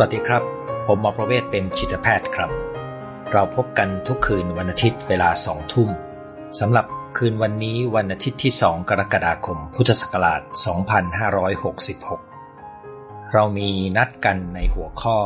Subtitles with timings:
[0.00, 0.42] สวัสดีครับ
[0.86, 2.50] ผมหมอประเวศเป็นจิตแพทย์ครับ
[3.32, 5.88] เราพบกันทุกคืนวันอาทิตย์เวลาสองทุ่ม
[6.58, 6.86] สำหรับ
[7.18, 10.40] คืนวันนี้วันอาทิตย์ที่ 2 กรกฎาคม พุทธศักราช
[12.46, 15.18] 2566 เรามีนัดกันในหัวข้อ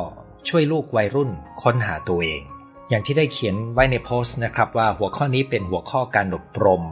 [0.48, 1.30] ช่วยลูกวัยรุ่น
[1.62, 2.42] ค้นหาตัวเอง
[2.88, 6.82] อย่างที่ได้เขียนไว้ในโพสต์นะครับว่าหัวข้อนี้เป็นหัวข้อการอบรม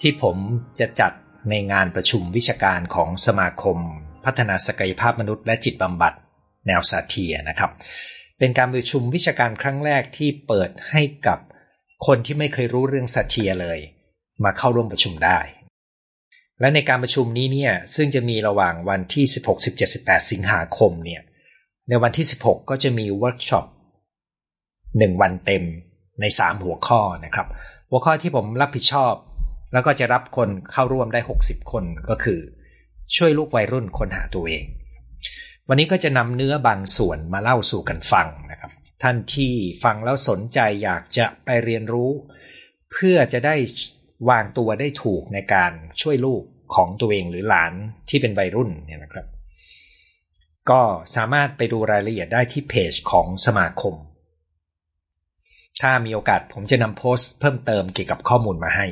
[0.00, 0.36] ที่ผม
[0.78, 1.12] จะจัด
[1.50, 3.78] ในงานประชุมวิชาการของสมาคม
[4.24, 6.14] พัฒนาศักยภาพมนุษย์และจิตบำบัด
[6.66, 7.70] แนวซาเทียร์นะครับ
[8.38, 11.38] เป็นการประชุมวิชาการครั้งแรกที่เปิดให้กับ
[12.06, 13.78] คนที่ไม่เคยรู้เรื่องซาเทียร์เลย
[14.44, 15.40] มาเข้าร่วมประชุมได้
[16.60, 21.22] และในการประชุมนี้เนี่ยซึ่งจะมีระหว่างวันที่ 16 17 18 สิงหาคมเนี่ย
[21.88, 23.66] ในวันที่ 16 ก็จะมีเวิร์กช็อป
[24.58, 25.64] 1วันเต็ม
[26.20, 27.46] ใน 3 หัวข้อนะครับ
[27.90, 29.14] หัวข้อที่ผมรับผิดชอบ
[29.72, 32.40] แล้วก็จะรับคนเข้าร่วมได้ 60 คนก็คือ
[33.16, 34.64] ช่วยลูกวัยรุ่นคนหาตัวเอง
[35.72, 38.70] วันนี้ก็จะนำเนื้อบางส่วนมาเล่าสู่กันฟังนะครับ
[39.02, 39.54] ท่านที่
[39.84, 42.10] ฟังแล้วสนใจอยากจะไปเรียนรู้
[42.92, 43.56] เพื่อจะได้
[44.30, 46.42] วางตัวได้ถูกในการช่วยลูก
[46.74, 47.72] ของตัวเองหรือหลาน
[48.08, 49.26] ที่เป็นวัยรุ่นเนี่ยนะครับ
[50.70, 50.80] ก็
[51.16, 53.94] สามารถไปดูรายละเอียดได้ที่เพจของสมาคม
[55.80, 58.86] ถ้ามีโอกาสผมจะนำโพสต์เพิ่มเติมเกี่ยวกับข้อมูลมาให้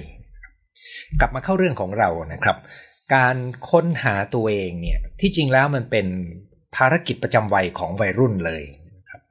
[1.21, 2.57] กลับมาเข้าเรื่องของเรานะครับ
[3.15, 3.37] การ
[3.71, 6.07] ค้นหาตัวเองเนี่ยที่จริงแล้วมันเป็น
[6.77, 8.63] ภารกิจประจำวัยของวัยรุ่นเลย
[9.11, 9.23] ครับ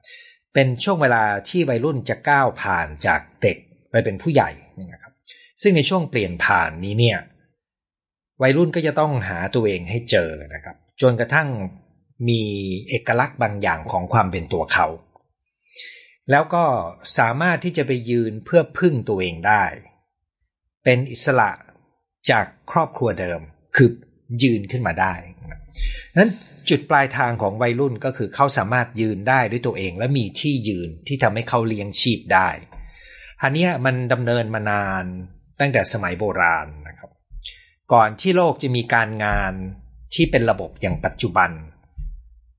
[0.54, 3.56] เป็นช่วงเวลาที่วัยรุ่นจะก้าวผ่านจากเด็ก
[3.90, 4.50] ไปเป็นผู้ใหญ่
[4.92, 5.12] นะครับ
[5.62, 7.18] ซึ่งในช่วงเปลี่ยนผ่านนี้เนี่ย
[8.42, 11.48] วัยรุ่นก็จะต้องหาตัวเองให้เจอนะครับ จนกระทั่ง
[12.28, 12.42] มี
[12.88, 14.86] เอกลักษณ์บางอย่างของความเป็นตัวเขา
[16.30, 16.64] แล้วก็
[17.18, 19.64] สามารถที่จะไปยืนเพื่อพึ่งตัวเองได้
[20.84, 21.50] เป็นอิสระ
[22.30, 23.40] จากครอบครัวเดิม
[23.76, 23.88] คือ
[24.42, 25.14] ยืนขึ้นมาได้
[26.18, 26.30] นั้น
[26.70, 32.48] จุดปลายทางของวัยรุ่นก็คือเขาสามารถยืนได้ด้วยตัวเอง และมีที่ยืนที่ทำให้เขาเลี้ยงชีพได้
[33.42, 35.04] อันนี้มันดำเนินมานาน
[35.60, 37.10] ตั้งแต่สมัยโบราณนะครับ
[37.92, 39.52] ก่อนที่โลกจะมีการงาน
[40.14, 41.50] ที่เป็นระบบอย่างปัจจุบัน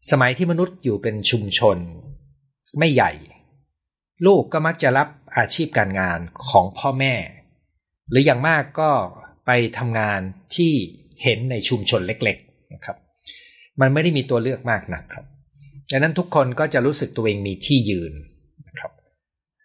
[0.09, 1.78] สมัยที่มนุษย์อยู่เป็นชุมชน
[2.80, 3.12] ไม่ใหญ่
[4.25, 6.19] ลูกก็มักจะรับอาชีพการงาน
[6.50, 7.16] ของพ่อแม่
[8.09, 8.92] หรืออย่างมากก็
[9.46, 10.19] ไปทำงาน
[10.56, 10.74] ที่
[11.24, 12.98] เห็นในชุมชนเล็ก ๆนะครับ
[13.81, 15.25] มันไม่ได้มีตัวเลือกมากนะครับ
[15.91, 18.13] ดังนั้นทุกคนก็จะรู้สึกตัวเองมีที่ยืน
[18.67, 18.91] นะครับ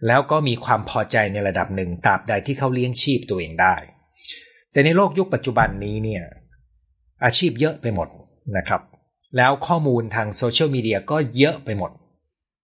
[0.07, 3.75] แล้วก็มีความพอใจในระดับหนึ่งตราบใดที่เขาเลี้ยงชีพตัวเองได้
[4.73, 6.25] แต่ในโลกยุคปัจจุบันนี้เนี่ย
[7.25, 8.09] อาชีพเยอะไปหมด
[8.57, 8.83] นะครับ
[9.37, 11.91] แล้วข้อมูลทางโซเชียลมีเดียก็เยอะไปหมด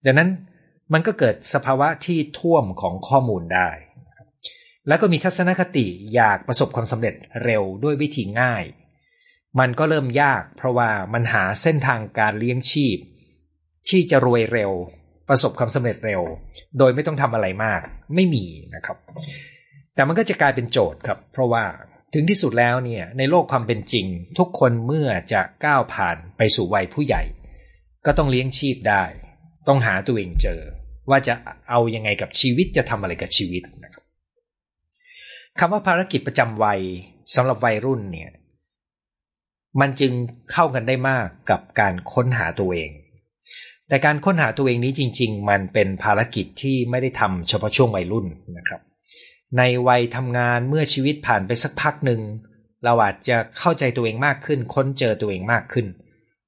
[0.05, 0.29] ดังนั้น
[0.93, 3.69] มันก็เกิดสภาวะที่ท่วมของข้อมูลได้
[4.87, 5.85] แล้วก็มีทัศนคติ
[6.15, 8.63] อยากประสบความสำเร็จเร็วด้วยวิธีง่าย
[9.59, 12.97] มันก็เริ่มยาก เพราะว่ามันหาเส้นทางการเลี้ยงชีพ
[13.89, 14.71] ที่จะรวยเร็ว
[15.29, 16.21] ประสบความสำเร็จเร็ว
[16.77, 17.81] โดยไม่ต้องทำอะไรมาก
[18.15, 18.45] ไม่มี
[18.75, 18.97] นะครับ
[19.95, 21.63] แต่มันก็จะกลายเป็นโจทย์ครับ เพราะว่า
[22.13, 24.05] ถึงที่สุดแล้วเนี่ยในโลกความเป็นจริง
[24.37, 27.23] ทุกคนเมื่อจะก้าวผ่านไปสู่วัยผู้ใหญ่
[28.05, 29.03] ก็ต้องเลี้ยงชีพได้
[29.67, 30.61] ต้องหาตัวเองเจอ
[31.09, 31.33] ว่าจะ
[31.69, 34.03] เอายังไงกับชีวิตจะทำอะไรกับชีวิตนะครับ
[35.59, 36.81] คำว่าภารกิจประจำวัย
[37.35, 38.31] สำหรับวัยรุ่นเนี่ย
[39.79, 40.13] มันจึง
[40.51, 42.91] เข้ากันได้มากกับการค้นหาตัวเอง
[43.87, 48.25] แต่การค้นหาตัวเองนี้จริง ๆ มันเป็นภารกิจที่ไม่ได้ทำเฉพาะช่วงวัยรุ่น
[48.57, 48.81] นะครับ
[49.57, 52.21] ในวัยทำงานเมื่อชีวิตผ่านไปสักพักหนึ่ง
[52.85, 55.85] เราอาจจะเข้าใจตัวเองมากขึ้น ค้นเจอตัวเองมากขึ้น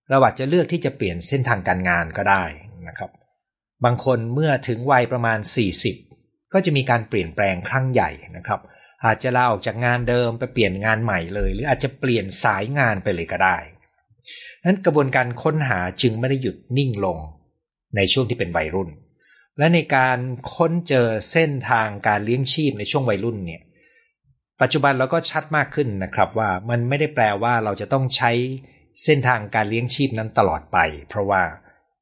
[0.10, 2.44] เราอาจจะเลือกที่จะเปลี่ยนเส้นทางการงานก็ได้
[2.88, 3.12] นะครับ
[3.86, 5.40] บางคนเมื่อถึงวัยประมาณ
[5.96, 8.60] 40 ก็จะมีการเปลี่ยนแปลงครั้งใหญ่นะครับ
[9.06, 13.58] อาจจะลาออกจากงานเดิมไปเปลี่ยนงานใหม่เลย หรืออาจจะเปลี่ยนสายงานไปเลยก็ได้
[14.66, 17.18] นั้นกระบวนการค้นหาจึงไม่ได้หยุดนิ่งลง
[17.96, 18.90] ในช่วงที่เป็นวัยรุ่น
[19.58, 20.20] และในการ
[20.54, 23.62] ค้นเจอเส้นทางการเลี้ยงชีพในช่วงวัยรุ่นเนี่ย
[24.62, 28.32] ปัจจุบันเราก็ชัดมากขึ้นนะครับว่ามันไม่ได้แปลว่าเราจะต้องใช้
[29.04, 30.78] เส้นทางการเลี้ยงชีพนั้นตลอดไป
[31.10, 31.44] เพราะว่า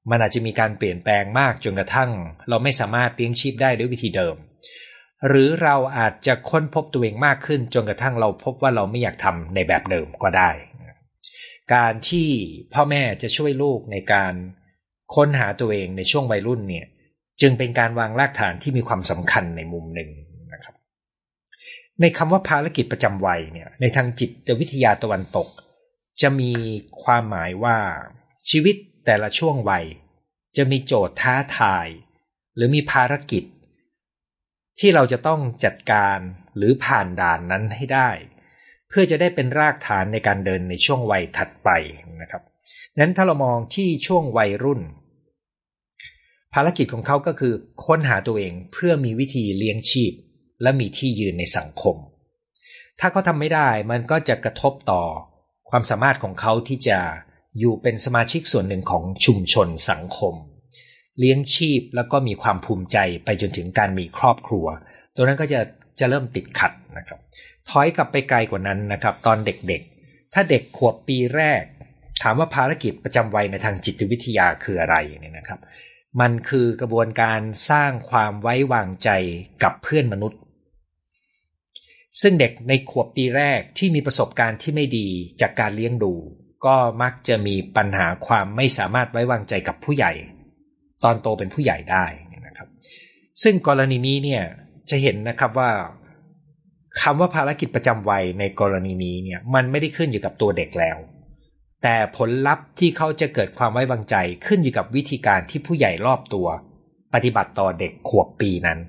[0.09, 2.11] มันอาจจะมีการเปลี่ยนแปลงมากจนกระทั่ง
[2.49, 4.35] เราไม่สามารถเลี้ยงชีพได้ด้วยวิธีเดิม
[5.27, 10.49] หรือเราอาจจะค้นพบตัวเองมากขึ้น จนกระทั่งเราพบว่าเราไม่อยากทำในแบบเดิมก็ได้
[11.73, 12.29] การที่
[12.73, 14.33] พ่อแม่จะช่วยลูกในการ
[15.15, 16.85] ค้นหาตัวเองในช่วงวัยรุ่นเนี่ย
[17.41, 20.09] จึงเป็นการวางรากฐานที่มีความสำคัญในมุมหนึ่ง
[20.53, 20.75] นะครับ
[22.01, 25.47] ในคำว่าภารกิจประจำวัยเนี่ย ในทางจิตวิทยาตะวันตก
[26.21, 26.51] จะมี
[27.03, 27.77] ความหมายว่า
[28.49, 28.75] ชีวิต
[29.05, 29.85] แต่ละช่วงวัย
[30.57, 31.87] จะมีโจทย์ท้าทาย
[32.55, 33.43] หรือมีภารกิจ
[34.81, 36.19] ที่เราจะต้องจัดการ
[36.57, 38.09] หรือผ่านด่านนั้นให้ได้
[38.89, 41.69] เพื่อจะได้เป็นรากฐานในการเดินในช่วงวัยถัดไป
[42.21, 42.43] นะครับ
[42.99, 44.81] นั้นถ้าเรามองที่ช่วงวัยรุ่น
[46.53, 47.53] ภารกิจของเขาก็คือ
[47.85, 50.13] ค้นหาตัวเองเพื่อมีวิธีเลี้ยงชีพ
[50.61, 51.95] และมีที่ยืนในสังคม
[52.99, 55.03] ถ้าเขาทำไม่ได้มันก็จะกระทบต่อ
[55.69, 56.99] ความสามารถของเขาที่จะ
[57.59, 60.35] อยู่เป็นสมาชิกส่วนหนึ่งของชุมชนสังคม
[61.21, 64.65] เลี้ยงชีพแล้วก็มีความภูมิใจไปจนถึงการมีครอบครัว
[65.15, 65.59] ตัวนั้นก็จะ
[65.99, 67.19] จะเริ่มติดขัดนะครับ
[67.69, 71.63] ถอยกลับไปไกลกว่านั้นนะครับ ตอนเด็กๆ ถ้าเด็กขวบปีแรก
[72.21, 75.59] ถามว่าภารกิจประจำวัยในทางจิตวิทยาคืออะไรเนี่ยนะครับ
[76.21, 77.39] มันคือกระบวนการ
[77.69, 79.09] สร้างความไว้วางใจ
[79.63, 80.39] กับเพื่อนมนุษย์
[82.21, 85.07] ซึ่งเด็กในขวบปีแรกที่มีประสบการณ์ที่ไม่ดี
[85.41, 86.13] จากการเลี้ยงดู
[86.65, 90.13] ก็มักจะมีปัญหาความไม่สามารถไว้วางใจกับผู้ใหญ่
[91.03, 92.05] ตอนโตเป็นผู้ใหญ่ได้
[92.47, 92.67] นะครับ
[93.41, 94.43] ซึ่งกรณีนี้เนี่ย
[94.89, 95.71] จะเห็นนะครับว่า
[97.01, 100.97] คำว่าภารกิจประจำวัยในกรณีนี้เนี่ยมันไม่ได้ขึ้นอยู่กับตัวเด็กแล้ว
[101.83, 104.15] แต่ผลลัพธ์ที่เขาจะเกิดความไว้วางใจ
[104.45, 106.47] ขึ้นอยู่กับวิธีการที่ผู้ใหญ่รอบตัว
[107.13, 108.79] ปฏิบัติต่อเด็กขวบปีนั้น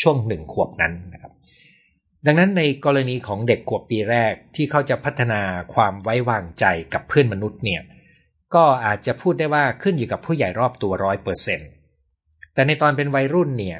[0.00, 1.32] ช่วงหนึ่งขวบนั้นนะครับ
[2.26, 5.40] ดังนั้นในกรณีของเด็กขวบปีแรกที่เขาจะพัฒนา
[5.74, 6.64] ความไว้วางใจ
[6.94, 7.82] กับเพื่อนมนุษย์เนี่ย
[8.54, 11.70] ก็อาจจะพูดได้ว่าขึ้นอยู่กับผู้ใหญ่รอบตัวร้อยเปอร์เซ็นต์
[12.54, 13.78] แต่ในตอนเป็นวัยรุ่นเนี่ย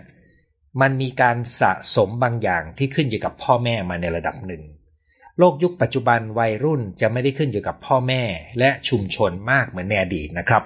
[0.81, 4.63] มันมีการสะสมบางอย่างที่ขึ้นอยู่กับพ่อแม่มาในระดับหนึ่ง
[5.39, 8.23] โลกยุคปัจจุบันวัยรุ่นจะไม่ได้ขึ้นอยู่กับพ่อแม่
[8.59, 10.63] และชุมชนมากเหมือนในอดีตนะครับ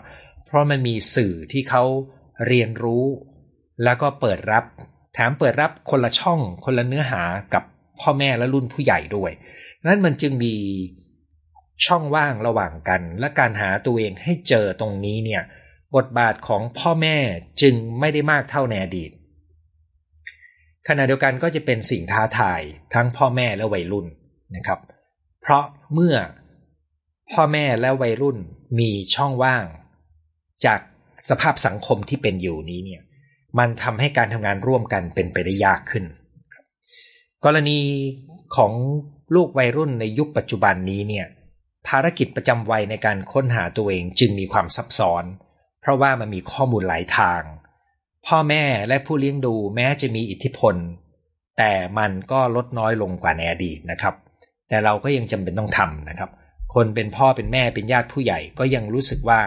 [0.46, 1.82] เพราะมันมีสื่อที่เขา
[2.46, 3.04] เรียนรู้
[3.84, 4.64] แล้วก็เปิดรับ
[5.14, 7.22] แถมเปิดรับคนละช่องคนละเนื้อหา
[7.54, 7.62] กับ
[8.00, 9.32] พ่อแม่และรุ่นผู้ใหญ่ด้วย
[9.86, 10.54] นั้นมันจึงมี
[11.84, 15.42] ช่องว่างระหว่างกัน และการหาตัวเองให้เจอตรงนี้เนี่ย
[15.96, 17.16] บทบาทของพ่อแม่
[17.62, 19.10] จึงไม่ได้มากเท่าในอดีต
[20.88, 22.60] ขณะเดียวกันก็จะเป็นสิ่งท้าทาย
[22.94, 24.06] ทั้งพ่อแม่และวัยรุ่น
[24.56, 24.80] นะครับ
[25.42, 25.64] เพราะ
[25.94, 26.16] เมื่อ
[27.30, 28.38] พ่อแม่และวัยรุ่น
[28.78, 29.64] มีช่องว่าง
[30.64, 30.80] จาก
[31.28, 33.02] สภาพสังคมที่เป็นอยู่นี้เนี่ย
[33.58, 36.04] มันทำให้การทำงานร่วมกันเป็นไปได้ยากขึ้น
[37.44, 37.78] กรณี
[38.56, 38.72] ของ
[39.34, 41.26] ลูกวัยรุ่นในยุคปัจจุบันนี้เนี่ย
[41.88, 45.24] ภารกิจประจำวัยในการค้นหาตัวเองจึงมีความซับซ้อน
[45.80, 47.42] เพราะว่ามันมีข้อมูลหลายทาง
[48.26, 50.74] พ่อแม่และผู้เลี้ยงดูแม้จะมีอิทธิพล
[51.58, 54.14] แต่มันก็ลดน้อยลงกว่าในอดีตนะครับ
[54.68, 56.30] แต่เราก็ยังจำเป็นต้องทำนะครับ
[56.74, 59.40] คนเป็นพ่อเป็นแม่เป็นญาติผู้ใหญ่ก็ยังรู้สึกว่า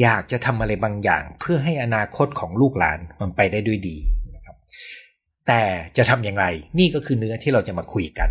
[0.00, 3.96] อยากจะทำอะไรบางอย่าง เพื่อให้อนาคตของลูกหลานมันไปได้ด้วยดี
[4.34, 4.56] นะครับ
[5.46, 5.62] แต่
[5.96, 6.46] จะทำอย่างไร
[6.78, 8.30] นี่ก็คือเนื้อที่เราจะมาคุยกัน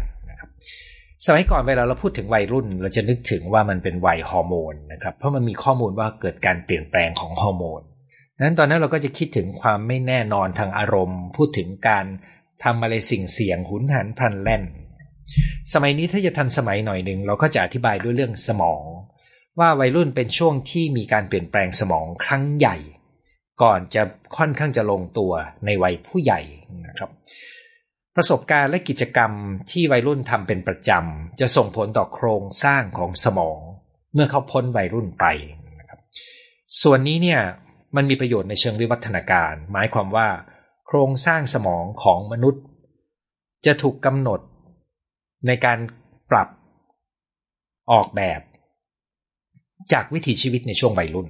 [1.25, 7.81] สมัยก่อนเวลาเราพูดถึงวัยรุ่น เราจะนึกถึงว่ามันเป็นวัยฮอร์โมนนะครับ เพราะมันมีข้อมูลว่าเกิดการเปลี่ยนแปลงของฮอร์โมน
[8.39, 12.05] นั้นตอนนั้นเราก็จะคิดถึงความไม่แน่นอนทางอารมณ์ พูดถึงการ
[12.63, 14.63] ทำอะไรสิ่งเสี่ยงหุนหันพลันแล่น
[15.73, 18.83] สมัยนี้ถ้าจะทันสมัยหน่อยหนึ่งเราก็จะอธิบายด้วยเรื่องสมอง
[19.59, 22.77] ว่าวัยรุ่นเป็นช่วงที่มีการเปลี่ยนแปลงสมองครั้งใหญ่
[23.61, 24.03] ก่อนจะ
[24.37, 25.31] ค่อนข้างจะลงตัว
[25.65, 26.41] ในวัยผู้ใหญ่
[26.87, 27.09] นะครับ
[28.17, 29.31] ประสบการณ์และกิจกรรม
[29.71, 33.59] ที่วัยรุ่นทำเป็นประจำ จะส่งผลต่อโครงสร้างของสมอง
[34.13, 35.25] เมื่อเขาพ้นวัยรุ่นไป
[35.79, 35.99] นะครับ
[36.81, 37.41] ส่วนนี้เนี่ย
[37.95, 40.27] มันมีประโยชน์ในเชิงวิวัฒนาการ หมายความว่า
[40.87, 42.63] โครงสร้างสมองของมนุษย์
[43.65, 44.39] จะถูกกำหนด
[45.47, 45.79] ในการ
[46.31, 46.49] ปรับ
[47.91, 48.41] ออกแบบ
[49.93, 51.27] จากวิถีชีวิตในช่วงวัยรุ่น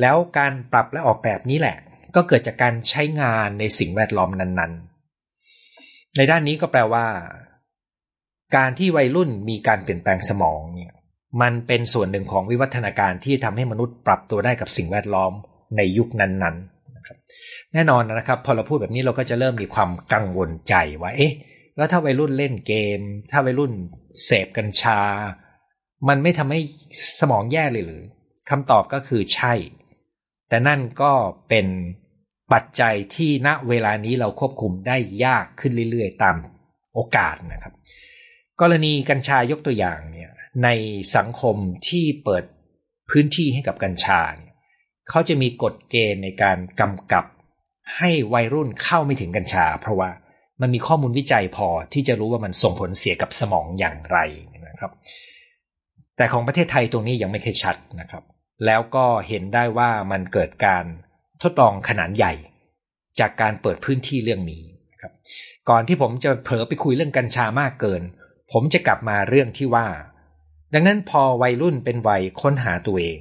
[0.00, 1.76] แล้วการปรับและออกแบบนี้แหละ
[2.14, 4.95] ก็เกิดจากการใช้งานในสิ่งแวดล้อมนั้นๆ
[6.16, 7.06] ในด้านนี้ก็แปลว่า
[8.56, 10.92] การที่วัยรุ่นมีการเปลี่ยนแปลงสมองเนี่ย
[11.42, 15.32] มันเป็นส่วนหนึ่งของวิวัฒนาการที่ทำให้มนุษย์ปรับตัวได้กับสิ่งแวดล้อม
[15.76, 17.16] ในยุคนั้นๆนะครับ
[17.74, 21.32] แน่นอนนะครับ พอเราพูดแบบนี้เราก็จะเริ่มมีความกังวลใจว่าเอ๊ะ
[21.76, 23.72] แล้วถ้าวัยรุ่นเล่นเกม ถ้าวัยรุ่น
[24.24, 25.00] เสพกัญชา
[26.08, 26.60] มันไม่ทำให้
[27.20, 28.02] สมองแย่เลยหรือ
[28.50, 29.54] คำตอบก็คือใช่
[30.48, 31.12] แต่นั่นก็
[31.48, 31.66] เป็น
[32.52, 36.36] ปัจจัยที่ณเวลานี้เราควบคุมได้ยากขึ้นเรื่อยๆ ตาม
[36.94, 37.74] โอกาสนะครับ
[38.60, 40.30] กรณีกัญชายกตัวอย่างเนี่ย
[40.64, 40.68] ใน
[41.16, 41.56] สังคม
[41.88, 42.44] ที่เปิด
[43.10, 47.24] พื้นที่ให้กับกัญชาเเขาจะมีกฎเกณฑ์ในการกำกับ
[47.96, 50.10] ให้วัยรุ่นเข้าไม่ถึงกัญชา เพราะว่า
[50.60, 54.18] มันมีข้อมูลวิจัยพอที่จะรู้ว่ามันส่งผลเสียกับสมองอย่างไร
[54.68, 54.92] นะครับ
[56.16, 58.22] แต่ของประเทศไทยตรงนี้ยังไม่เคยชัดนะครับ
[58.66, 60.84] แล้วก็เห็นได้ว่ามันเกิดการ
[61.42, 62.32] ทดลองขนาดใหญ่
[63.20, 64.62] จากการเปิดพื้นที่เรื่องนี้
[65.00, 65.12] ครับ
[65.68, 68.02] ก่อนที่ผมจะเผลอไปคุยเรื่องกัญชามากเกิน
[68.52, 69.86] ผมจะกลับมาเรื่องที่ว่า
[70.74, 73.18] ดังนั้นพอวัยรุ่นเป็นวัยค้นหาตัวเอง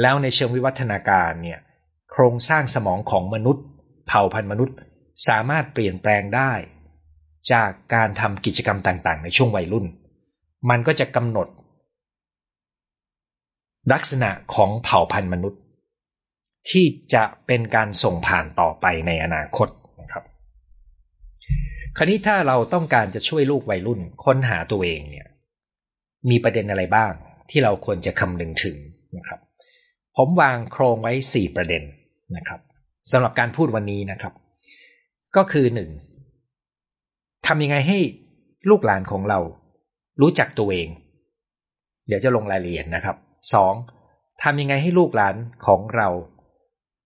[0.00, 1.60] แล้วในเชิงวิวัฒนาการเนี่ย
[2.12, 3.64] โครงสร้างสมองของมนุษย์
[4.06, 4.76] เผ่าพันธุ์มนุษย์
[5.28, 6.52] สามารถเปลี่ยนแปลงได้
[7.52, 9.86] จากการทำกิจกรรมต่างๆ ในช่วงวัยรุ่น
[10.70, 11.48] มันก็จะกำหนด
[13.92, 15.60] ลักษณะของเผ่าพันธุ์มนุษย์
[16.70, 19.68] ที่จะเป็นการส่งผ่านต่อไปในอนาคต
[20.00, 20.24] นะครับ
[21.96, 25.26] คราวนี้ถ้าเราต้องการจะช่วยลูกวัยรุ่นค้นหาตัวเองเนี่ย
[26.30, 27.12] มีประเด็นอะไรบ้าง
[27.50, 28.76] ที่เราควรจะคำนึงถึง
[29.16, 29.40] นะครับ
[30.16, 31.82] ผมวางโครงไว้ 4 ประเด็น
[32.36, 32.60] นะครับ
[33.12, 34.32] สำหรับการพูดวันนี้นะครับ
[35.36, 35.90] ก็คือหนึ่ง
[37.46, 37.98] ทำยังไงให้
[38.70, 39.38] ลูกหลานของเรา
[40.20, 40.88] รู้จักตัวเอง
[42.06, 43.16] เดี๋ยวจะลงรายละเอียดนะครับ
[43.54, 43.74] สอง
[44.42, 46.08] ทำยังไงให้ลูกหลานของเรา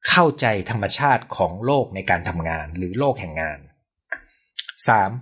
[0.09, 3.59] เข้าใจธรรมชาติของโลกในการทำงานหรือโลกแห่งงาน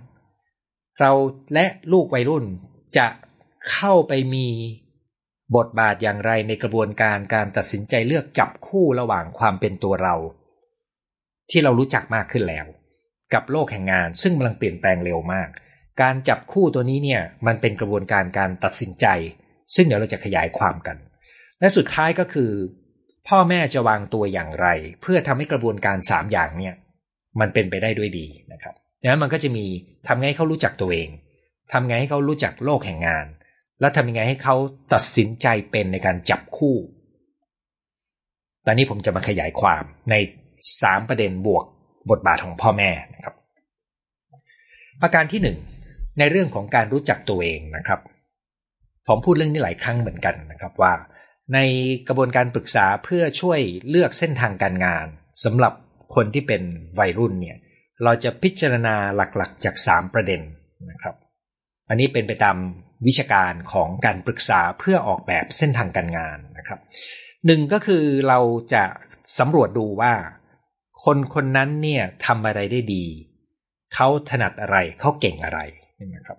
[0.09, 0.99] 3.
[0.99, 1.11] เรา
[1.53, 2.45] และลูกวัยรุ่น
[2.97, 3.07] จะ
[3.71, 4.47] เข้าไปมี
[5.55, 10.15] บทบาทอย่างไรในกระบวนการการตัดสินใจเลือกจับคู่ระหว่างความเป็นตัวเรา
[11.49, 12.65] ที่เรารู้จักมากขึ้นแล้ว
[13.33, 15.49] กับโลกแห่งงานซึ่งกำลังเปลี่ยนแปลงเร็วมาก
[16.01, 19.05] การจับคู่ตัวนี้เนี่ยมันเป็นกระบวนการการตัดสินใจ
[19.75, 20.97] ซึ่งเดี๋ยวเราจะขยายความกัน
[21.59, 22.51] และสุดท้ายก็คือ
[23.27, 24.67] พ่อแม่จะวางตัวอย่างไร
[25.01, 26.75] เพื่อทำให้กระบวนการ3อย่างเนี่ย
[27.39, 29.65] มันเป็นไปได้ด้วยดีนะครับดังนั้นมันก็จะมี
[30.07, 31.09] ทำไงให้เขารู้จักตัวเอง
[31.71, 33.25] ทำไงให้เขารู้จักโลกแห่งงาน
[33.79, 34.55] แล้วทำยังไงให้เขา
[34.93, 36.75] ตัดสินใจเป็นในการจับคู่
[38.65, 40.15] ตอนนี้ผมจะมาขยายความใน
[40.81, 41.65] สามประเด็นบวก
[42.09, 43.35] บทบาทของพ่อแม่นะครับ
[45.01, 45.57] ประการที่หนึ่ง
[46.19, 47.99] ในเรื่องของการรู้จักตัวเองนะครับ
[49.07, 50.91] ผมพูดเรื่องนี้หลายครั้งเหมือนกันนะครับว่า
[51.53, 51.59] ใน
[52.07, 55.05] กระบวนการปรึกษาเพื่อช่วยเลือกเส้นทางการงาน
[55.43, 55.73] สำหรับ
[56.15, 56.61] คนที่เป็น
[56.99, 57.57] วัยรุ่นเนี่ย
[58.03, 60.41] เราจะพิจารณาหลักๆ จาก 3 ประเด็น
[60.91, 61.15] นะครับ
[61.89, 62.57] อันนี้เป็นไปตาม
[63.07, 66.79] วิชาการของการปรึกษาเพื่อออกแบบเส้นทางการงานนะครับ
[67.45, 68.39] หนึ่งก็คือเรา
[68.73, 68.83] จะ
[69.39, 70.13] สำรวจดูว่า
[71.03, 73.05] คนคนนั้นเนี่ยทำอะไรได้ดี
[73.93, 75.59] เขาถนัดอะไรเขาเก่งอะไร
[76.15, 76.37] นะครับ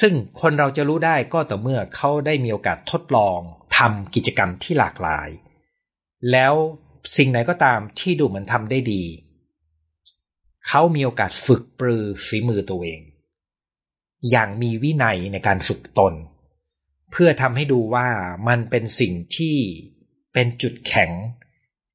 [0.00, 3.40] ซึ่งคนเราจะรู้ได้ก็ต่อเมื่อเขาได้มีโอกาสทดลอง
[3.78, 5.28] ทำกิจกรรมที่หลากหลาย
[6.32, 6.54] แล้ว
[7.16, 9.02] สิ่งไหนก็ตามที่ดูเหมือนทำได้ดี
[10.66, 13.00] เขามีโอกาสฝึกปรือฝีมือตัวเอง
[14.30, 16.14] อย่างมีวินัยในการฝึกตน
[17.10, 18.08] เพื่อทำให้ดูว่า
[18.48, 19.56] มันเป็นสิ่งที่
[20.32, 21.10] เป็นจุดแข็ง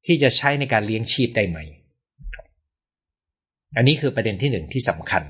[0.06, 1.58] ที่จะใช้ในการเลี้ยงชีพได้ไหม
[3.76, 5.22] อันนี้คือประเด็นที่หนึ่งที่สำคัญ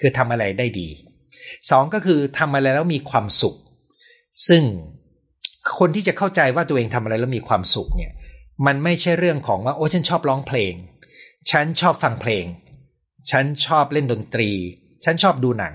[0.00, 0.88] คือทำอะไรได้ดี
[1.70, 3.54] สองก็คือทำอะไรแล้วมีความสุข
[4.48, 4.62] ซึ่ง
[5.78, 8.12] คนที่จะเข้าใจว่าตัวเองทำอะไรแล้วมีความสุขเนี่ย
[8.66, 10.74] มันไม่ใช่เรื่องของว่าโอ้ฉันชอบร้องเพลง
[11.50, 12.44] ฉันชอบฟังเพลง
[13.30, 14.50] ฉันชอบเล่นดนตรี
[15.04, 15.74] ฉันชอบดูหนัง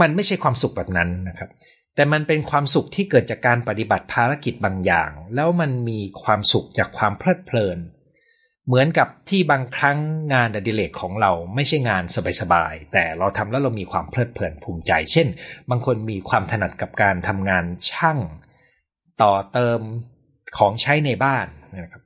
[0.00, 1.50] มันไม่ใช่ความสุขแบบนั้นนะครับ
[1.94, 7.78] แต่มันเป็นความสุขที่เกิดจากการปฏิบัติภารกิจบางอย่าง แล้วมันมีความสุขจากความเพลิดเพลิน
[8.66, 9.98] เหมือนกับที่บางครั้ง
[10.34, 12.04] งานอดิเรกของเราไม่ใช่งาน
[12.40, 15.28] สบายๆแต่เราทำแล้วเรามีความเพลิดเพลินภูมิใจ เช่น
[15.70, 18.18] บางคนมีความถนัดกับการทำงานช่าง
[19.22, 19.80] ต่อเติม
[20.56, 22.02] ของใช้ในบ้านนะครับ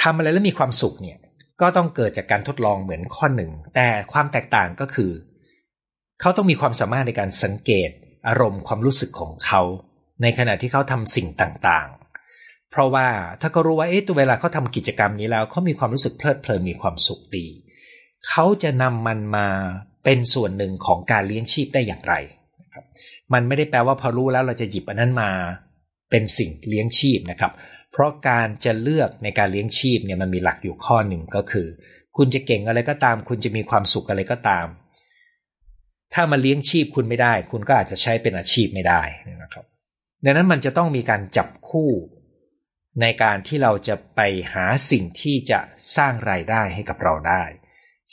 [0.00, 1.18] ทำอะไรแล้วมีความสุขเนี่ย
[1.60, 5.10] ก็ต้องเกิดจากการทดลองเหมือนข้อหนึ่ง แต่ความแตกต่างก็คือ
[6.20, 7.90] เขาต้องมีความสามารถในการสังเกต
[8.28, 9.62] อารมณ์ความรู้สึกของเขา
[10.22, 13.08] ในขณะที่เขาทำสิ่งต่างๆ เพราะว่า
[13.40, 17.46] ถ้าเขารู้ว่าเอ๊ะตัวเวลาเขาทำกิจกรรมนี้แล้วเขามีความรู้สึกเพลิดเพลินมีความสุขดี
[18.28, 19.48] เขาจะนำมันมา
[20.04, 22.14] เป็นส่วนหนึ่งของการเลี้ยงชีพได้อย่างไร
[23.32, 25.30] มันไม่ได้แปลว่าพอรู้แล้วเราจะหยิบอันนั้นมา
[26.10, 27.52] เป็นสิ่งเลี้ยงชีพนะครับ
[27.92, 31.66] เพราะการจะเลือกในการเลี้ยงชีพเนี่ยมันมีหลักอยู่ข้อหนึ่งก็คือ
[32.16, 34.66] คุณจะเก่งอะไรก็ตาม คุณจะมีความสุขอะไรก็ตาม
[36.14, 39.02] ถ้ามาเลี้ยงชีพคุณไม่ได้ คุณก็อาจจะใช้เป็นอาชีพไม่ได้
[39.42, 39.64] นะครับ
[40.24, 41.90] ดังนั้นมันจะต้องมีการจับคู่
[43.00, 44.20] ในการที่เราจะไป
[44.52, 45.60] หาสิ่งที่จะ
[45.96, 47.42] สร้างรายได้ให้กับเราได้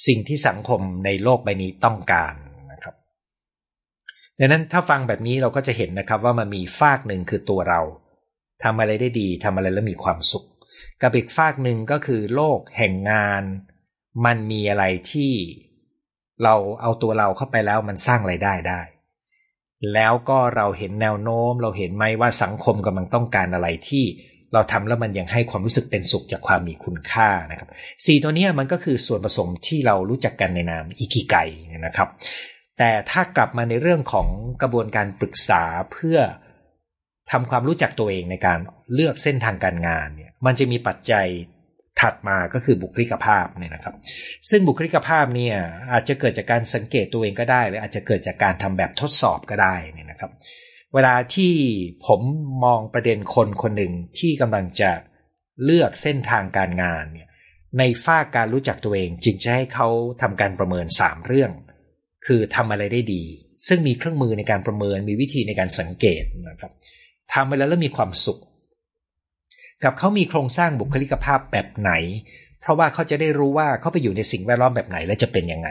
[0.08, 2.34] สิ่งที่สังคมในโลกใบนี้ต้องการ
[4.44, 7.82] ดังนั้นถ้าฟังแบบนี้เราก็จะเห็นนะครับว่ามันมีฝากหนึ่งคือตัวเรา
[8.64, 10.46] ทำอะไรได้ดีทำอะไรแล้วมีความสุข
[11.02, 13.44] กับอีกฝากหนึ่งก็คือโลกแห่งงาน
[14.26, 15.34] มันมีอะไรที่
[16.44, 18.82] เราเอาตัวเราเข้าไปแล้วมันสร้างไรายได้ได้
[19.94, 24.06] แล้วก็เราเห็นแนวโน้ม เราเห็นไหมว่าสังคมกำลังต้องการอะไรที่
[24.54, 27.70] เราทำแล้วมันยังให้ความรู้สึกเป็นสุขจากความมีคุณค่านะครับ
[28.06, 31.36] สี่ตัวนี้มันก็คือส่วนผสมที่เรารู้จักกันในนามอิกิไก
[31.86, 32.10] นะครับ
[32.84, 34.28] แต่ถ้ากลับมาในเรื่องของ
[34.62, 36.18] กระบวนการปรึกษาเพื่อ
[37.32, 38.60] ทำความรู้จักตัวเองในการ
[38.94, 41.28] เลือกเส้นทางการงานเนี่ย มันจะมีปัจจัย
[42.02, 43.96] ถัดมาก็คือบุคลิกภาพเนี่ยนะครับ
[44.50, 45.58] ซึ่งบุคลิกภาพเนี่ย
[45.92, 50.32] อาจจะเกิดจากการสังเกตตัวเองก็ได้ หรืออาจจะเกิดจากการทำแบบทดสอบก็ได้นี่นะครับ
[50.94, 51.54] เวลาที่
[52.08, 52.22] ผม
[52.64, 54.92] มองประเด็นคนคนหนึ่งที่กำลังจะ
[55.64, 57.28] เลือกเส้นทางการงานเนี่ย
[57.80, 59.88] ในฝ้าการรู้จักตัวเองจึงจะให้เขา
[60.22, 61.52] ทำการประเมิน 3 เรื่อง
[62.26, 63.24] คือทำอะไรได้ดี
[63.68, 66.72] ซึ่งมีเครื่องมือในการประเมินมีวิธีในการสังเกตนะครับ
[67.34, 68.40] ทำไปแล้วแล้วมีความสุข
[69.84, 71.92] กับเขามีโครงสร้างบุคลิกภาพแบบไหน
[72.62, 75.70] เพราะว่าเขาจะได้รู้ว่าเขาไปอยู่ในสิ่งแวดล้อมแบบไหนและจะเป็นยังไง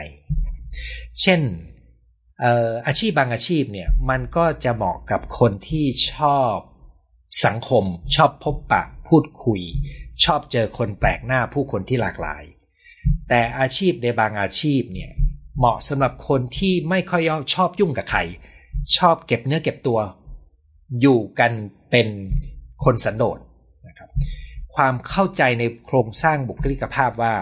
[1.21, 1.41] เช่น
[2.87, 6.55] อาชีพบางอาชีพเนี่ยมันก็จะเหมาะกับคนที่ชอบ
[7.45, 9.61] สังคม ชอบพบปะ พูดคุย
[10.23, 12.43] ชอบเจอคนแปลกหน้าผู้คนที่หลากหลาย
[13.29, 15.11] แต่อาชีพในบางอาชีพเนี่ย
[15.61, 17.21] เหมาะสำหรับคนที่ไม่ค่อย
[17.55, 18.19] ชอบยุ่งกับใคร
[18.97, 19.99] ชอบเก็บเนื้อเก็บตัว
[21.01, 21.51] อยู่กัน
[21.91, 22.07] เป็น
[22.83, 23.39] คนสันโดษ
[23.87, 24.09] นะครับ
[24.75, 27.33] ความเข้าใจในโครงสร้างบุคลิกภาพว่า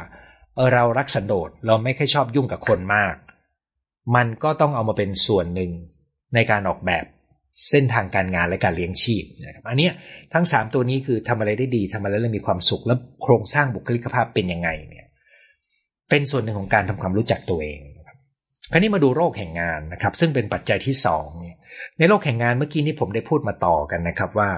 [0.56, 3.16] เออเรารักสันโดษเราไม่ค่อยชอบยุ่งกับคนมาก
[4.16, 5.72] มันก็ต้องเอามาเป็นส่วนหนึ่ง
[6.36, 7.06] ในการออกแบบ
[7.70, 9.90] เส้นทางการงานและการเลี้ยงชีพนะครับอันนี้
[10.34, 15.08] ทั้ง 3 ตัวนี้คือทำอะไรได้ดีทำอะไรแล้วมีความสุขแล้วโครงสร้างบุคลิกภาพเป็นยังไงเนี่ย
[16.10, 17.80] เป็นส่วนหนึ่งของการทำความรู้จักตัวเอง
[18.72, 21.58] คราวนี้มาดูโรคแห่งงานนะครับ ซึ่งเป็นปัจจัยที่2เนี่ย
[21.98, 24.50] ในโลกแห่งงานเมื่อกี้นี้ผมได้พูดมาต่อกันนะครับว่า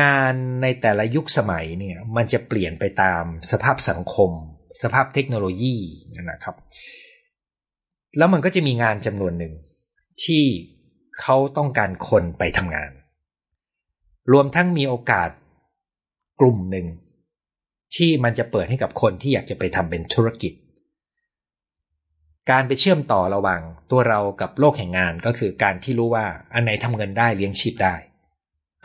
[0.00, 4.30] งานในแต่ละยุคสมัยเนี่ยมันจะเปลี่ยนไปตามสภาพสังคม
[4.82, 5.76] สภาพเทคโนโลยี
[6.30, 6.56] นะครับ
[8.18, 9.54] แล้วมันก็จะมีงานจำนวนหนึ่ง
[10.24, 10.44] ที่
[11.20, 12.90] เขาต้องการคนไปทำงาน
[14.32, 15.30] รวมทั้งมีโอกาส
[16.40, 16.86] กลุ่มหนึ่ง
[17.96, 20.52] ที่มันจะเปิดให้กับคนที่อยากจะไปทำเป็นธุรกิจ
[22.50, 27.94] การไปเชื่อมต่อระหว่างตัวเรากับโลกแห่งงานก็คือการที่รู้ว่าอันไหนทำเงินได้เลี้ยงชีพได้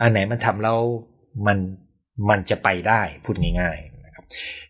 [0.02, 0.78] อันไหนมันทำแล้ว
[1.46, 1.58] มัน
[2.30, 4.24] มันจะไปได้พูดง่ายๆนะครับ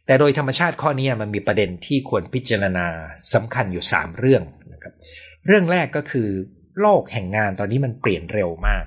[0.07, 2.87] แต่โดยธรรมชาติข้อนี้มันมีประเด็นที่ควรพิจารณา
[3.35, 4.95] สำคัญอยู่ 3 เรื่องนะครับ
[5.47, 6.29] เรื่องแรกก็คือ
[6.81, 8.85] โลกแห่งงานตอนนี้มันเปลี่ยนเร็วมาก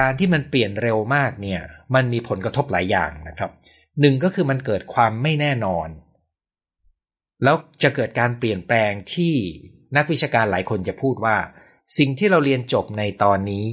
[0.00, 1.60] การที่มันเปลี่ยนเร็วมากเนี่ย
[1.94, 3.50] มันมีผลกระทบหลายอย่างนะครับ
[4.00, 5.88] หนึ่งก็คือมันเกิดความไม่แน่นอน
[7.44, 9.34] แล้วจะเกิดการเปลี่ยนแปลงที่
[9.96, 11.36] นักวิชาการหลายคนจะพูดว่า
[11.98, 13.64] สิ่งที่เราเรียนจบในตอนนี้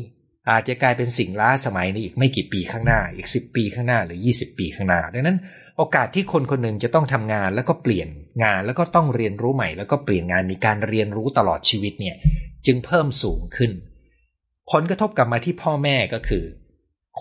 [0.51, 5.37] อาจจะกลายเป็นสิ่งล้าสมัยในอีกไม่กี่ปีข้างหน้า อีก 10 ปีข้างหน้าหรือ 20 ปีข้างหน้า ดังนั้น
[5.77, 8.07] โอกาสที่คนคนหนึ่งจะต้องทำงานแล้วก็เปลี่ยน
[8.43, 12.15] งานแล้วก็ต้องเรียนรู้ใหม่ แล้วก็เปลี่ยนงานมีการเรียนรู้ตลอดชีวิตเนี่ย
[12.65, 13.71] จึงเพิ่มสูงขึ้น
[14.71, 16.45] ผลกระทบกลับมาที่พ่อแม่ก็คือ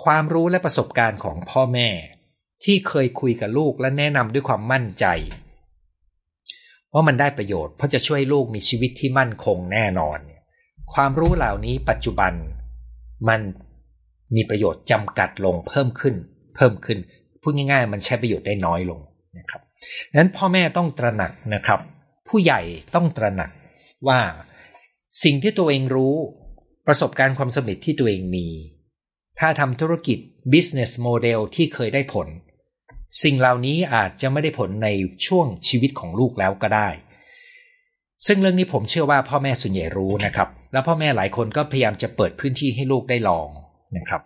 [0.02, 1.88] ความรู้และประสบการณ์ของพ่อแม่
[2.64, 5.06] ที่เคยคุยกับลูกและแนะนำด้วยความมั่นใจ
[6.94, 10.18] ว่ามันได้ประโยชน์เพราะจะช่วยลูกมีชีวิตที่มั่นคงแน่นอน
[10.94, 12.32] ความรู้เหล่านี้ปัจจุบัน
[13.28, 13.40] มัน
[14.34, 16.14] มีประโยชน์จำกัดลงเพิ่มขึ้น
[16.56, 16.98] เพิ่มขึ้น
[17.42, 19.00] พูดง่าย ๆ มันใช้ประโยชน์ได้น้อยลง
[19.38, 19.62] นะครับ
[20.10, 21.80] ดังนั้นพ่อแม่ต้องตระหนักนะครับ
[22.28, 22.60] ผู้ใหญ่
[22.94, 23.50] ต้องตระหนัก
[24.08, 24.20] ว่า
[25.24, 26.14] สิ่งที่ตัวเองรู้
[26.86, 28.46] ประสบการณ์ความสำเร็จที่ตัวเองมี
[29.40, 30.18] ถ้าทำธุรกิจ
[30.52, 32.28] business model ที่เคยได้ผล
[33.22, 34.88] สิ่งเหล่านี้อาจจะไม่ได้ผลใน
[35.26, 36.88] ช่วงชีวิตของลูกแล้วก็ได้
[38.26, 43.48] ซึ่งเรื่องนี้ผมเชื่อว่าพ่อแม่ส่วนใหญ่รู้นะครับ แล้วพ่อแม่หลายคนก็พยายามจะเปิดพื้นที่ให้ลูกได้ลอง
[43.96, 44.22] นะครับ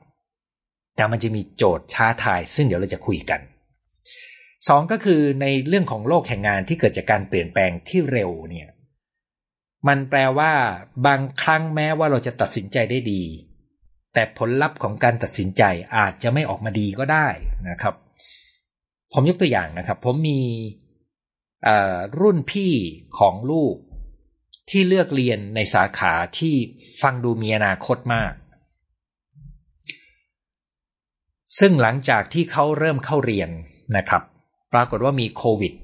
[0.96, 3.40] แต่มันจะมีโจทย์ช้าทาย ซึ่งเดี๋ยวเราจะคุยกัน
[4.68, 8.68] สองก็คือในเรื่องของโลกแห่งงานที่เกิดจากการเปลี่ยนแปลงที่เร็วเนี่ย
[9.88, 10.52] มันแปลว่า
[11.06, 13.22] บางครั้งแม้ว่าเราจะตัดสินใจได้ดี
[14.14, 15.62] แต่ผลลัพธ์ของการตัดสินใจ
[15.96, 17.28] อาจจะไม่ออกมาดีก็ได้
[17.68, 17.94] นะครับ
[19.12, 20.40] ผมยกตัวอย่างนะครับ ผมมี
[22.20, 22.72] รุ่นพี่
[23.18, 23.74] ของลูก
[24.70, 26.54] ที่เลือกเรียนในสาขาที่
[27.00, 28.32] ฟังดูมีอนาคตมาก
[31.58, 33.50] ซึ่งหลังจากที่เขาเริ่มเข้าเรียน
[33.96, 34.22] นะครับ
[34.72, 35.74] ปรากฏว่ามีโควิด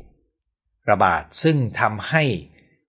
[0.90, 2.22] ระบาดซึ่งทำให้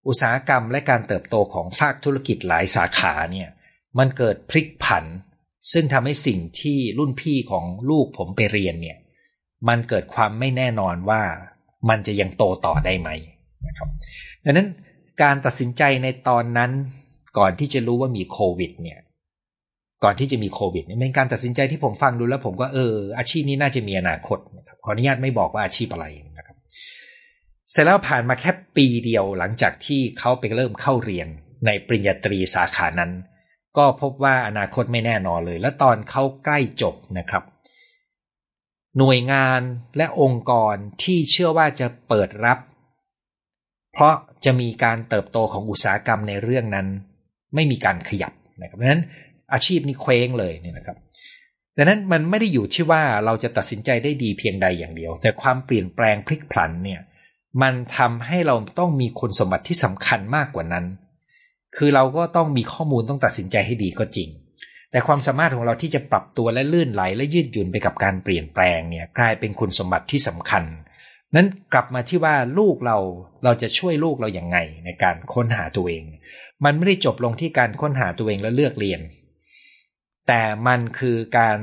[0.08, 3.50] อุตสาหกรรมและการเติบโตของภาคธุรกิจหลายสาขาเนี่ย
[3.98, 5.06] มันเกิดพลิกผัน
[5.72, 8.98] ซึ่งทำให้สิ่งที่รุ่นพี่ของลูกผมไปเรียนเนี่ย
[9.68, 11.22] มันเกิดความไม่แน่นอนว่า
[11.90, 13.10] มันจะยังโตต่อได้ไหม
[13.68, 13.90] นะครับ
[14.44, 14.68] ดังนั้น
[15.22, 16.72] การตัดสินใจในตอนนั้น
[17.38, 19.00] ก่อนที่จะรู้ว่ามีโควิด เนี่ย
[20.04, 26.06] ก่อนที่จะมีโควิดเนี่ยเป็นการตัดสินใจที่ผมฟังดูแล้ว ผมก็เออ อาชีพนี้น่าจะมีอนาคตนะครับขออนุญาตไม่บอกว่าอาชีพอะไร
[26.38, 26.58] นะครับ
[27.72, 31.28] เสร็จแล้วผ่านมาแค่ปีเดียวหลังจากที่เขาไปเริ่มเข้าเรียน
[31.66, 33.12] ในปริญญาตรีสาขานั้น
[33.78, 37.44] ก็พบว่าอนาคตไม่แน่นอนเลย และตอนเขาใกล้จบนะครับ
[38.98, 39.62] หน่วยงาน
[39.98, 42.60] และองค์กรที่เชื่อว่าจะเปิดรับ
[43.94, 46.88] เพราะจะมีการเติบโตของอุตสาหกรรมในเรื่องนั้น
[47.56, 49.04] ไม่มีการขยับนะครับเพราะฉะนั้น
[49.54, 50.98] อาชีพนี้เคว้งเลยเนี่ยนะครับ
[51.78, 57.02] ดังนั้นมันไม่ได้อยู่ที่ว่าเราจะตัดสินใจได้ดีเพียงใดอย่างเดียว แต่ความเปลี่ยนแปลงพลิกผันเนี่ย
[57.62, 60.86] มันทำให้เราต้องมีคุณสมบัติที่สำคัญมากกว่านั้น
[61.76, 64.30] คือเราก็ต้องมีข้อมูลต้องตัดสินใจให้ดีก็จริง
[64.96, 70.64] แต่ความสามารถของเราที่จะปรับตัวและลื่นไหล และยืดหยุ่นไปกับการเปลี่ยนแปลงเนี่ยกลายเป็นคุณสมบัติที่สำคัญ
[71.36, 72.98] นั้นกลับมาที่ว่าลูกเรา
[73.44, 76.04] เราจะช่วยลูกเราอย่างไงในการค้นหาตัวเอง
[76.66, 79.02] มันไม่ได้จบลงที่การค้นหาตัวเองแล้วเลือกเรียน
[80.28, 81.58] แต่มันคือการ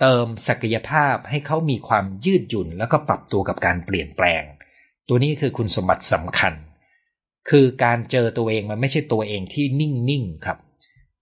[0.00, 4.42] เติมศักยภาพให้เขามีความยืดหยุ่น แล้วก็ปรับตัวกับการเปลี่ยนแปลง
[5.08, 6.54] ตัวนี้คือคุณสมบัติสำคัญ
[7.50, 10.58] คือการเจอตัวเองมันไม่ใช่ตัวเองที่นิ่งๆครับ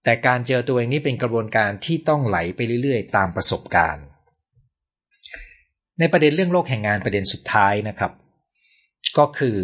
[0.03, 4.05] แต่การเจอตัวเองนี้เป็นกระบวนการที่ต้องไหลไปเรื่อยๆ ตามประสบการณ์
[5.99, 8.11] ในประเด็นเรื่องโลกแห่งงานประเด็นสุดท้ายนะครับ
[9.17, 9.57] ก็คือ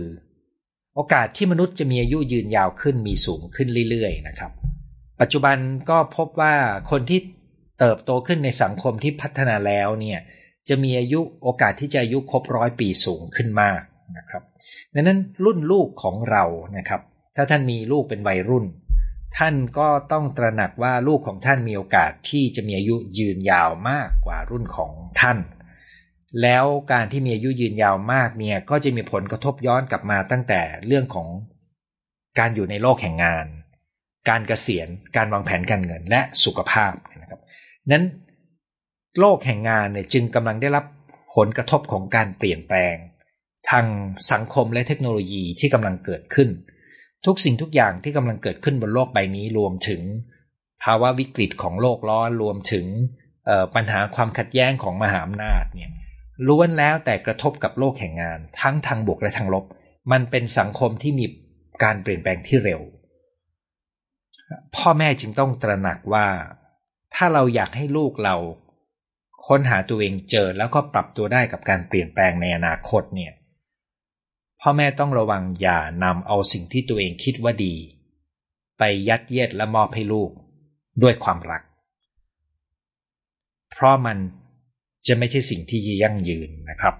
[0.96, 4.52] โอกาสที่มนุษย์จะมีอายุยืนยาวขึ้นมีสูงขึ้นเรื่อยๆนะครับ
[5.22, 5.58] ปัจจุบัน
[5.90, 6.56] ก็พบว่า
[6.92, 7.20] คนที่
[7.80, 10.20] เติบโตขึ้นในสังคมที่พัฒนาแล้วเนี่ย
[10.70, 13.82] จะมีอายุโอกาสที่จะอายุครบร้อยปีสูงขึ้นมาก
[14.18, 14.44] นะครับ
[14.94, 16.44] ดังนั้นรุ่นลูกของเรา
[16.78, 17.02] นะครับ
[17.36, 18.66] ถ้าท่านมีลูกเป็นวัยรุ่น
[19.38, 25.38] ท่านก็ต้องตระหนักว่าลูกของท่านมีโอกาสที่จะมีอายุยืนยาวมากกว่ารุ่นของท่าน
[26.42, 31.28] แล้วการที่มีอายุยืนยาวมากเนี่ยก็จะมีผลกระทบย้อนกลับมาตั้งแต่เรื่องของ
[32.40, 33.46] การอยู่ในโลกแห่งงาน
[34.30, 36.94] การเกษียณ การวางแผนการเงินและสุขภาพ
[37.92, 38.06] นั้น
[39.20, 40.86] โลกแห่งงานเนี่ยจึงกำลังได้รับ
[41.36, 42.96] ผลกระทบของการเปลี่ยนแปลง
[43.70, 43.86] ทาง
[44.32, 46.50] สังคมและเทคโนโลยีที่กำลังเกิดขึ้น
[47.28, 50.02] ทุกสิ่งทุกอย่างที่กำลังเกิดขึ้นบนโลกใบนี้รวมถึง
[50.84, 52.86] ภาวะวิกฤตของโลกร้อนรวมถึง
[53.76, 55.92] ปัญหาความขัดแย้งของมหาอำนาจเนี่ย
[56.48, 59.66] ล้วนแล้วแต่กระทบกับโลกแห่งงาน ทั้งทางบวกและทางลบ
[60.12, 61.26] มันเป็นสังคมที่มี
[61.84, 62.82] การเปลี่ยนแปลงที่เร็ว
[64.76, 66.28] พ่อแม่จึงต้องตระหนักว่า
[67.16, 68.36] ถ้าเราอยากให้ลูกเรา
[69.48, 73.32] ค้นหาตัวเองเจอแล้วก็ปรับตัวได้กับการเปลี่ยนแปลงในอนาคตเนี่ย
[74.62, 77.76] พ่อแม่ต้องระวังอย่านำเอาสิ่งที่ตัวเองคิดว่าดี
[78.78, 80.32] ไปยัดเยียดและมอบให้ลูก
[81.04, 81.62] ด้วยความรัก
[83.72, 84.18] เพราะมัน
[85.08, 86.96] จะไม่ใช่สิ่งที่ยั่งยืนนะครับ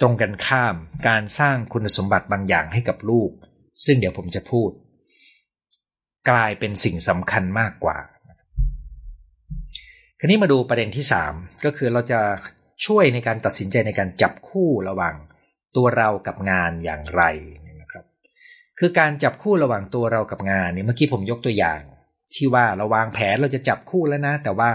[0.00, 0.74] ตรงกันข้าม
[1.08, 3.30] การสร้างคุณสมบัติบางอย่างให้กับลูก
[3.84, 4.70] ซึ่งเดี๋ยวผมจะพูด
[6.30, 7.98] กลายเป็นสิ่งสำคัญมากกว่า
[10.18, 12.20] คราวนี้มาดูประเด็นที่ 3 ก็คือเราจะ
[12.86, 15.14] ช่วยในการตัดสินใจในการจับคู่ระหว่าง
[15.76, 17.22] ตัวเรากับงานอย่างไร
[17.80, 18.04] นะครับ
[18.78, 21.80] คือการจับคู่ระหว่างตัวเรากับงานเนี่ยเมื่อกี้ผมยกตัวอย่าง
[22.34, 24.70] ที่ว่าเราวางแผนเราจะจับคู่แล้วนะ แต่ว่า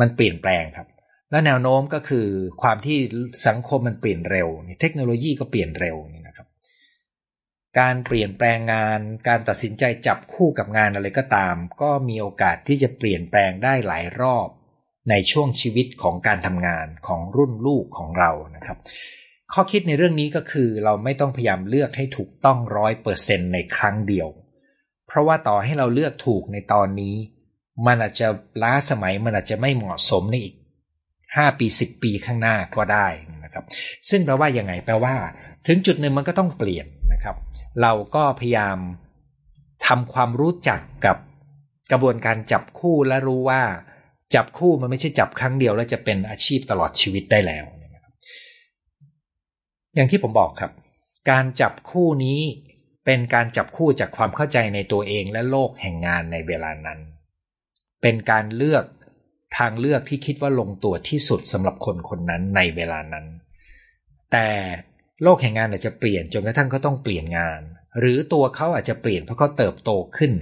[0.00, 0.88] มันเปลี่ยนแปลงครับ
[1.30, 2.26] และแนวโน้มก็คือ
[2.62, 2.98] ความที่
[3.46, 4.48] สังคมมันเปลี่ยนเร็ว
[4.80, 6.46] เทคโนโลยีก็เปลี่ยนเร็วนี่นะครับ
[7.80, 14.48] การเปลี่ยนแปลงงาน การตัดสินใจจับคู่กับงานอะไรก็ตาม ก็มีโอกาสที่จะเปลี่ยนแปลงได้หลายรอบ
[15.10, 18.78] ในช่วงชีวิตของการทำงานของรุ่นลูกของเรานะครับ
[19.52, 24.28] ข้อคิดในเรื่องนี้ก็คือเราไม่ต้องพยายามเลือกให้ถูกต้องร้อยเปอร์เซ็นในครั้งเดียว
[25.06, 27.14] เพราะว่าต่อให้เราเลือกถูกในตอนนี้
[27.86, 28.28] มันอาจจะ
[28.62, 30.54] ล้าสมัยมันอาจจะไม่เหมาะสมในอีก
[31.06, 33.06] 5ปี10ปีข้างหน้าก็ได้
[33.44, 33.64] นะครับ
[34.10, 35.14] ซึ่งแปลว่ายังไงแปลว่า
[35.66, 37.36] ถึงจุดหนึ่งมันก็ต้องเปลี่ยนนะครับ
[37.82, 38.78] เราก็พยายาม
[39.86, 41.16] ทำความรู้จักกับ
[41.92, 43.62] กระบวนการจับคู่และรู้ว่า
[44.34, 47.64] จับคู่มันไม่ใช่จับครั้งเดียวแล้วจะเป็นอาชีพตลอดชีวิตได้แล้ว
[49.94, 50.72] อย่างที่ผมบอกครับ
[51.30, 52.40] การจับคู่นี้
[53.04, 57.00] เป็นการจับคู่จากความเข้าใจในตัวเองและโลกแห่งงานในเวลานั้น
[58.02, 58.84] เป็นการเลือก
[59.58, 63.26] ทางเลือกที่คิดว่าลงตัวที่สุดสำหรับคนคนนั้นในเวลานั้น
[64.32, 64.48] แต่
[65.22, 67.60] โลกแห่งงานอาจจะเปลี่ยนจนกระทั่งเขาต้องเปลี่ยนงาน
[67.98, 70.32] หรือตัวเขาอาจจะเปลี่ยนเพราะเขาเติบโตขึ้น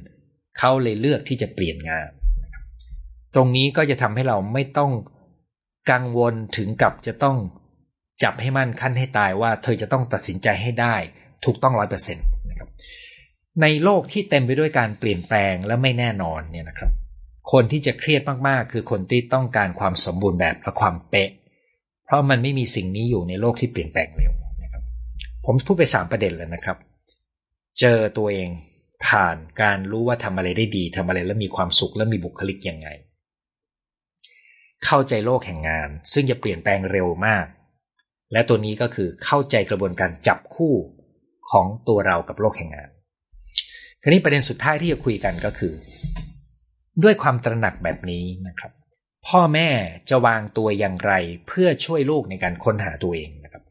[0.59, 2.09] เขาเลยเลือกที่จะเปลี่ยนงาน
[3.35, 4.93] ตรงนี้ก็จะทำให้เราไม่ต้อง
[5.91, 7.37] กังวลถึงกับจะต้อง
[8.23, 10.97] จับให้มั่นขั้นให้ตายว่าเธอจะต้องตัดสินใจให้ได้
[11.45, 12.69] ถูกต้องร้อยเปอร์เซ็นต์นะครับ
[13.63, 16.91] ในโลกที่เต็มไปด้วยการเปลี่ยนแปลงและไม่แน่นอนเนี่ยนะครับ
[17.53, 21.31] คนที่จะเครียดมากๆ คือคนที่ต้องการความสมบูรณ์แบบและความเป๊ะ
[22.05, 24.83] เพราะมันไม่มีสิ่งนี้อยู่ในโลกที่เปลี่ยนแปลงเร็วนะครับ
[25.45, 26.77] ผมพูดไปสามประเด็นแล้วนะครับ
[27.81, 28.49] เจอตัวเอง
[29.07, 32.89] ผ่านการรู้ว่าทำอะไรได้ดีทำอะไรแล้วมีความสุขและมีบุคลิกยังไง
[34.85, 37.45] เข้าใจโลกแห่งงาน ซึ่งจะเปลี่ยนแปลงเร็วมาก
[38.33, 40.75] และตัวนี้ก็คือเข้าใจกระบวนการจับคู่
[41.51, 42.89] ของตัวเรากับโลกแห่งงาน
[44.03, 45.75] คราวนี้ประเด็นสุดท้ายที่จะคุยกันก็คือ
[47.03, 48.73] ด้วยความตระหนักแบบนี้นะครับ
[49.29, 49.69] พ่อแม่
[50.11, 51.13] จะวางตัวอย่างไร
[51.49, 53.63] เพื่อช่วยลูกในการค้นหาตัวเองนะครับ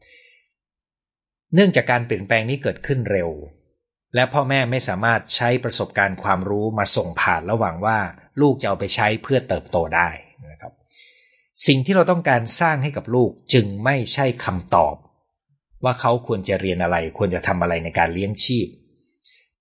[1.54, 3.30] เนื่องจากการเปลี่ยนแปลงนี้เกิดขึ้นเร็ว
[4.14, 7.98] และพ่อแม่ไม่สามารถใช้ประสบการณ์ความรู้มาส่งผ่านระหว่างว่า
[8.40, 10.08] ลูกจะเอาไปใช้เพื่อเติบโตได้
[11.66, 14.96] สิ่งที่เราต้องการสร้างให้กับลูกจึงไม่ใช่คำตอบ
[15.84, 18.66] ว่าเขาควรจะเรียนอะไร ควรจะทำอะไรในการเลี้ยงชีพ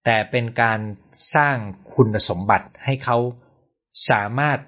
[0.05, 0.79] แต่เป็นการ
[1.35, 1.57] สร้าง
[1.93, 3.17] คุณสมบัติให้เขา
[4.09, 4.59] สามารถ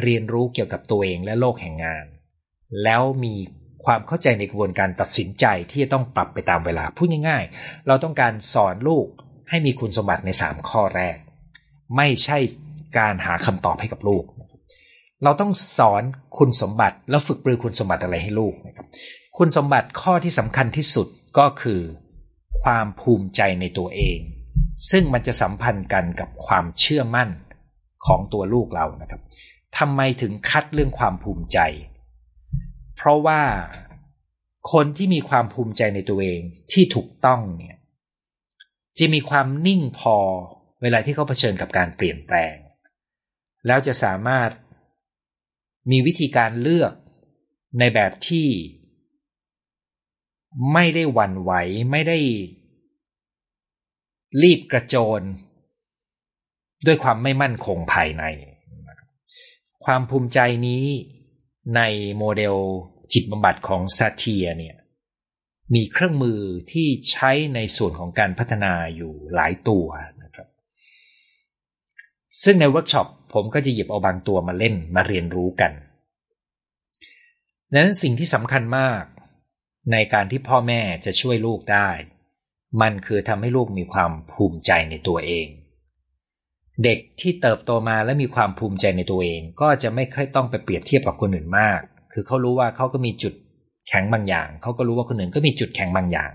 [0.00, 2.04] เรียนรู้เกี่ยวกับตัวเองและโลกแห่งงาน
[2.84, 3.34] แล้วมี
[3.84, 9.06] ความเข้าใจในกระบวนการตัดสินใจที่จะต้องปรับไปตามเวลาพูดง่ายๆ เราต้องการสอนลูก
[9.50, 11.16] ให้มีคุณสมบัติใน 3 ข้อแรก
[11.96, 12.38] ไม่ใช่
[12.98, 14.24] การหาคำตอบให้กับลูก
[15.24, 16.02] เราต้องสอน
[16.38, 18.86] คุณสมบัติแล้วฝึกปรือคุณสมบัติอะไรให้ลูกนะครับ
[19.38, 21.06] คุณสมบัติข้อที่สำคัญที่สุด
[21.38, 21.80] ก็คือ
[22.62, 24.18] ความภูมิใจในตัวเอง
[24.90, 27.30] ซึ่งมันจะสัมพันธ์กันกับความเชื่อมั่น
[28.06, 29.20] ของตัวลูกเรานะครับ
[29.78, 31.58] ทำไมถึงคัดเรื่องความภูมิใจ
[32.96, 33.42] เพราะว่า
[34.72, 36.40] คนที่มีความภูมิใจในตัวเอง
[36.72, 37.76] ที่ถูกต้องเนี่ย
[38.98, 40.16] จะมีความนิ่งพอ
[40.82, 42.54] เวลาที่เขาเผชิญกับการเปลี่ยนแปลง
[43.66, 44.50] แล้วจะสามารถ
[45.90, 46.92] มีวิธีการเลือก
[47.78, 48.48] ในแบบที่
[50.72, 51.52] ไม่ได้หวั่นไหว
[51.90, 52.18] ไม่ได้
[54.42, 55.22] รีบกระโจน
[56.86, 58.24] ด้วยความไม่มั่นคงภายใน
[59.84, 60.84] ความภูมิใจนี้
[61.76, 61.80] ใน
[62.18, 62.56] โมเดล
[63.12, 64.76] จิตบำบัดของซาเทียร์เนี่ย
[65.74, 66.40] มีเครื่องมือ
[66.72, 69.86] ที่ใช้ในส่วนของการพัฒนาอยู่หลายตัว
[70.22, 70.48] นะครับ
[72.42, 75.72] ซึ่งในเวิร์กช็อป ผมก็จะหยิบเอาบางตัวมาเล่นมาเรียนรู้กัน
[77.72, 79.02] ดังนั้นสิ่งที่สำคัญมาก
[79.92, 81.88] ในการที่พ่อแม่จะช่วยลูกได้
[82.82, 85.46] มันคือทำให้ลูกมีความภูมิใจในตัวเอง
[86.84, 91.80] เด็กที่เติบโตมาและมีความภูมิใจในตัวเอง ก็จะไม่ค่อยต้องไปเปรียบเทียบกับคนอื่นมาก
[92.12, 93.34] คือเขารู้ว่าเขาก็มีจุด
[93.88, 96.30] แข็งบางอย่าง เขาก็รู้ว่าคนอื่นก็มีจุดแข็งบางอย่าง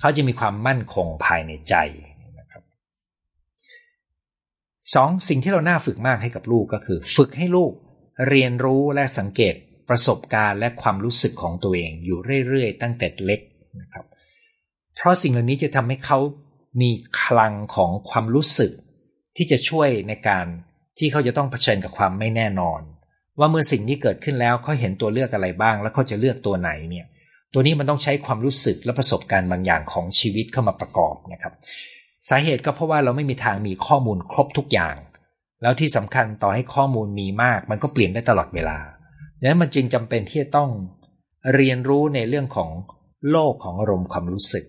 [0.00, 1.74] เขาจะมีความมั่นคงภายในใจ
[4.94, 7.72] สองสิ่งที่เราน่าฝึกมากให้กับลูกก็คือ ฝึกให้ลูก
[8.28, 9.54] เรียนรู้และสังเกต
[9.88, 13.40] ประสบการณ์และความรู้สึกของตัวเองอยู่เรื่อยๆ ตั้งแต่เล็ก
[13.80, 14.04] นะครับ
[14.96, 16.18] เพราะสิ่งเหล่านี้จะทำให้เขา
[16.80, 16.90] มี
[17.22, 18.72] คลังของความรู้สึก
[19.36, 20.46] ที่จะช่วยในการ
[20.98, 22.80] ที่เขาจะต้องเผชิญกับความไม่แน่นอน
[23.38, 27.06] ว่าเมื่อสิ่งนี้เกิดขึ้นแล้วเขาเห็นตัวเลือกอะไรบ้าง แล้วเขาจะเลือกตัวไหนเนี่ย
[27.52, 31.52] ตัวนี้มันต้องใช้ความรู้สึกและประสบการณ์บางอย่างของชีวิตเข้ามาประกอบนะครับ
[32.28, 34.96] สาเหตุก็เพราะว่าเราไม่มีทางมีข้อมูลครบทุกอย่าง
[35.62, 38.78] แล้วที่สำคัญต่อให้ข้อมูลมีมาก มันก็เปลี่ยนได้ตลอดเวลา
[39.40, 40.70] ดังนั้นมันจึงจำเป็นที่จะต้อง
[41.54, 42.70] เรียนรู้ในเรื่องของ
[43.30, 44.64] โลกของอารมณ์ความรู้สึก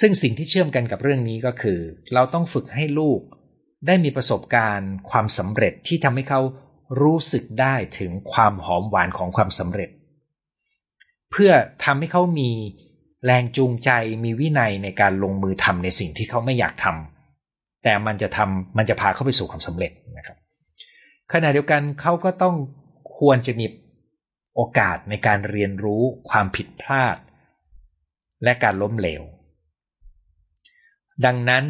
[0.00, 1.80] ซึ่งสิ่งที่เชื่อมกันกับเรื่องนี้ก็คือ
[2.14, 3.20] เราต้องฝึกให้ลูก
[3.86, 6.40] ได้มีประสบการณ์ความสำเร็จที่ทำให้เขา
[7.02, 9.90] รู้สึกได้ถึงความหอมหวานของความสำเร็จ
[11.30, 11.52] เพื่อ
[11.84, 12.50] ทำให้เขามี
[13.24, 13.90] แรงจูงใจ
[14.24, 20.36] มีวินัยในการลงมือทำในสิ่งที่เขาไม่อยากทำแต่มันจะทำมันจะพาเขาไปสู่ความสำเร็จนะครับ
[21.32, 22.56] ขณะเดียวกันเขาก็ต้อง
[23.18, 23.66] ควรจะมี
[24.54, 27.16] โอกาสในการเรียนรู้ความผิดพลาด
[28.44, 29.22] และการล้มเหลว
[31.24, 31.64] ดังนั้น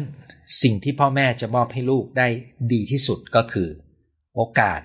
[0.63, 2.27] สิ่งที่พ่อแม่จะมอบให้ลูกได้
[2.71, 3.69] ดีที่สุดก็คือ
[4.35, 4.81] โอกาส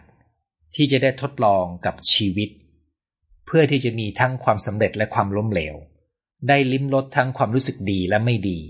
[0.75, 2.51] ที่จะได้ทดลองกับชีวิต
[3.47, 5.77] เพื่อที่จะมีทั้งความสำเร็จและความล้มเหลว
[6.49, 8.61] ได้ลิ้มรสทั้งความรู้สึกดีและไม่ดี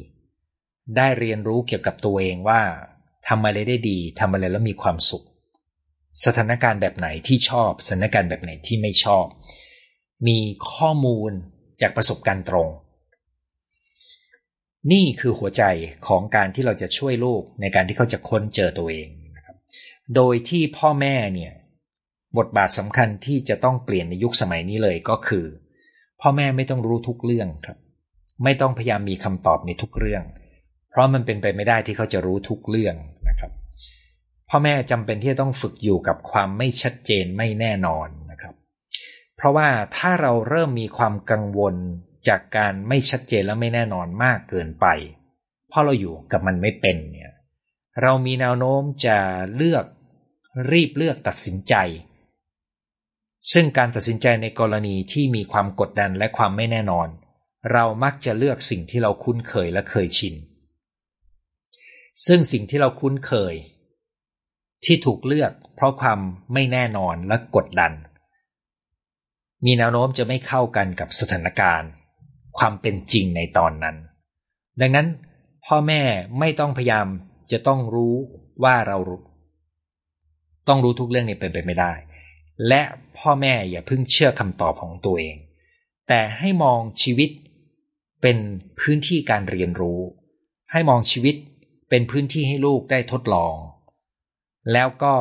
[0.96, 2.60] ได้เรียนรู้เกี่ยวกับตัวเองว่า
[3.28, 5.24] ทำอะไรได้ดีทำอะไรแล้วมีความสุข
[6.24, 9.26] สถานการณ์แบบไหนที่ชอบ สถานการณ์แบบไหนที่ไม่ชอบ
[10.28, 10.38] มี
[10.72, 11.32] ข้อมูล
[11.80, 12.68] จากประสบการณ์ตรง
[14.92, 15.62] นี่คือหัวใจ
[16.06, 19.56] ของการที่เราจะช่วยลูกในการที่เขาจะค้นเจอตัวเองนะครับ
[20.16, 21.52] โดยที่พ่อแม่เนี่ย
[22.38, 25.44] บทบาทสำคัญที่จะต้องเปลี่ยนในยุคสมัยนี้เลยก็คือ
[26.26, 27.78] พ่อแม่ไม่ต้องรู้ทุกเรื่องครับ
[28.44, 30.22] ไม่ต้องพยายามมีคำตอบในทุกเรื่อง
[30.90, 32.94] เพราะมันเป็นไปไม่ได้ที่เขาจะรู้ทุกเรื่อง
[33.28, 33.52] นะครับ
[34.48, 38.54] พ่อแม่จำเป็นที่จะต้องฝึกอยู่กับความไม่ชัดเจนไม่แน่นอนนะครับ
[39.36, 41.74] เพราะว่าถ้าเราเริ่มมีความกังวล
[42.28, 44.86] จากการไม่ชัดเจนและไม่แน่นอนมากเกินไป
[45.68, 47.32] เพราะเราอยู่กับมันไม่เป็นเนี่ย
[48.02, 49.18] เรามีแนวโน้มจะ
[49.56, 49.84] เลือก
[50.72, 51.74] รีบเลือกตัดสินใจ
[53.52, 57.08] ซึ่งการตัดสินใจในกรณีที่มีความกดดันและความไม่แน่นอน
[57.72, 60.34] เรามักจะเลือกสิ่งที่เราคุ้นเคยและเคยชิน
[62.26, 63.54] ซึ่งสิ่งที่เราคุ้นเคย
[64.84, 66.18] ที่ถูกเลือก เพราะความ
[66.52, 67.92] ไม่แน่นอนและกดดัน
[69.64, 71.90] มีแนวโน้มจะไม่เข้ากันกับสถานการณ์
[72.58, 73.96] ความเป็นจริงในตอนนั้น
[74.80, 75.06] ดังนั้น
[75.66, 76.02] พ่อแม่
[76.38, 77.06] ไม่ต้องพยายาม
[77.52, 78.14] จะต้องรู้
[78.64, 78.98] ว่าเรา
[80.68, 81.92] ต้องรู้ทุกเรื่องนี้เป็นไปไม่ได้
[82.68, 82.82] และ
[83.18, 85.36] พ่อแม่อย่าเพิ่งเชื่อคำตอบของตัวเอง
[86.08, 87.30] แต่ให้มองชีวิต
[88.22, 88.38] เป็น
[88.80, 90.00] พื้นที่การเรียนรู้
[90.72, 91.36] ให้มองชีวิต
[91.90, 93.54] เป็นพื้นที่ให้ลูกได้ทดลอง
[94.72, 95.14] แล้วก็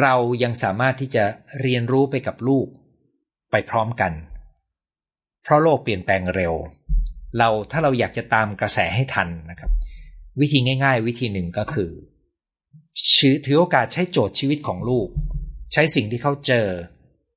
[0.00, 1.24] เรายังสามารถที่จะ
[1.60, 2.66] เรียนรู้ไปกับลูก
[3.50, 4.12] ไปพร้อมกัน
[5.42, 6.54] เพราะโลกเปลี่ยนแปลงเร็ว
[7.38, 9.70] เราถ้าเราอยากจะตามกระแสให้ทันนะครับ
[10.40, 11.90] วิธีง่าย ๆ วิธีหนึ่งก็คือ
[13.44, 15.08] ถือโอกาสใช้โจทย์ชีวิตของลูก
[15.72, 16.66] ใช้สิ่งที่เขาเจอ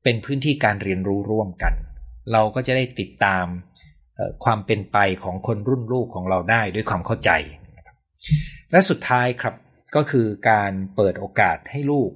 [0.03, 1.73] เป็นพื้นที่การเรียนรู้ร่วมกัน
[2.31, 3.45] เราก็จะได้ติดตาม
[4.43, 7.31] ความเป็นไปของคนรุ่นลูกของเราได้ด้วยความเข้าใจ
[8.71, 9.55] และสุดท้ายครับ
[9.95, 12.11] ก็คือการเปิดโอกาสให้ลูก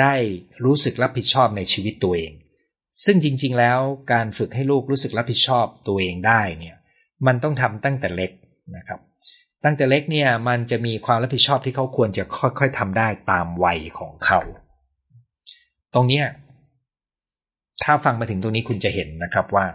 [0.00, 0.14] ได้
[0.64, 2.32] รู้สึกรับผิดชอบในชีวิตตัวเอง
[3.04, 3.80] ซึ่งจริง ๆ แล้ว
[4.12, 6.76] การฝึกให้ลูกรู้สึกรับผิดชอบตัวเองได้เนี่ย
[7.26, 8.32] มันต้องทำตั้งแต่เล็ก
[8.76, 9.00] นะครับ
[9.64, 14.40] ตั้งแต่เล็กเนี่ยมันจะมีความรับผิดชอบที่เขาควรจะค่อย ๆทำได้ตามวัยของเขา
[15.94, 16.22] ตรงนี้
[17.82, 19.66] ถ้าฟังมาถึงตรงนี้คุณจะเห็นนะครับว่า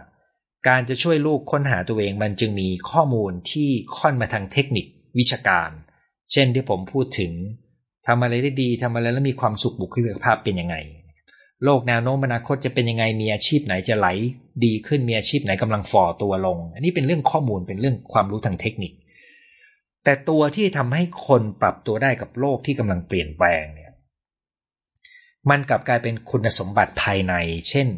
[0.68, 4.86] การจะช่วยลูกค้นหาตัวเองมันจึงมีข้อมูลที่ค่อนมาทางเทคนิค
[5.18, 5.70] วิชาการ
[6.32, 7.32] เช่นที่ผมพูดถึง
[8.06, 10.76] ทำอะไรได้ดีทำอะไรแล้วมีความสุขบุคลิกภาพเป็นยังไง
[11.64, 14.08] โลกแนวโน้มอนาคตจะเป็นยังไงมีอาชีพไหนจะไหล
[14.64, 18.92] ดีขึ้นมีอาชีพไหนกำลังฝ่อตัวลง อันนี้เป็นเรื่องข้อมูลเป็นเรื่องความรู้ทางเทคนิค
[20.04, 23.87] แต่ตัวที่ทำให้คนปรับตัวได้กับโลกที่กำลังเปลี่ยนแปลงเนี่ย
[25.48, 27.34] มันกลับกลายเป็นคุณสมบัติภายใน
[27.68, 27.88] เช่น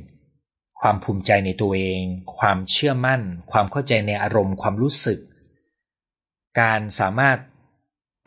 [0.81, 2.03] ความภูมิใจในตัวเอง
[2.39, 3.21] ความเชื่อมั่น
[3.53, 5.19] ความเข้าใจในอารมณ์ความรู้สึก
[6.61, 7.39] การสามารถ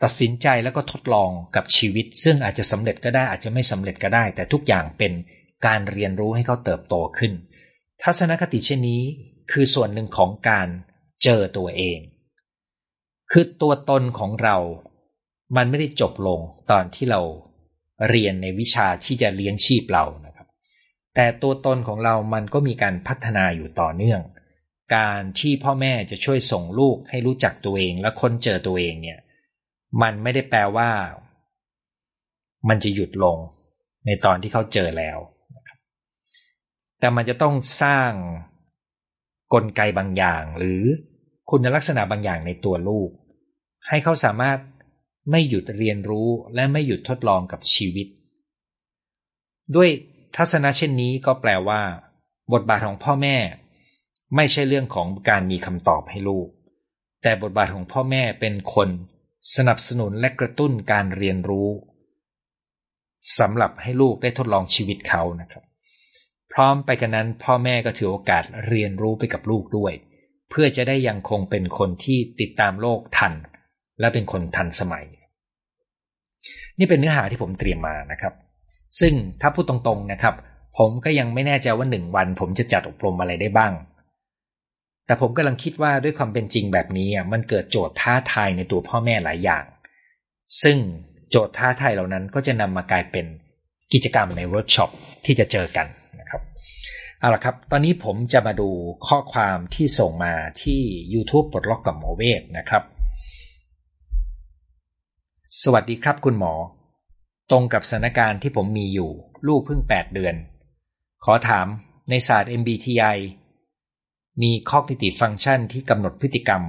[0.02, 5.12] ตัดสินใจแล้วก็ทดลองกับชีวิต ซึ่งอาจจะสำเร็จก็ได้อาจจะไม่สำเร็จก็ได้ แต่ทุกอย่างเป็น
[5.66, 7.32] การเรียนรู้ให้เขาเติบโตขึ้น
[8.02, 9.02] ทัศนคติเช่นนี้
[9.52, 10.68] คือส่วนหนึ่งของการ
[11.22, 11.98] เจอตัวเอง
[13.30, 14.56] คือตัวตนของเรา
[15.56, 17.20] มันไม่ได้จบลงตอนที่เรา
[18.08, 20.46] เรียนในวิชาที่จะเลี้ยงชีพเรานะครับ
[21.14, 24.20] แต่ตัวตนของเรามันก็มีการพัฒนาอยู่ต่อเนื่อง
[24.96, 29.18] การที่พ่อแม่จะช่วยส่งลูกให้รู้จักตัวเองและค้นเจอตัวเองเนี่ย
[30.02, 30.90] มันไม่ได้แปลว่า
[32.68, 33.38] มันจะหยุดลง
[34.06, 35.18] ในตอนที่เขาเจอแล้ว
[37.00, 38.10] แต่มันจะต้องสร้าง
[39.54, 40.82] กลไกบางอย่าง หรือ
[41.50, 43.10] คุณลักษณะบางอย่างในตัวลูก
[43.88, 44.58] ให้เขาสามารถ
[45.30, 48.06] ไม่หยุดเรียนรู้และไม่หยุดทดลองกับชีวิต
[49.74, 49.88] ด้วย
[50.36, 51.82] ทัศนะเช่นนี้ก็แปลว่า
[52.52, 53.36] บทบาทของพ่อแม่
[54.36, 56.48] ไม่ใช่เรื่องของการมีคำตอบให้ลูก
[57.22, 58.88] แต่บทบาทของพ่อแม่เป็นคน
[59.56, 61.68] สนับสนุนและกระตุ้นการเรียนรู้
[63.38, 65.64] สำหรับให้ลูกได้ทดลองชีวิตเขานะครับ
[66.52, 69.92] พร้อมไปกันนั้น พ่อแม่ก็ถือโอกาสเรียนรู้ไปกับลูกด้วย
[70.50, 73.34] เพื่อจะได้ยังคงเป็นคนที่ติดตามโลกทัน
[74.00, 75.06] และเป็นคนทันสมัย
[76.78, 78.34] นี่เป็นเนื้อหาที่ผมเตรียมมานะครับ
[79.00, 80.34] ซึ่งถ้าพูดตรงๆนะครับ
[80.78, 83.72] ผมก็ยังไม่แน่ใจว่าหนึ่งวัน ผมจะจัดอบรมอะไรได้บ้าง
[85.06, 89.64] แต่ผมกำลังคิดว่าด้วยความเป็นจริงแบบนี้มันเกิดโจทย์ท้าทายในตัวพ่อแม่หลายอย่าง
[90.62, 90.76] ซึ่ง
[91.30, 93.26] โจทย์ท้าทายเหล่านั้นก็จะนำมากลายเป็น
[93.92, 94.90] กิจกรรมในเวิร์กช็อป
[95.24, 95.86] ที่จะเจอกัน
[96.20, 96.42] นะครับ
[97.20, 98.68] เอาละครับ ตอนนี้ผมจะมาดู
[99.08, 100.32] ข้อความที่ส่งมา
[100.62, 100.80] ที่
[101.14, 102.82] YouTube ปลดล็อกกับหมอเวทนะครับ
[105.62, 106.52] สวัสดีครับคุณหมอ
[107.50, 109.10] ตรงกับสถานการณ์ที่ผมมีอยู่
[109.48, 110.34] ลูกเพิ่ง 8 เดือน
[111.24, 111.66] ขอถาม
[112.10, 113.18] ในศาสตร์ MBTI
[114.42, 116.62] มี cognitive function ที่กำหนดพฤติกรรม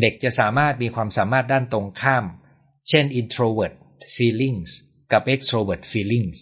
[0.00, 2.24] เด็กจะสามารถมีความสามารถด้านตรงข้าม
[2.88, 3.74] เช่น introvert
[4.14, 4.70] feelings
[5.12, 6.38] กับ extrovert feelings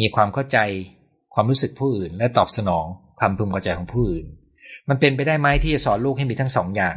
[0.00, 0.58] มีความเข้าใจ
[1.34, 2.86] ความรู้สึกผู้อื่น และตอบสนอง
[3.18, 4.26] ความพึงพอใจของผู้อื่น
[4.88, 6.96] มันเป็นไปได้ไหมที่จะสอนลูกให้มีทั้งสองอย่าง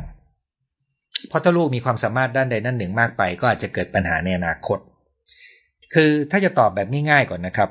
[1.27, 4.79] เพราะถ้าลูกมีความสามารถด้านใดด้านหนึ่งมากไป ก็อาจจะเกิดปัญหาในอนาคต
[5.93, 7.69] คือถ้าจะตอบแบบง่ายๆก่อนนะครับ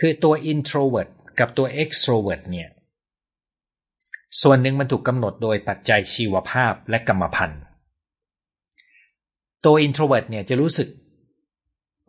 [0.00, 1.10] คือตัว introvert
[1.40, 2.68] กับตัว extrovert เนี่ย
[4.42, 7.62] ส่วนหนึ่งมันถูกกำหนดโดยปัจจัยชีวภาพและกรรมพันธุ์
[9.64, 10.88] ตัว introvert เนี่ยจะรู้สึก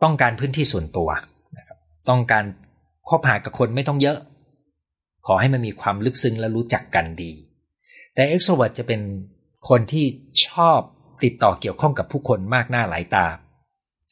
[0.02, 1.08] ต้องการพื้นที่ส่วนตัว
[1.58, 2.44] นะครับต้องการ
[3.08, 4.18] คบหากับคนไม่ต้องเยอะ
[5.26, 7.32] ขอให้มันมีความลึกซึ้งและรู้จักกันดี
[8.14, 9.00] แต่ extrovert จะเป็น
[9.68, 10.06] คนที่
[10.46, 10.80] ชอบ
[11.24, 13.26] ติดต่อเกี่ยวข้องกับผู้คนมากหน้าหลายตา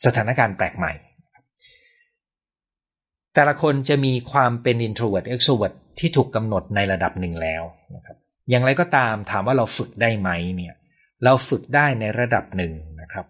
[0.05, 0.93] สถานการณ์แปลกใหม่
[3.35, 7.63] แต่ละคนจะมีความเป็น introvert extrovert ที่ถูกกำหนดในระดับหนึ่งแล้ว
[7.97, 8.17] นะครับ
[8.51, 10.75] อย่างไรก็ตามถามว่าเราฝึกได้ไหมเนี่ย
[11.25, 13.27] เราฝึกได้ในระดับหนึ่งนะครับ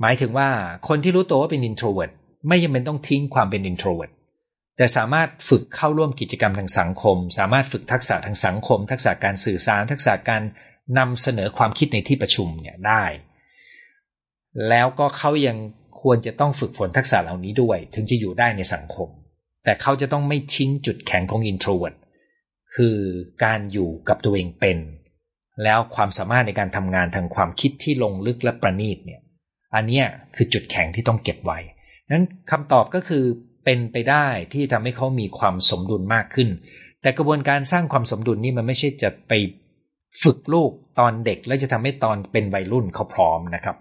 [0.00, 0.48] หมายถึงว่า
[0.88, 2.12] คนที่รู้ตัวว่าเป็น introvert
[2.48, 4.12] ไม่จำเป็นต้องทิ้งความเป็น introvert
[4.76, 10.42] แต่สามารถฝึกเข้าร่วมกิจกรรมทางสังคม สามารถฝึกทักษะทางสังคม ทักษะการสื่อสาร ทักษะการ
[10.98, 13.04] นำเสนอความคิดในที่ประชุมเนี่ยได้
[14.68, 15.56] แล้วก็เขายัง
[16.00, 19.08] ควรจะต้องฝึกฝนทักษะเหล่านี้ด้วย ถึงจะอยู่ได้ในสังคม
[19.64, 21.96] แต่เขาจะต้องไม่ทิ้งจุดแข็งของ introvert
[22.74, 22.96] คือ
[23.44, 24.78] การอยู่กับตัวเองเป็น
[25.64, 29.20] แล้วความสามารถในการทำงานทางความคิดที่ลงลึกและประณีตเนี่ย
[29.74, 30.02] อันนี้
[30.36, 31.58] คือจุดแข็งที่ต้องเก็บไว้
[32.12, 33.24] นั้นคำตอบก็คือ
[33.64, 36.48] เป็นไปได้ที่ทำให้เขามีความสมดุลมากขึ้น
[37.02, 39.32] แต่กระบวนการสร้างความสมดุลนี่มันไม่ใช่จะไป
[40.22, 43.76] ฝึกลูกตอนเด็กแล้วจะทำให้ตอนเป็นวัยรุ่นเขาพร้อมนะครับ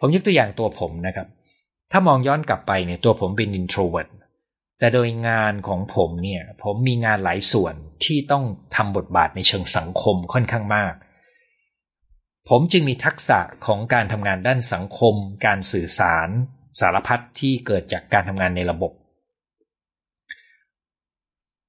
[0.00, 1.26] ผมยกตัวอย่างตัวผมนะครับ
[1.92, 4.10] ถ้ามองย้อนกลับไปเนี่ยตัวผมเป็น introvert
[4.78, 8.44] แต่โดยงานของผมเนี่ยผมมีงานหลายส่วนที่ต้อง
[8.76, 10.94] ทำบทบาทในเชิงสังคมค่อนข้างมาก
[12.48, 15.14] ผมจึงมีทักษะของการทำงานด้านสังคม
[15.46, 16.28] การสื่อสาร
[16.80, 18.92] สารพัดที่เกิดจากการทำงานในระบบ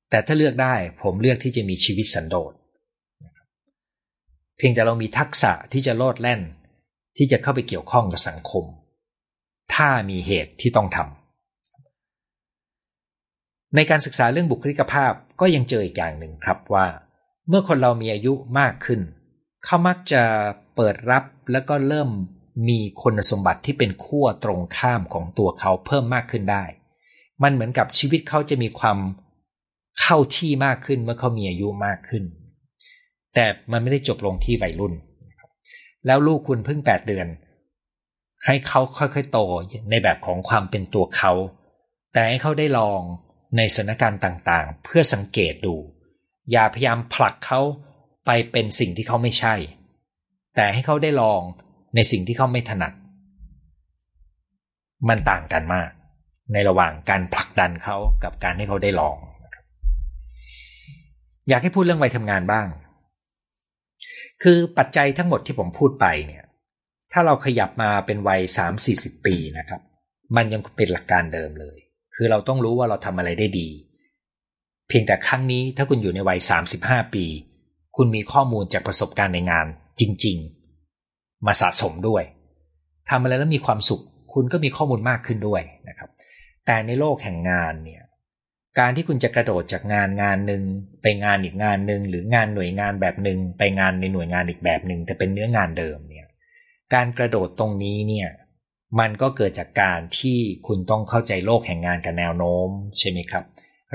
[0.09, 2.53] แต่ถ้าเลือกได้ผมเลือกที่จะมีชีวิตสันโดษ
[4.64, 6.41] พียงแต่เรามีทักษะที่จะโลดแล่น
[7.18, 8.66] ที่จะเข้าไปเกี่ยวข้องกับสังคม
[9.74, 16.88] ถ้ามีเหตุที่ต้องทำในการศึกษาเรื่องบุคลิกภาพก็ยังเจออีกอย่างหนึ่งครับว่า
[17.47, 19.01] เมื่อคนเรามีอายุมากขึ้น
[19.66, 20.24] เขามักจะ
[20.76, 22.09] เปิดรับแล้วก็เริ่ม
[22.70, 26.64] มีคุณสมบัติที่เป็นขั้วตรงข้ามของตัวเขาเพิ่มมากขึ้นได้
[27.43, 28.97] มันเหมือนกับชีวิตเขาจะมีความ
[30.01, 32.24] เข้าที่มากขึ้นเมื่อเขามีอายุมากขึ้น
[33.36, 34.93] แต่มันไม่ได้จบลงที่วัยรุ่น
[36.05, 37.27] แล้วลูกคุณเพิ่งแปดเดือน
[38.45, 39.39] ให้เขาค่อยๆโต
[39.89, 41.32] ในแบบของความเป็นตัวเขา
[42.13, 43.01] แต่ให้เขาได้ลอง
[43.57, 45.75] ในสถานการณ์ต่างๆ เพื่อสังเกตดู
[46.51, 47.61] อย่าพยายามผลักเขา
[48.25, 49.55] ไปเป็นสิ่งที่เขาไม่ใช่
[50.55, 51.41] แต่ให้เขาได้ลอง
[51.95, 52.93] ในสิ่งที่เขาไม่ถนัด
[55.09, 55.89] มันต่างกันมาก
[56.53, 59.17] ในระหว่างการผลักดันเขากับการให้เขาได้ลอง
[61.49, 62.67] อยากให้พูดเรื่องวัยทำงานบ้าง
[64.43, 66.43] คือปัจจัยทั้งหมดที่ผมพูดไปเนี่ย
[67.11, 69.81] ถ้าเราขยับมาเป็นวัย3 4 0ปีนะครับ
[70.35, 71.77] มันยังเป็นหลักการเดิมเลย
[72.15, 73.67] คือเราต้องรู้ว่าเราทำอะไรได้ดี
[74.87, 76.39] เพียงแต่ครั้งนี้ถ้าคุณอยู่ในวัย
[76.77, 77.25] 35ปี
[77.95, 79.67] คุณมีข้อมูลจากประสบการณ์ในงาน
[79.99, 80.37] จริง
[80.91, 82.23] ๆ มาสะสมด้วย
[83.09, 86.09] ทำอะไรแล้วมีความสุข คุณก็มีข้อมูลมากขึ้นด้วยนะครับ
[86.65, 88.03] แต่ในโลกแห่งงานเนี่ย
[88.80, 90.63] การที่คุณจะกระโดดจากงานงานหนึ่ง
[91.01, 96.28] ไปงานอีกงานหนึ่งหรืองานหน่วยงานแบบหนึ่งไปงานในหน่วยงานอีกแบบหนึ่งแต่เป็นเนื้องานเดิมเนี่ย
[96.93, 98.30] การกระโดดตรงนี้เนี่ย
[98.99, 103.45] มันก็เกิดจากการที่คุณต้องเข้าใจโลกแห่งงานกับแนวโน้มใช่ไหมครับ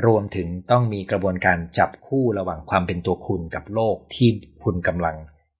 [0.07, 4.29] รวมถึงต้องมีกระบวนการจับคู่ระหว่างความเป็นตัวคุณกับโลกที่
[4.65, 5.17] คุณกำลัง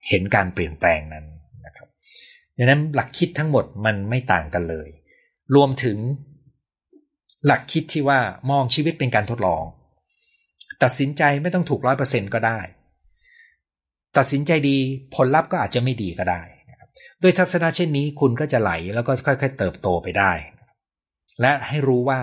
[0.09, 1.27] เห็นการเปลี่ยนแปลงนั้น
[1.67, 1.89] นะครับ
[2.57, 4.89] ดังนั้นหลักคิดทั้งหมดมันไม่ต่างกันเลย
[5.55, 5.99] รวมถึง
[7.47, 8.21] หลักคิดที่ว่า
[8.51, 9.65] มองชีวิตเป็นการทดลอง
[10.83, 12.61] ตัดสินใจไม่ต้องถูกร้อยเปอร์เซ็นก็ได้
[14.17, 14.79] ตัดสินใจดี
[15.15, 16.43] ผลลัพธ์ก็อาจจะไม่ดีก็ได้
[17.23, 20.33] ด้วยทัศนะเช่นนี้คุณก็จะไหลแล้วก็ค่อย ๆ เติบโตไปได้
[21.41, 22.21] และให้รู้ว่า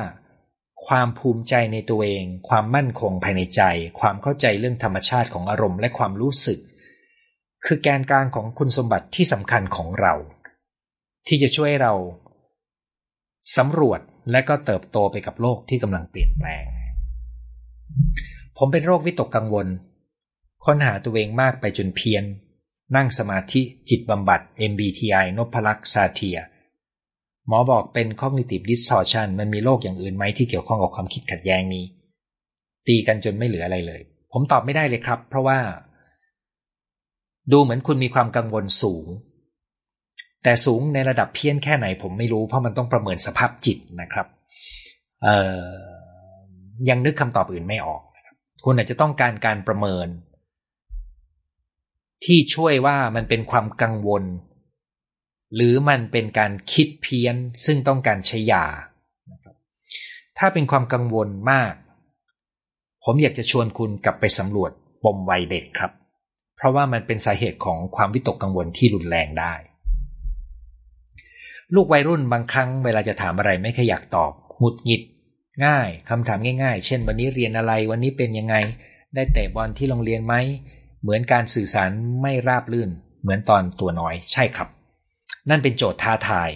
[0.87, 3.61] ความภูมิใจในตัวเอง ความมั่นคงภายในใจ
[3.99, 6.59] ความเข้าใจเรื่องธรรมชาติของอารมณ์และความรู้สึก
[7.65, 10.13] คือแกนกลางของคุณสมบัติที่สำคัญของเรา
[11.27, 11.93] ที่จะช่วยเรา
[13.57, 13.99] สำรวจ
[14.31, 16.63] และก็เติบโตไปกับโลกที่กำลังเปลี่ยนแปลง
[18.57, 19.67] ผมเป็นโรควิตกกังวล
[20.65, 22.23] ค้นหาตัวเองมากไปจนเพี้ยน
[22.95, 24.39] นั่งสมาธิจิตบำบัด
[24.71, 26.37] MBTI นพลักษ์ซาเทีย
[27.47, 31.85] หมอบอกเป็น cognitive distortion มันมีโรคอย่างอื่นไหมที่เกี่ยวข้องกับความคิดขัดแย้งนี้
[32.87, 34.01] ตีกันจนไม่เหลืออะไรเลย
[34.31, 35.59] ผมตอบไม่ได้เลยครับ เพราะว่า
[37.51, 39.05] ดูเหมือนคุณมีความกังวลสูง
[40.43, 44.27] แต่สูงในระดับเพี้ยนแค่ไหนผมไม่รู้เพราะมันต้องประเมินสภาพจิตนะครับ
[46.89, 48.01] ยังนึกคำตอบอื่นไม่ออก
[48.63, 50.07] คุณอาจจะต้องการการประเมิน
[52.23, 54.23] ที่ช่วยว่ามันเป็นความกังวล
[55.55, 57.35] หรือมันเป็นการคิดเพี้ยน
[57.65, 58.65] ซึ่งต้องการใช้ยา
[60.37, 61.73] ถ้าเป็นความกังวลมาก
[63.03, 64.71] ผมอยากจะชวนคุณกลับไปสำรวจ
[65.03, 65.91] ปมวัยเด็กครับ
[66.55, 69.53] เพราะว่ามันเป็นสาเหตุของความวิตกกังวลที่รุนแรงได้
[71.75, 75.01] ลูกวัยรุ่นบางครั้งเวลาจะถามอะไรไม่ขอยากตอบหงุดหงิด
[75.65, 78.55] ง่ายคำถามง่าย ๆ เช่น วันนี้เรียนอะไรวันนี้เป็นยังไง
[79.15, 80.35] ได้เตะบอลที่โรงเรียนไหม
[81.01, 81.89] เหมือนการสื่อสาร
[82.21, 82.89] ไม่ราบลื่น
[83.21, 84.69] เหมือนตอนตัวน้อยใช่ครับ
[85.49, 86.51] นั่นเป็นโจทย์ท้าทาย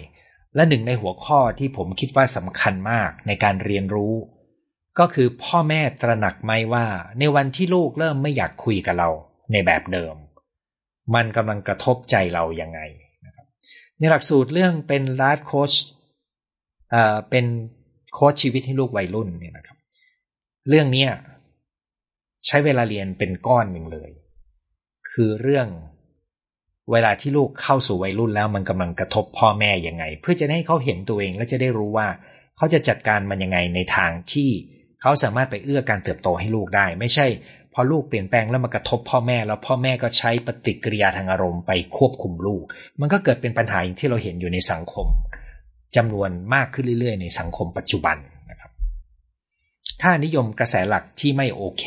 [0.54, 4.14] และหนึ่งในหัวข้อที่ผมคิดว่าสำคัญมากในการเรียนรู้
[4.98, 6.86] ก็คือพ่อแม่ตระหนักไหมว่า
[7.18, 9.10] ในวันที่ลูกเริ่มไม่อยากคุยกับเรา
[9.52, 10.14] ในแบบเดิม
[11.14, 12.80] มันกำลังกระทบใจเรายังไง
[13.98, 15.72] ในหลักสูตรเรื่องเป็นไลฟ์โค้ช
[16.90, 17.46] เอ่อเป็น
[18.14, 19.78] โค้ชชีวิตให้ลูกวัยรุ่นเนี่ยนะครับ
[20.68, 21.06] เรื่องนี้
[22.46, 24.10] ใช้เวลาเรียนเป็นก้อนหนึ่งเลย
[25.10, 25.68] คือเรื่อง
[26.92, 32.08] เวลาที่ลูกเข้าสู่วัยรุ่นแล้วมันกำลังกระทบพ่อแม่ยังไง เพื่อจะให้เขาเห็นตัวเองและจะได้รู้ว่า
[32.56, 34.50] เขาจะจัดการมันยังไงในทางที่
[35.02, 37.26] เขาสามารถไปเอื้อการเติบโตให้ลูกได้ ไม่ใช่
[37.78, 42.62] อลูกเปลี่ยนแปลงแล้วมากระทบพ่อแม่แล้วพ่อแม่ก็ใช้ปฏิกิริยาทางอารมณ์ไปควบคุมลูก
[43.00, 45.06] มันก็เกิดเป็นปัญหาอย่างที่เราเห็นอยู่ในสังคม
[45.96, 48.16] จำนวนมากขึ้นเรื่อย ๆ ในสังคมปัจจุบัน
[48.50, 48.70] นะครับ
[50.02, 51.84] ถ้านิยมกระแสหลักที่ไม่โอเค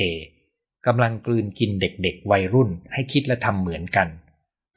[0.88, 4.08] กำลังกลืนกินเด็กๆ วัยรุ่น ให้คิดและทำเหมือนกัน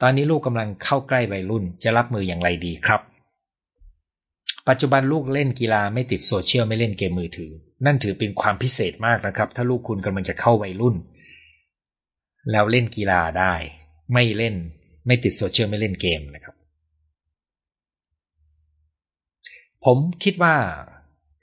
[0.01, 3.01] ตอนนี้ลูกกำลังเข้าใกล้วัยรุ่นจะรับมืออย่างไรดีครับ
[4.69, 7.51] ปัจจุบันลูกเล่นกีฬาไม่ติดโซเชียลไม่เล่นเกมมือถือ
[7.85, 10.95] นั่นถือเป็นความพิเศษมากนะครับ ถ้าลูกคุณกำลังจะเข้าวัยรุ่น
[12.51, 13.53] แล้วเล่นกีฬาได้
[14.13, 14.55] ไม่เล่น
[15.07, 16.55] ไม่ติดโซเชียลไม่เล่นเกมนะครับ
[19.85, 20.55] ผมคิดว่า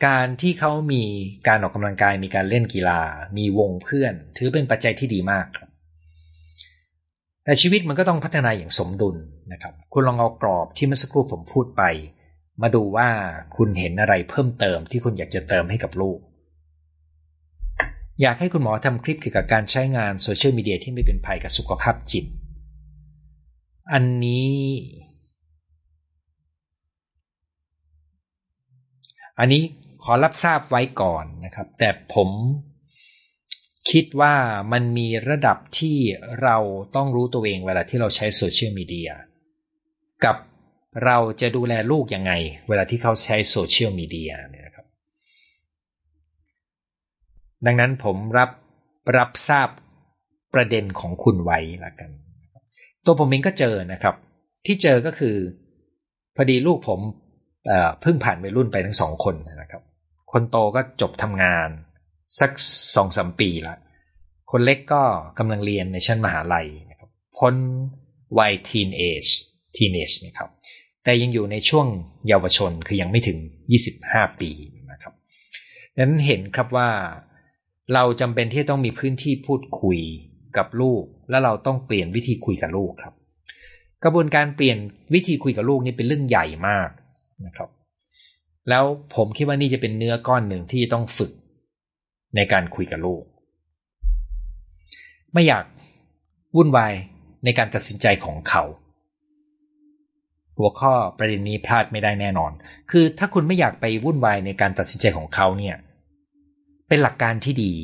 [0.07, 1.03] การที่เขามี
[1.49, 3.01] การออกกำลังกายมีการเล่นกีฬา
[3.37, 5.71] มีวงเพื่อน ถือเป็นปัจจัยที่ดีมากครับ
[7.45, 9.17] แต่ชีวิตมันก็ต้องพัฒนาอย่างสมดุล
[9.53, 11.83] นะครับ คุณลองเอากรอบที่เมื่อสักครู่ผมพูดไป
[12.63, 13.09] มาดูว่า
[13.57, 16.19] คุณเห็นอะไรเพิ่มเติมที่คุณอยากจะเติมให้กับลูก
[18.23, 22.25] อยากให้คุณหมอทำคลิปเกี่ยวกับการใช้งานโซเชียลมีเดียที่ไม่เป็นภัยกับสุขภาพจิต
[23.93, 24.57] อันนี้
[29.39, 29.63] อันนี้
[30.05, 32.31] ขอรับทราบไว้ก่อนนะครับ แต่ผม
[33.91, 34.35] คิดว่า
[34.73, 35.99] มันมีระดับที่
[36.43, 36.57] เรา
[36.97, 39.11] ต้องรู้ตัวเองเวลาที่เราใช้โซเชียลมีเดีย
[40.25, 40.37] กับ
[41.05, 42.33] เราจะดูแลลูกยังไง
[42.69, 44.87] เวลาที่เขาใช้โซเชียลมีเดียเนี่ยครับ
[47.67, 48.51] ดังนั้นผมรับ
[49.17, 49.69] รับทราบ
[50.55, 52.11] ประเด็นของคุณไว้ละกัน
[53.05, 54.15] ตัวผมเองก็เจอนะครับ
[54.67, 55.37] ที่เจอก็คือ
[56.37, 57.01] พอดีลูกผม
[58.03, 59.83] เพิ่งผ่านวัยรุ่นไปทั้งสองคนนะครับ
[60.33, 61.69] คนโตก็จบทำงาน
[62.41, 62.51] สัก
[62.97, 63.77] สองสามปีละ
[64.51, 65.03] คนเล็กก็
[65.39, 67.55] กำลังเรียนในชั้นมหาลัยนะครับพ้น
[68.39, 69.25] วัยทีนเอจ
[69.77, 70.49] ทีนเอจนะครับ
[71.05, 71.87] แต่ยังอยู่ในช่วง
[72.29, 73.39] เยาวชนคือยังไม่ถึง
[73.89, 74.51] 25 ปี
[74.93, 75.15] นะครับ
[75.95, 76.91] ดังนั้นเห็นครับว่า
[77.95, 79.99] เราจำเป็นที่ต้องมีพื้นที่พูดคุย
[80.57, 83.15] กับลูก แล้วเราต้องเปลี่ยนวิธีคุยกับลูกครับ
[84.05, 84.79] กระบวนการเปลี่ยน
[85.15, 86.91] วิธีคุยกับลูกนี่เป็นเรื่องใหญ่มาก
[87.47, 87.71] นะครับ
[88.69, 88.85] แล้ว
[89.15, 91.33] ผมคิดว่านี่จะเป็นเนื้อก้อนหนึ่งที่ต้องฝึก
[92.37, 93.23] ในการคุยกับลูก
[95.33, 95.65] ไม่อยาก
[96.57, 96.93] วุ่นวาย
[97.45, 98.63] ในการตัดสินใจของเขา
[100.63, 102.53] หัวข้อประเด็นนี้พลาดไม่ได้แน่นอน
[102.91, 105.77] คือถ้าคุณไม่อยากไปวุ่นวายในการตัดสินใจของเขาเนี่ย
[106.89, 107.75] เป็นหลักการที่ดี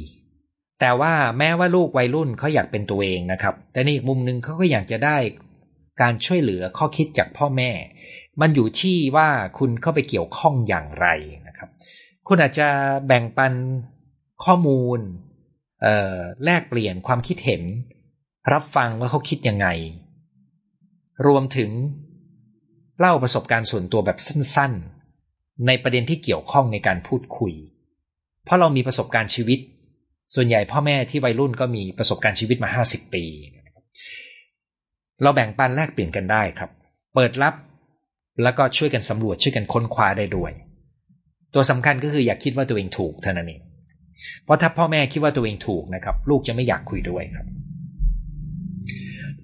[0.80, 5.16] แต่ว่าแม้ว่าลูกวัยรุ่นเขาอยากเป็นตัวเองนะครับ แต่ในอีกมุมหนึ่งเขาก็อยากจะได้
[6.00, 7.70] การช่วยเหลือข้อคิดจากพ่อแม่
[8.40, 11.06] มันอยู่ที่ว่าคุณเข้าไปเกี่ยวข้องอย่างไร
[11.46, 11.68] นะครับ
[12.28, 12.68] คุณอาจจะ
[13.06, 13.52] แบ่งปัน
[14.44, 15.00] ข้อมูล
[16.44, 17.62] แลกเปลี่ยนความคิดเห็น
[18.52, 19.68] รับฟังว่าเขาคิดยังไง
[21.26, 21.70] รวมถึง
[22.98, 27.52] เล่าประสบการณ์ส่วนตัวแบบสั้นๆ ในประเด็นที่เกี่ยวข้องในการพูดคุย
[28.44, 29.58] เพราะเรามีประสบการณ์ชีวิต
[30.34, 33.24] ส่วนใหญ่พ่อแม่ที่วัยรุ่นก็มีประสบการณ์ชีวิตมา 50 ปี
[35.22, 36.70] เราแบ่งปันแลกเปลี่ยนกันได้ครับ
[37.14, 37.54] เปิดรับ
[38.42, 40.52] แล้วก็ช่วยกันสำรวจช่วยกันค้นคว้าได้ด้วย
[41.54, 43.60] ตัวสำคัญก็คืออย่าคิดว่าตัวเองถูกเท่านั้นเอง
[44.44, 47.46] เพราะถ้าพ่อแม่คิดว่าตัวเองถูกนะครับ ลูกจะไม่อยากคุยด้วยครับ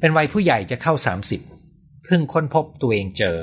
[0.00, 0.94] เป็นวัยผู้ใหญ่จะเข้า
[1.30, 1.53] 30
[2.04, 3.36] เพิ่งค้นพบตัวเองเจอ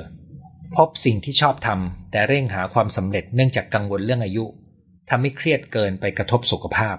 [0.76, 4.44] พบสิ่งที่ชอบทำแต่เร่งหาความสำเร็จเนื่องจากกังวลเรื่องอายุ
[5.10, 6.96] ทำให้เครียดเกินไปกระทบสุขภาพ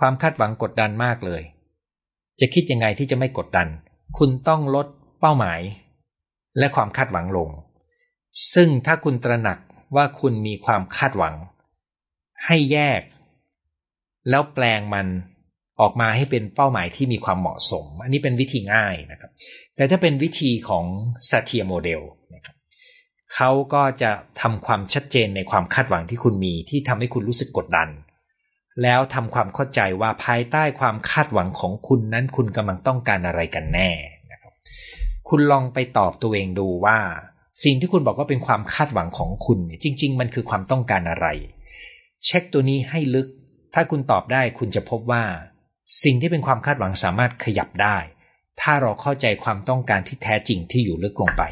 [0.00, 1.42] ความคาดหวังกดดันมากเลย
[2.40, 3.68] จะคิดยังไงที่จะไม่กดดัน
[4.18, 4.86] คุณต้องลด
[5.20, 5.60] เป้าหมาย
[6.58, 7.50] และความคาดหวังลง
[8.54, 9.58] ซึ่งถ้าคุณตระหนัก
[9.96, 11.34] ว่าคุณมีความคาดหวัง
[12.46, 13.02] ให้แยก
[14.30, 15.06] แล้วแปลงมัน
[15.80, 19.30] ออกมาให้เป็นเป้าหมายที่มีความเหมาะสม อันนี้เป็นวิธีง่ายนะครับ
[19.76, 20.84] แต่ถ้าเป็นวิธีของ
[21.28, 22.00] ซาเทียโมเดล
[22.34, 22.56] นะครับ
[23.34, 24.10] เขาก็จะ
[24.40, 27.88] ทำความชัดเจนในความคาดหวังที่คุณมีที่ทำให้คุณรู้สึกกดดัน
[28.82, 33.90] แล้วทำความเข้าใจว่าภายใต้ความคาดหวังของคุณนั้นคุณกำลังต้องการอะไรกันแน่
[34.32, 34.52] นะครับ
[35.28, 36.98] คุณลองไปตอบตัวเองดูว่า
[37.64, 41.26] สิ่งที่คุณบอกว่าเป็นความคาดหวังของคุณ จริง ๆ มันคือความต้องการอะไร
[42.24, 43.28] เช็คตัวนี้ให้ลึก
[43.74, 45.22] ถ้าคุณตอบได้คุณจะพบว่า
[46.04, 47.96] สิ่งที่เป็นความคาดหวังสามารถขยับได้
[48.60, 51.42] ถ้าเราเข้าใจความต้องการที่แท้จริงที่อยู่ลึกลงไป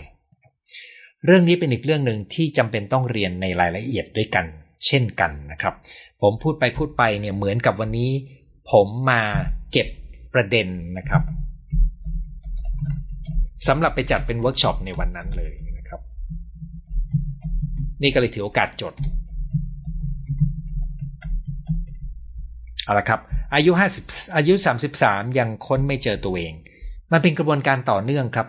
[1.25, 4.47] เรื่องนี้เป็นอีกเรื่องหนึ่งที่จำเป็นต้องเรียนในรายละเอียดด้วยกัน
[4.87, 5.75] เช่นกันนะครับ
[6.21, 8.11] ผมพูดไปพูดไปเนี่ยเหมือนกับวันนี้
[8.71, 9.23] ผมมา
[9.73, 9.89] เก็บ
[10.35, 11.23] ประเด็นนะครับ
[13.67, 16.01] สำหรับไปจัดเป็นเวิร์กช็อปในวันนั้นเลยนะครับ
[18.03, 18.95] นี่ก็เลยถือโอกาสจด
[22.85, 23.21] เอาละครับ
[23.55, 23.71] อายุ
[24.05, 24.55] 50 อายุ
[24.97, 26.55] 33 ยังค้นไม่เจอตัวเอง
[27.17, 28.47] มันเป็นกระบวนการต่อเนื่องครับ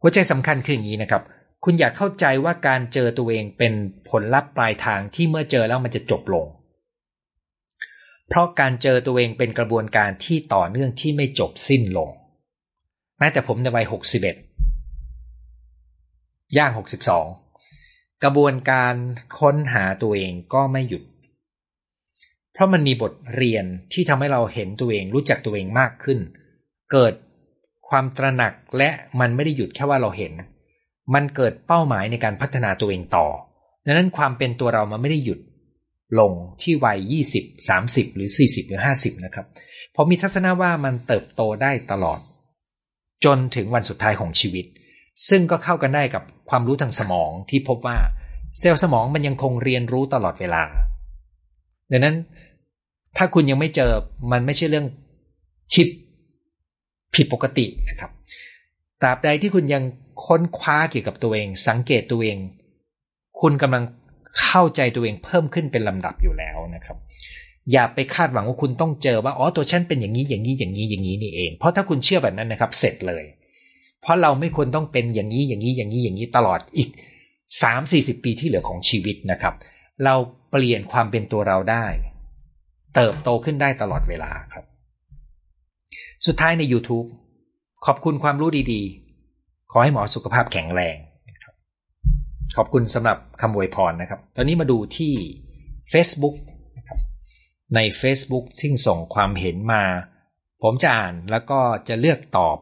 [0.00, 1.22] หัวใจสำคัญคืออย่างนี้นะครับ
[1.64, 3.72] คุณอยากเข้าใจว่าการเจอตัวเองเป็น
[4.10, 6.46] ผลลัพธ์ปลายทางที่เมื่อเจอแล้วมันจะจบลง
[8.28, 12.10] เพราะการเจอตัวเองเป็นกระบวนการที่ต่อเนื่องที่ไม่จบสิ้นลง
[13.18, 13.86] แม้แต่ผมในวัย
[15.00, 16.70] 61ย่าง
[17.46, 18.94] 62กระบวนการ
[19.38, 21.02] ค้นหาตัวเองก็ไม่หยุด
[22.52, 26.20] เพราะมันมีบทเรียนที่ทำให้เราเห็นตัวเองรู้จักตัวเองมากขึ้น
[26.92, 27.14] เกิด
[27.88, 30.32] ความตระหนักและมันไม่ได้หยุดแค่ว่าเราเห็น
[31.14, 33.26] มันเกิดเป้าหมายในการพัฒนาตัวเองต่อ
[33.86, 35.40] ดังนั้นความเป็นตัวเรามันไม่ได้หยุด
[36.20, 36.32] ลง
[36.62, 36.98] ที่วัย
[37.36, 39.46] 20 30 หรือ 40 หรือ 50 นะครับ
[39.92, 42.18] เพราะมีทัศนะว่ามันเติบโตได้ตลอด
[43.24, 44.66] จนถึงวันสุดท้ายของชีวิต
[45.28, 47.98] ซึ่งก็เข้ากันได้กับความรู้ทางสมองที่พบว่า
[48.58, 50.62] เซลล์สมองมันยังคงเรียนรู้ตลอดเวลา
[51.90, 52.16] ดังนั้น
[53.16, 53.90] ถ้าคุณยังไม่เจอ
[54.32, 54.86] มันไม่ใช่เรื่อง
[55.72, 55.88] ชิป
[57.14, 58.10] ผิดปกตินะครับ
[59.00, 59.82] ตราบใดที่คุณยัง
[60.26, 62.38] ค้นคว้าเกี่ยวกับตัวเอง สังเกตตัวเอง
[63.40, 63.84] คุณกำลัง
[64.40, 66.96] เข้าใจตัวเองเพิ่มขึ้นเป็นลำดับอยู่แล้วนะครับ
[67.72, 73.24] อย่าไปคาดหวังว่าคุณต้องเจอว่าอ๋อตัวฉันเป็นอย่างนี้อย่างนี้อย่างนี้อย่างนี้นี่เอง เพราะถ้าคุณเชื่อแบบนั้นนะครับ เสร็จเลย
[74.02, 76.90] เพราะเราไม่ควรต้องเป็นอย่างนี้อย่างนี้อย่างนี้อย่างนี้ตลอดอีก
[77.62, 79.54] สามสี่สิบปีที่เหลือของชีวิตนะครับ
[80.04, 80.14] เรา
[80.50, 81.86] เปลี่ยนความเป็นตัวเราได้
[82.94, 84.64] เติบโตขึ้นได้ตลอดเวลาครับ
[86.26, 87.08] สุดท้ายใน YouTube
[87.86, 90.96] ขอบคุณความรู้ดีๆ ขอให้หมอสุขภาพแข็งแรง
[92.56, 95.14] ขอบคุณสำหรับคำอวยพรนะครับ ตอนนี้มาดูที่
[95.92, 96.36] Facebook
[96.76, 96.98] นะครับ
[97.74, 99.82] ใน Facebook ซึ่งส่งความเห็นมา
[100.62, 102.56] ผมจะอ่านแล้วก็จะเลือกตอบ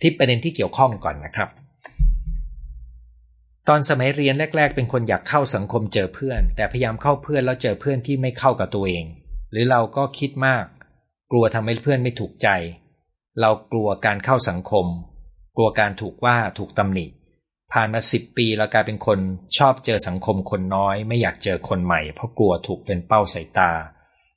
[0.00, 1.48] ที่ประเด็นที่เกี่ยวข้องก่อนนะครับ
[3.68, 9.04] ตอนสมัยเรียนแรก ๆ เป็นคนอยากเข้าสังคมเจอเพื่อน แต่พยายามเข้าเพื่อนแล้วเจอเพื่อนที่ไม่เข้ากับตัวเอง
[9.50, 10.64] หรือเราก็คิดมาก
[11.30, 12.48] กลัวทำให้เพื่อนไม่ถูกใจ
[13.40, 14.86] เรากลัวการเข้าสังคม
[15.56, 17.06] กลัวการถูกว่าถูกตำหนิ
[17.72, 19.18] ผ่านมาสิบปีเรากลายเป็นคน
[19.58, 23.70] ชอบเจอสังคมคนน้อย ไม่อยากเจอคนใหม่ เพราะกลัวถูกเป็นเป้าสายตา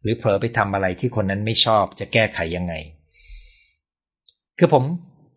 [0.02, 2.74] หรือเผลอไปทำอะไรที่คนนั้นไม่ชอบจะแก้ไขยังไง
[4.60, 4.84] คือผม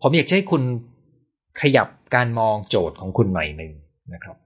[0.02, 0.62] ผมอยากให้คุณ
[1.60, 3.72] ขยับการมองโจทย์ของคุณหน่อยหนึ่ง
[4.14, 4.36] นะครับ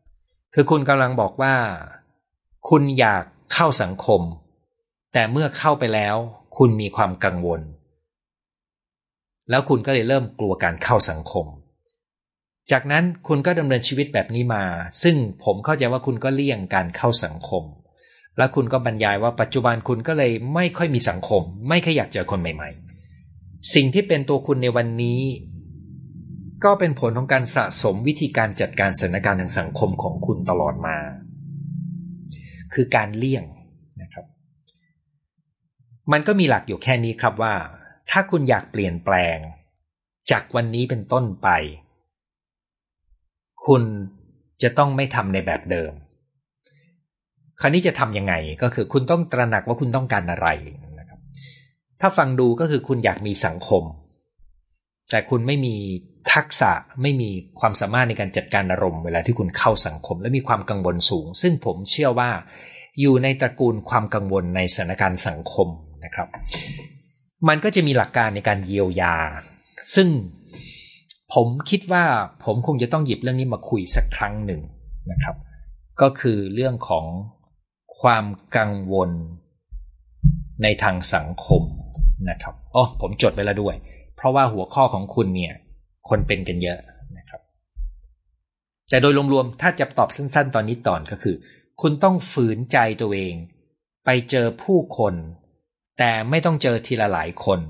[0.54, 1.54] คือคุณกำลังบอกว่า
[2.68, 4.20] คุณอยากเข้าสังคม
[5.12, 6.16] แต่เมื่อเข้าไปแล้ว
[6.56, 7.60] คุณมีความกังวล
[9.50, 11.46] แล้วคุณก็เลยเริ่มกลัวการเข้าสังคม
[12.70, 14.64] จากนั้นคุณก็ดำเนินชีวิตแบบนี้มา
[15.02, 17.64] ซึ่งผมเข้าใจว่าคุณก็เลี่ยงการเข้าสังคม
[18.38, 22.70] และคุณก็บรรยายว่าปัจจุบันคุณก็เลยไม่ค่อยมีสังคม ไม่ค่อยอยากเจอคนใหม่
[23.16, 25.20] ๆ สิ่งที่เป็นตัวคุณในวันนี้
[26.64, 30.96] ก็เป็นผลของการสะสมวิธีการจัดการสถานการณ์ทางสังคมของคุณตลอดมา
[32.74, 33.44] คือการเลี่ยง
[36.12, 37.54] มันก็มีหลักอยู่แค่นี้ครับว่า
[38.10, 39.38] ถ้าคุณอยากเปลี่ยนแปลง
[40.30, 41.48] จากวันนี้เป็นต้นไป
[43.66, 43.82] คุณ
[44.62, 45.92] จะต้องไม่ทำในแบบเดิม
[47.60, 50.48] คราวนี้จะทำยังไงก็คือคุณต้องตระหนักว่าคุณต้องการอะไร
[50.98, 51.20] นะครับ
[52.00, 53.84] ถ้าฟังดูก็คือคุณอยากมีสังคม
[55.10, 55.76] แต่คุณไม่มี
[56.32, 56.72] ทักษะ
[57.02, 57.30] ไม่มี
[57.60, 62.30] ความสามารถในการจัดการอารมณ์เวลาที่คุณเข้าสังคม และมีความกังวลสูง ซึ่งผมเชื่อว่า
[63.00, 65.68] อยู่ในตระกูลความกังวลในสถานการณ์สังคม
[66.04, 66.28] นะครับ
[67.48, 69.16] มันก็จะมีหลักการในการเยียวยา
[69.94, 70.08] ซึ่ง
[71.34, 72.04] ผมคิดว่า
[72.44, 74.60] ผมคงจะต้องหยิบเรื่องนี้มาคุยสักครั้งหนึ่ง
[75.10, 75.36] นะครับ
[76.00, 77.06] ก็คือเรื่องของ
[78.00, 78.24] ความ
[78.56, 79.10] กังวล
[80.62, 81.62] ในทางสังคม
[82.30, 83.76] นะครับอ๋อผมจดไว้แล้วด้วย
[84.16, 85.54] เพราะว่าหัวข้อของคุณเนี่ย
[86.08, 86.78] คนเป็นกันเยอะ
[87.18, 87.40] นะครับ
[88.90, 91.36] แต่โดยรวมๆถ้าจะตอบสั้น ๆ ตอนนี้ตอนก็คือ
[91.80, 93.34] คุณต้องฝืนใจตัวเอง
[94.04, 95.14] ไปเจอผู้คน
[95.98, 97.60] แต่ไม่ต้องเจอทีละหลายคน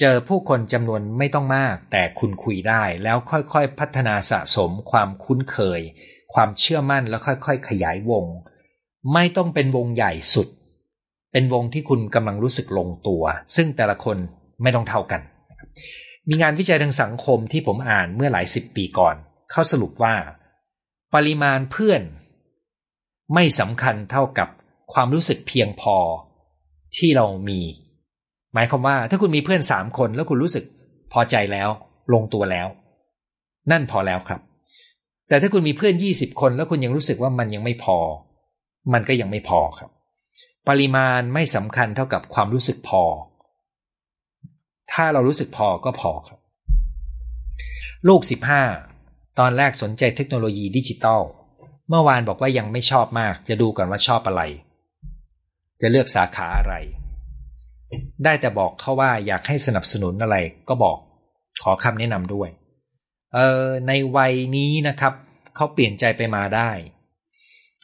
[0.00, 5.80] เจอผู้คนจำนวนไม่ต้องมาก แต่คุณคุยได้แล้วค่อยๆพัฒนาสะสมความคุ้นเคย
[6.34, 8.26] ความเชื่อมั่นแล้วค่อยๆ ขยายวง
[9.12, 10.48] ไม่ต้องเป็นวงใหญ่สุด
[11.32, 13.22] เป็นวงที่คุณกำลังรู้สึกลงตัว
[13.56, 14.18] ซึ่งแต่ละคน
[14.62, 15.20] ไม่ต้องเท่ากัน
[16.28, 19.16] มีงานวิจัยทางสังคมที่ผมอ่านเมื่อหลายสิบปีก่อน
[19.50, 20.14] เขาสรุปว่า
[21.14, 22.02] ปริมาณเพื่อน
[23.34, 24.48] ไม่สำคัญเท่ากับ
[24.92, 25.96] ความรู้สึกเพียงพอ
[26.96, 27.60] ที่เรามี
[28.54, 30.64] หมายความว่าถ้าคุณมีเพื่อนสามคนแล้วคุณรู้สึก
[31.12, 31.68] พอใจแล้ว
[32.14, 32.66] ลงตัวแล้ว
[33.70, 34.40] นั่นพอแล้วครับ
[35.28, 37.96] แต่ถ้าคุณมีเพื่อนยี่สิบคน แล้วคุณยังรู้สึกว่ามันยังไม่พอ
[38.92, 39.90] มันก็ยังไม่พอครับ
[40.68, 43.02] ปริมาณไม่สำคัญเท่ากับความรู้สึกพอ
[44.92, 46.38] ถ้าเรารู้สึกพอก็พอครับ
[48.08, 48.62] ลูกสิบห้า
[49.38, 51.22] ตอนแรกสนใจเทคโนโลยีดิจิตอล
[51.88, 54.42] เมื่อวานบอกว่ายังไม่ชอบมาก จะดูก่อนว่าชอบอะไร
[55.80, 56.74] จะเลือกสาขาอะไร
[58.24, 60.36] ได้แต่บอกเขาว่าอยากให้สนับสนุนอะไร
[60.68, 60.98] ก็บอก
[61.62, 62.48] ขอคำแนะนำด้วย
[63.34, 65.12] เออในวัยนี้นะครับ
[65.56, 66.70] เขาเปลี่ยนใจไปมาได้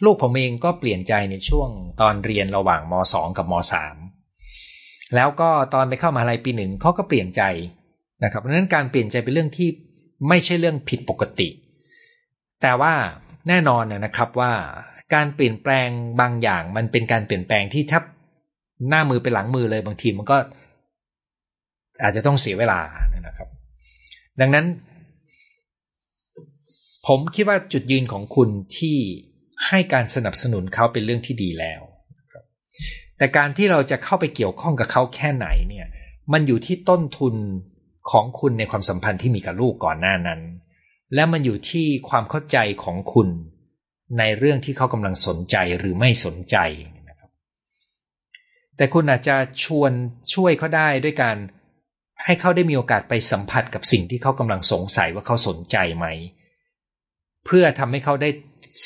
[0.05, 1.69] ลูกผมเองก็เปลี่ยนใจในช่วง
[2.01, 3.55] ตอนเรียนระหว่างม .2 กับม
[4.33, 7.43] .3 แล้วก็ตอนไปเข้ามหาลัยปีหนึ่งเขาก็เปลี่ยนใจ
[8.25, 9.69] นะครับเพราะนั้นการเปลี่ยนใจเป็นเรื่องที่
[10.29, 11.49] ไม่ใช่เรื่องผิดปกติ
[12.63, 12.95] แต่ว่า
[13.49, 14.53] แน่นอนนะครับว่า
[15.15, 15.89] การเปลี่ยนแปลง
[16.21, 18.01] บางอย่าง มันเป็นการเปลี่ยนแปลงที่ถ้า
[18.89, 20.37] หน้ามือไปหลังมือเลยบางทีมันก็
[22.03, 22.81] อาจจะต้องเสียเวลา
[23.27, 23.49] นะครับ
[24.41, 24.67] ดังนั้น
[27.07, 28.49] ผมคิดว่าจุดยืนของคุณ
[28.79, 28.97] ที่
[29.67, 31.81] ให้การสนับสนุนเขาเป็นเรื่องที่ดีแล้ว
[33.19, 35.87] แต่การที่เราจะเข้าไปเกี่ยวข้องกับเขาแค่ไหนเนี่ย
[36.33, 37.35] มันอยู่ที่ต้นทุน
[38.11, 40.41] ของคุณในความสัมพันธ์ที่มีกับลูกก่อนหน้านั้น
[41.15, 43.29] และมันอยู่ที่ความเข้าใจของคุณ
[44.19, 46.57] ในเรื่องที่เขากำลังสนใจหรือไม่สนใจ
[47.09, 47.31] นะครับ
[48.77, 49.93] แต่คุณอาจจะชวน
[50.35, 51.37] ช่วยเขาได้ด้วยการ
[52.25, 56.07] ให้เขาได้มีโอกาสไปสัมผัสกับสิ่งที่เขากำลังสงสัยว่าเขาสนใจไหม
[57.47, 58.31] เพื่อทำให้เขาได้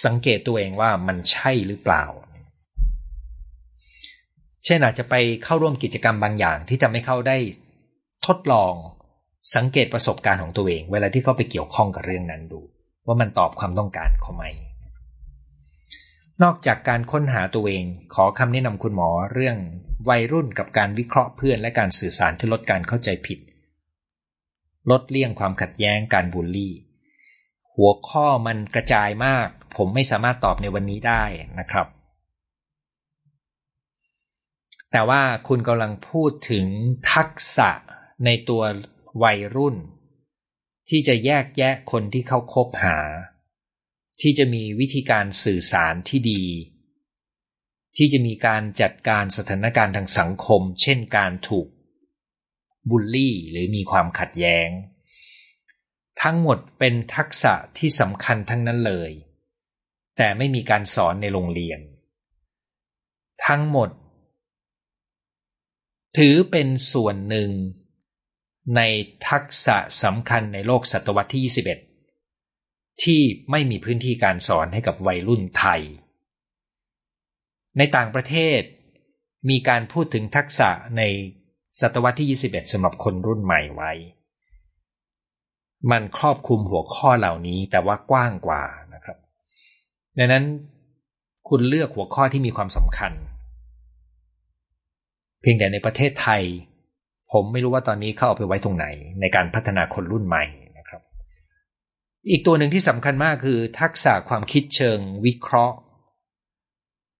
[0.05, 2.05] สังเกตตัวเองว่ามันใช่หรือเปล่า
[4.64, 5.14] เช่นอาจจะไป
[5.45, 7.39] เข้าร่วมกิจกรรมบางอย่างที่ทำให้เขาได้
[8.27, 8.75] ทดลอง
[9.55, 12.61] สังเกตประสบการณ์ของตัวเอง เวลาที่เขาไปเกี่ยวข้องกับเรื่องนั้นดู
[13.07, 14.45] ว่ามันตอบความต้องการเขาไหม
[16.45, 17.84] นอกจากการค้นหาตัวเอง
[18.14, 19.57] ขอคำแนะนำคุณหมอเรื่อง
[20.09, 23.38] วัยรุ่นกับการวิเคราะห์เพื่อนและการสื่อสารที่ลดการเข้าใจผิด
[24.91, 26.74] ลดเลี่ยงความขัดแย้งการบูลลี่
[27.74, 31.24] หัวข้อมันกระจายมาก ผมไม่สามารถตอบในวันนี้ได้
[31.59, 31.86] นะครับ
[34.93, 36.66] แต่ว่าคุณกำลังพูดถึง
[37.12, 37.70] ทักษะ
[38.24, 38.62] ในตัว
[39.22, 39.76] วัยรุ่น
[40.88, 42.99] ที่จะแยกแยะคนที่เขาคบหา
[44.21, 46.45] ที่จะมีวิธีการสื่อสารที่ดี
[47.97, 51.66] ที่จะมีการจัดการสถานการณ์ทางสังคม เช่นการถูก
[52.91, 54.68] บูลลี่หรือมีความขัดแย้ง
[56.23, 59.11] ทั้งหมดเป็นทักษะที่สำคัญทั้งนั้นเลย
[60.16, 61.81] แต่ไม่มีการสอนในโรงเรียน
[63.47, 63.91] ทั้งหมด
[66.16, 67.51] ถือเป็นส่วนหนึ่ง
[68.77, 68.81] ใน
[69.29, 71.89] ทักษะสำคัญในโลกศตวรรษที่ 21
[73.03, 73.20] ที่
[73.51, 75.80] ไม่มีพื้นที่การสอนให้กับวัยรุ่นไทย
[77.78, 78.61] ในต่างประเทศ
[79.51, 81.03] มีการพูดถึงทักษะใน
[81.80, 83.92] ศตวรรษที่ 21สำหรับคนรุ่นใหม่ไว้
[85.90, 88.62] มันครอบคลุมหัวข้อเหล่านี้แต่ว่ากว้างกว่า
[88.94, 89.18] นะครับ
[90.18, 90.44] ดังนั้น
[91.48, 93.12] คุณเลือกหัวข้อที่มีความสำคัญ
[95.40, 96.42] เพียงแต่ในประเทศไทย
[97.32, 98.86] ผมไม่รู้ว่าตอนนี้เขาเอาไปไว้ตรงไหน
[99.20, 100.44] ในการพัฒนาคนรุ่นใหม่
[102.29, 105.77] อีกตัวหนึ่งที่สำคัญมากคือ ทักษะความคิดเชิงวิเคราะห์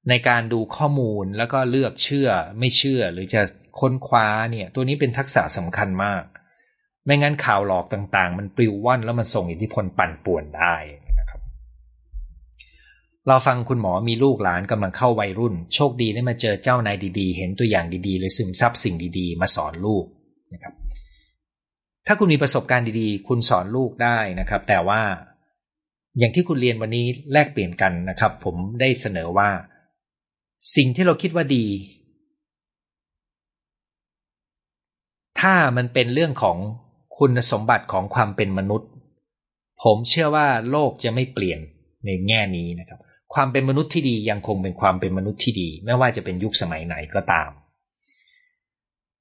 [0.09, 2.29] ในการดูข้อมูลแล้วก็เลือกเชื่อ
[2.59, 3.43] ไม่เชื่อ หรือจะ
[3.81, 6.25] ค้นคว้าเนี่ย ตัวนี้เป็นทักษะสำคัญมาก
[7.05, 10.77] ไม่งั้นข่าวหลอกต่างๆ มันปลิวว่อนแล้วมันส่งอิทธิพลปั่นป่วนได้
[13.29, 20.05] เราฟังคุณหมอมีลูกหลานกำลังเข้าวัยรุ่น โชคดีได้มาเจอเจ้านายดีๆ เห็นตัวอย่างดีๆเลยซึมซับสิ่งดีๆ มาสอนลูก
[20.53, 20.75] นะครับ
[22.07, 25.03] ถ้าคุณมีประสบการณ์ดีๆ คุณสอนลูกได้นะครับ แต่ว่า
[26.19, 29.51] อย่างที่คุณเรียนวันนี้แลกเปลี่ยนกันนะครับ ผมได้เสนอว่า
[30.77, 31.67] สิ่งที่เราคิดว่าดี
[35.41, 36.57] ถ้ามันเป็นเรื่องของ
[37.19, 38.91] คุณสมบัติของความเป็นมนุษย์
[39.83, 41.61] ผมเชื่อว่าโลกจะไม่เปลี่ยน
[42.07, 43.01] ในแง่นี้นะครับ
[43.35, 47.51] ความเป็นมนุษย์ที่ดียังคงเป็นความเป็นมนุษย์ที่ดี ไม่ว่าจะเป็นยุคสมัยไหนก็ตาม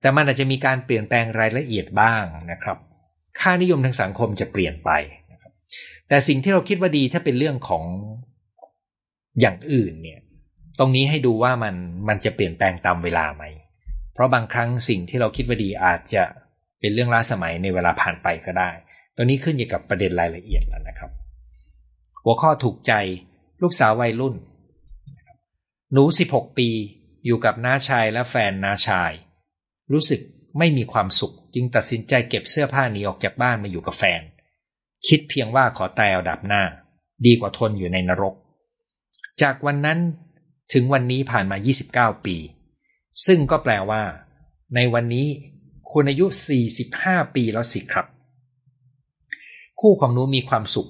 [0.02, 2.78] แต่มันอาจจะมีการเปลี่ยนแปลงรายละเอียดบ้างนะครับ
[3.39, 4.91] ค่านิยมทางสังคมจะเปลี่ยนไป
[5.32, 5.52] นะครับ
[6.08, 7.84] แต่สิ่งที่เราคิดว่าดีถ้าเป็นเรื่องของ
[9.39, 10.20] อย่างอื่นเนี่ย
[10.80, 11.76] ตรงนี้ให้ดูว่ามัน
[12.08, 13.43] มันจะเปลี่ยนแปลงตามเวลาไหม
[14.14, 16.24] เพราะบางครั้งสิ่งที่เราคิดว่าดีอาจจะ
[16.80, 18.70] เป็นเรื่องล้าสมัยในเวลาผ่านไปก็ได้
[19.16, 21.12] ตัวนี้ขึ้นอยู่กับประเด็นรายละเอียดแล้วนะครับ
[22.24, 22.93] หัวข้อถูกใจ
[23.62, 24.36] ลูกสาววัยรุ่น
[25.93, 26.70] หนู 16 ปี
[27.26, 29.12] อยู่กับน้าชายและแฟนน้าชาย
[29.94, 30.22] รู้สึก
[30.58, 34.22] ไม่มีความสุข จึงตัดสินใจเก็บเสื้อผ้าหนีออกจากบ้านมาอยู่กับแฟน
[35.08, 36.64] คิดเพียงว่าขอตายเอาดับหน้า
[37.26, 38.34] ดีกว่าทนอยู่ในนรก
[39.42, 40.00] จากวันนั้น
[40.74, 41.58] ถึงวันนี้ผ่านมา
[42.16, 42.36] 29 ปี
[43.26, 44.04] ซึ่งก็แปลว่า
[44.76, 45.28] ในวันนี้
[45.92, 46.26] คุณอายุ
[46.80, 48.06] 45 ปีแล้วสิครับ
[49.80, 50.90] คู่ของหนูมีความสุข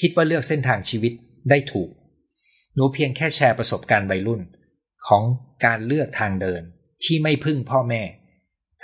[0.00, 1.12] คิดว่าเลือกเส้นทางชีวิต
[1.50, 1.90] ได้ถูก
[2.74, 4.40] หนูเพียงแค่แชร์ประสบการณ์วัยรุ่น
[5.06, 5.22] ของ
[5.64, 6.62] การเลือกทางเดิน
[7.04, 8.02] ที่ไม่พึ่งพ่อแม่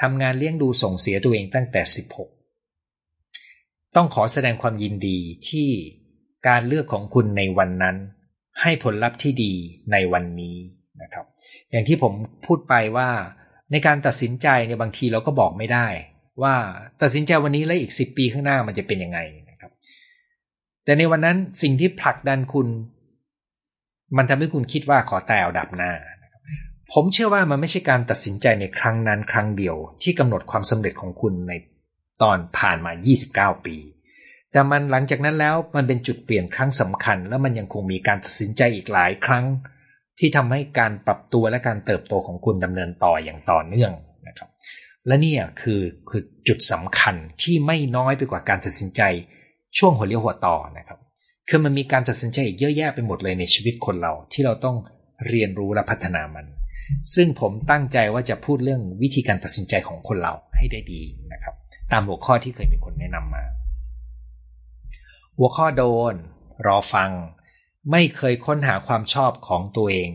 [0.00, 1.82] ทำงานเลี้ยงดูส่งเสียตัวเองตั้งแต่
[2.68, 5.68] 16 ต้องขอแสดงความยินดีที่
[6.48, 7.96] การเลือกของคุณในวันนั้น
[8.62, 9.52] ให้ผลลัพธ์ที่ดี
[9.92, 10.56] ในวันนี้
[11.02, 11.24] นะครับ
[11.70, 12.12] อย่างที่ผม
[12.46, 13.10] พูดไปว่า
[13.72, 15.86] ในการตัดสินใจในบางทีเราก็บอกไม่ได้
[16.42, 16.54] ว่า
[17.02, 19.18] ตัดสินใจวันนี้แล้วอีก 10 ปีข้างหน้ามันจะเป็นยังไง
[19.50, 19.72] นะครับ
[20.84, 22.68] แต่ในวันนั้นสิ่งที่ผลักดันคุณ
[24.16, 25.92] มันทำให้คุณคิดว่าขอแต่เอาดับหน้า
[26.94, 31.52] ผมเชื่อว่ามันไม่ใช่การตัดสินใจในครั้งนั้นครั้งเดียวที่กำหนดความสำเร็จของคุณใน
[32.22, 32.92] ตอนผ่านมา
[33.54, 33.76] 29 ปี
[34.52, 39.44] แต่มันหลังจากนั้นแล้วมันเป็นจุดเปลี่ยนครั้งสำคัญ แล้วมันยังคงมีการตัดสินใจอีกหลายครั้ง
[40.18, 43.92] ที่ทำให้การปรับตัวและการเติบโตของคุณดำเนินต่ออย่างต่อเนื่อง
[44.28, 44.48] นะครับ
[45.06, 45.80] และนี่คือ
[46.10, 49.02] คือจุดสำคัญที่ไม่น้อยไปกว่าการตัดสินใจ
[49.78, 50.98] ช่วงหัวเลี้ยวหัวต่อนะครับ
[51.48, 54.76] คือมันมีการตัดสินใจอีกเยอะแยะไปหมดเลยในชีวิตคนเราที่เราต้อง
[55.28, 56.46] เรียนรู้และพัฒนามัน
[57.14, 61.54] ซึ่งผมตั้งใจว่าจะพูดเรื่องวิธีการตัดสินใจของคนเราให้ได้ดีนะครับ
[61.92, 63.44] ตามหัวข้อที่เคยมีคนแนะนำมา
[65.38, 66.14] หัวข้อโดน
[66.66, 67.10] รอฟัง
[67.90, 70.10] ไม่เคยค้นหาความชอบของตัวเอง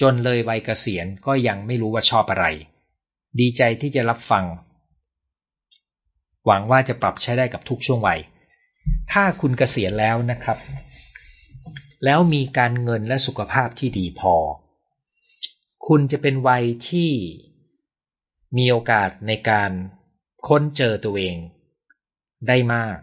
[0.00, 2.46] จนเลยวัยเกษียณก็ยังไม่รู้ว่าชอบอะไร
[3.40, 4.44] ดีใจที่จะรับฟัง
[6.46, 8.20] หวังว่าจะปรับใช้ได้กับทุกช่วงวัย
[9.12, 10.58] ถ้าคุณเกษียณแล้วนะครับ
[12.04, 14.34] แล้วมีการเงินและสุขภาพที่ดีพอ
[15.86, 17.12] คุณจะเป็นวัยที่
[18.56, 19.70] มีโอกาสในการ
[20.46, 21.36] ค้นเจอตัวเอง
[22.48, 22.98] ได้มาก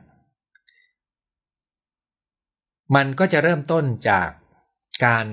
[2.95, 4.29] มันก็จะเริ่มต้นจาก
[5.05, 5.25] การ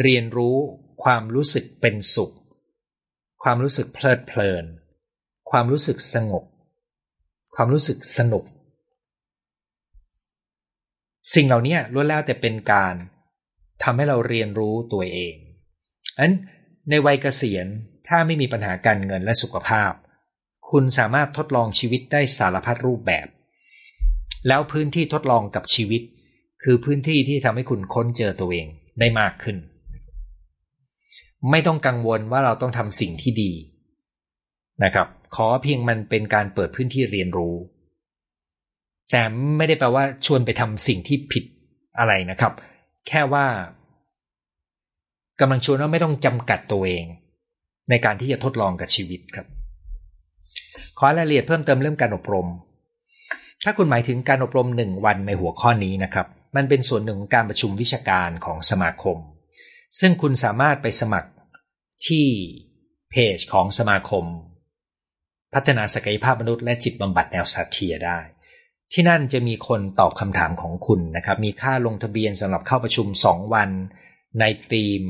[0.00, 0.56] เรียนรู้
[1.02, 2.34] ความรู้สึกเป็นสุข
[3.42, 4.64] ความรู้สึกเพลิดเพลิน
[5.50, 6.44] ความรู้สึกสงบ
[7.54, 8.44] ความรู้สึกสนุก
[11.34, 12.94] สิ่งเหล่านี้ล้วนแล้วแต่เป็นการ
[13.82, 15.34] ทำให้เราเรียนรู้ตัวเอง
[16.18, 16.32] อัน
[16.90, 17.66] ในวัยเกษียณ
[18.08, 19.92] ถ้าไม่มีปัญหาการเงินและสุขภาพ
[20.70, 23.26] คุณสามารถทดลองชีวิตได้สารพัดรูปแบบ
[24.48, 26.02] แล้วพื้นที่ทดลองกับชีวิต
[26.62, 28.66] คือพื้นที่ที่ทำให้คุณค้นเจอตัวเอง
[29.00, 29.56] ได้มากขึ้น
[31.50, 33.52] ไม่ต้องกังวลว่าเราต้องทำสิ่งที่ดี
[34.84, 37.54] นะครับ ขอเพียงมันเป็นการเปิดพื้นที่เรียนรู้
[39.10, 39.22] แต่
[39.56, 41.44] ไม่ได้แปลว่าชวนไปทำสิ่งที่ผิด
[41.98, 42.52] อะไรนะครับ
[43.08, 43.46] แค่ว่า
[45.40, 47.04] กำลังชวนว่าไม่ต้องจำกัดตัวเอง
[47.90, 49.46] ในการที่จะทดลองกับชีวิตครับ
[50.98, 52.48] ขอรายละเอียดเพิ่มเติมเรื่องการอบรม
[53.64, 56.26] ถ้าคุณหมายถึงการอบรมหนึ่งวันในหัวข้อนี้นะครับ
[56.56, 59.16] มันเป็นส่วนหนึ่งของการประชุมวิชาการของสมาคม
[60.00, 61.30] ซึ่งคุณสามารถไปสมัคร
[62.06, 62.26] ที่
[63.10, 64.24] เพจของสมาคม
[65.54, 68.18] พัฒนาศักยภาพมนุษย์และจิตบำบัดแนวสัตเทียได้
[68.92, 73.70] ที่นั่นจะมีคนตอบคำถามของคุณนะครับ มีค่าลงทะเบียนสำหรับเข้าประชุม 2 วัน
[74.40, 75.02] ในธีม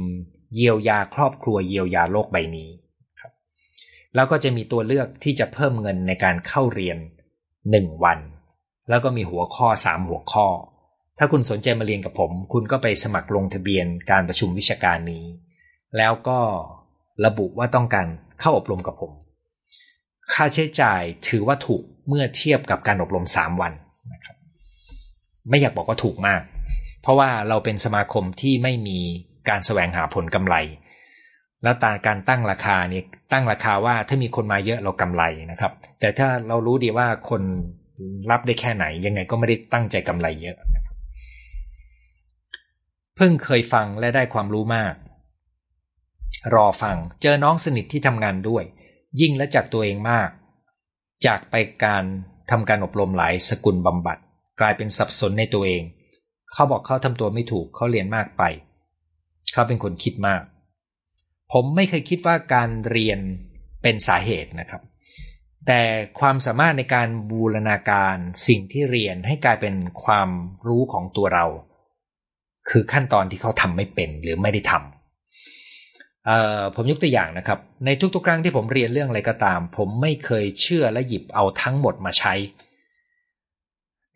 [0.55, 2.71] เยียวยาครอบครัวเยียวยาโลกใบนี้
[3.21, 3.33] ครับ
[4.15, 6.99] แล้วก็จะมีตัวเลือกที่จะเพิ่มเงินในการเข้าเรียน
[7.51, 8.19] 1 วัน
[8.89, 10.47] แล้วก็มีหัวข้อ 3 หัวข้อ
[11.19, 15.25] ถ้าคุณสนใจมาเรียนกับผม คุณก็ไปสมัครลงทะเบียนการประชุมวิชาการนี้
[15.97, 16.39] แล้วก็
[17.27, 18.07] ระบุว่าต้องการ
[18.41, 19.13] เข้าอบรมกับผม
[20.33, 23.73] ค่าใช้จ่ายถือว่าถูกเมื่อเทียบกับการอบรม 3 วัน
[24.13, 24.37] นะครับ
[25.49, 26.43] ไม่อยากบอกว่าถูกมาก
[27.05, 28.99] เพราะว่าเราเป็นสมาคมที่ไม่มี
[29.49, 30.57] การแสวงหาผลกำไร
[31.63, 37.43] แล้วตาการตั้งราคาเนี่ยตั้งราคาว่าถ้ามีคนมาเยอะเรากำไรนะครับ แต่ถ้าเรารู้ดีว่าคน
[38.31, 40.95] รับได้แค่ไหน ยังไงก็ไม่ได้ตั้งใจกำไรเยอะนะครับ
[43.17, 44.95] เพิ่งเคยฟังและได้ความรู้มาก
[46.55, 48.65] รอฟังเจอน้องสนิทที่ทำงานด้วย
[49.21, 50.29] ยิ่งและจากตัวเองมาก
[51.27, 52.05] จากไปการ
[52.51, 54.19] ทำการอบรมหลายสกุลบำบัด
[54.61, 55.83] กลายเป็นสับสนในตัวเอง
[56.55, 58.43] เขาบอกเขาทำตัวไม่ถูกเขาเรียนมากไป
[59.53, 60.43] เขาเป็นคนคิดมาก
[61.53, 63.19] ผมไม่เคยคิดว่าการเรียน
[63.83, 64.83] เป็นสาเหตุนะครับ
[65.67, 65.83] แต่
[66.21, 68.17] ความสามารถในการบูรณาการ
[68.49, 69.75] สิ่งที่เรียนให้กลายเป็น
[70.05, 70.29] ความ
[70.67, 71.47] รู้ของตัวเรา
[72.69, 82.35] คือขั้นตอนที่เขาทำไม่เป็นหรือไม่ได้ทำผมยกตัวอย่างนะครับ ในทุกๆ ครั้งที่ผมเรียนเรื่องอะไรก็ตาม ผมไม่เคยเชื่อและหยิบเอาทั้งหมดมาใช้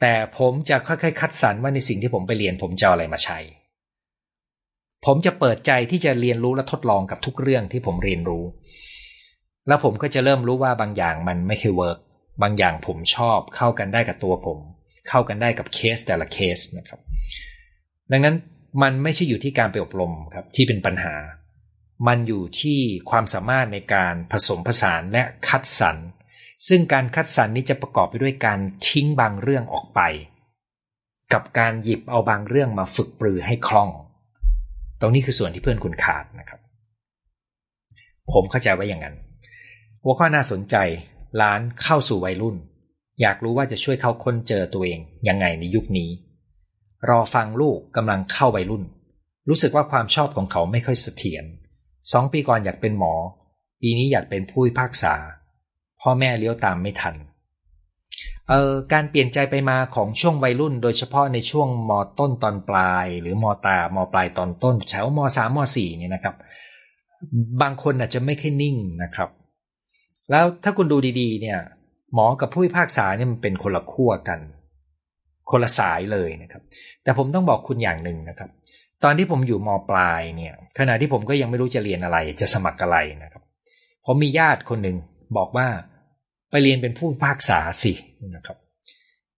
[0.00, 3.38] แต่ผมจะค่อยๆ คัดสรรว่าในสิ่งที่ผมไปเรียนผมจะอะไรมาใช้
[5.06, 8.44] ผมจะเปิดใจที่จะเรียนรู้และทดลองกับทุกเรื่องที่ผมเรียนรู้
[9.68, 11.98] แล้วผมก็จะเริ่มรู้ว่าบางอย่างมันไม่เคย work
[12.42, 14.58] บางอย่างผมชอบเข้ากันได้กับตัวผม
[15.08, 17.00] เข้ากันได้กับเคสแต่ละเคสนะครับ
[18.12, 18.36] ดังนั้น
[18.82, 21.14] มันไม่ใช่อยู่ที่การไปอบรมครับที่เป็นปัญหา
[22.06, 22.80] มันอยู่ที่
[23.10, 25.96] ความสามารถในการผสมผสานและคัดสรร
[26.66, 30.00] ซึ่งการคัดสรรนี้จะประกอบไปด้วยการทิ้งบางเรื่องออกไป
[31.32, 33.90] กับการหยิบเอาบางเรื่องมาฝึกปรือให้คล่อง
[35.00, 36.60] ตรงนี้คือส่วนที่เพื่อนคุณขาดนะครับ
[38.32, 39.16] ผมเข้าใจไว่าอย่างนั้น
[40.02, 40.76] หัวข้อน่าสนใจ
[41.40, 42.56] ร้านเข้าสู่วัยรุ่น
[43.20, 44.98] อยากรู้ว่าจะช่วยเขาค้นเจอตัวเอง
[45.28, 46.10] ยังไงในยุคนี้
[47.08, 48.84] รอฟังลูกกำลังเข้าวัยรุ่น
[49.48, 51.44] รู้สึกว่าความชอบของเขาไม่ค่อยเสถียร
[52.12, 53.14] สองปีก่อนอยากเป็นหมอ
[53.80, 55.14] ปีนี้อยากเป็นผู้พิพากษา
[56.08, 57.14] พ่อแม่เลี้ยวตามไม่ทัน
[58.48, 66.34] เอ่อการเปลี่ยนใจไปมาของช่วงวัยรุ่น โดยเฉพาะในช่วงมต้นตอนปลาย หรือมตามปลายตอนต้นแถวมสามมสี่เนี่ยนะครับ
[67.62, 69.30] บางคนอาจจะไม่ค่อยนิ่งนะครับ
[70.30, 71.58] แล้วถ้าคุณดูดีๆ เนี่ย
[72.14, 74.40] หมอกับผู้พิพากษาเนี่ยมันเป็นคนละขั้วกัน
[75.50, 76.62] คนละสายเลยนะครับ
[77.02, 78.50] แต่ผมต้องบอกคุณอย่างหนึ่งนะครับ
[79.04, 83.42] ตอนที่ผมอยู่มปลายเนี่ย ขณะที่ผมก็ยังไม่รู้จะเรียนอะไร จะสมัครอะไรนะครับ
[84.06, 84.96] ผมมีญาติคนหนึ่ง
[85.38, 85.68] บอกว่า
[86.50, 87.92] ไปเรียนเป็นผู้พากษาสิ
[88.36, 88.56] นะครับ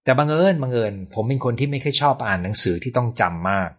[0.05, 3.71] แต่บังเอิญบังเอิญผมเป็นคนที่ไม่ค่อยชอบอ่านหนังสือที่ต้องจำมาก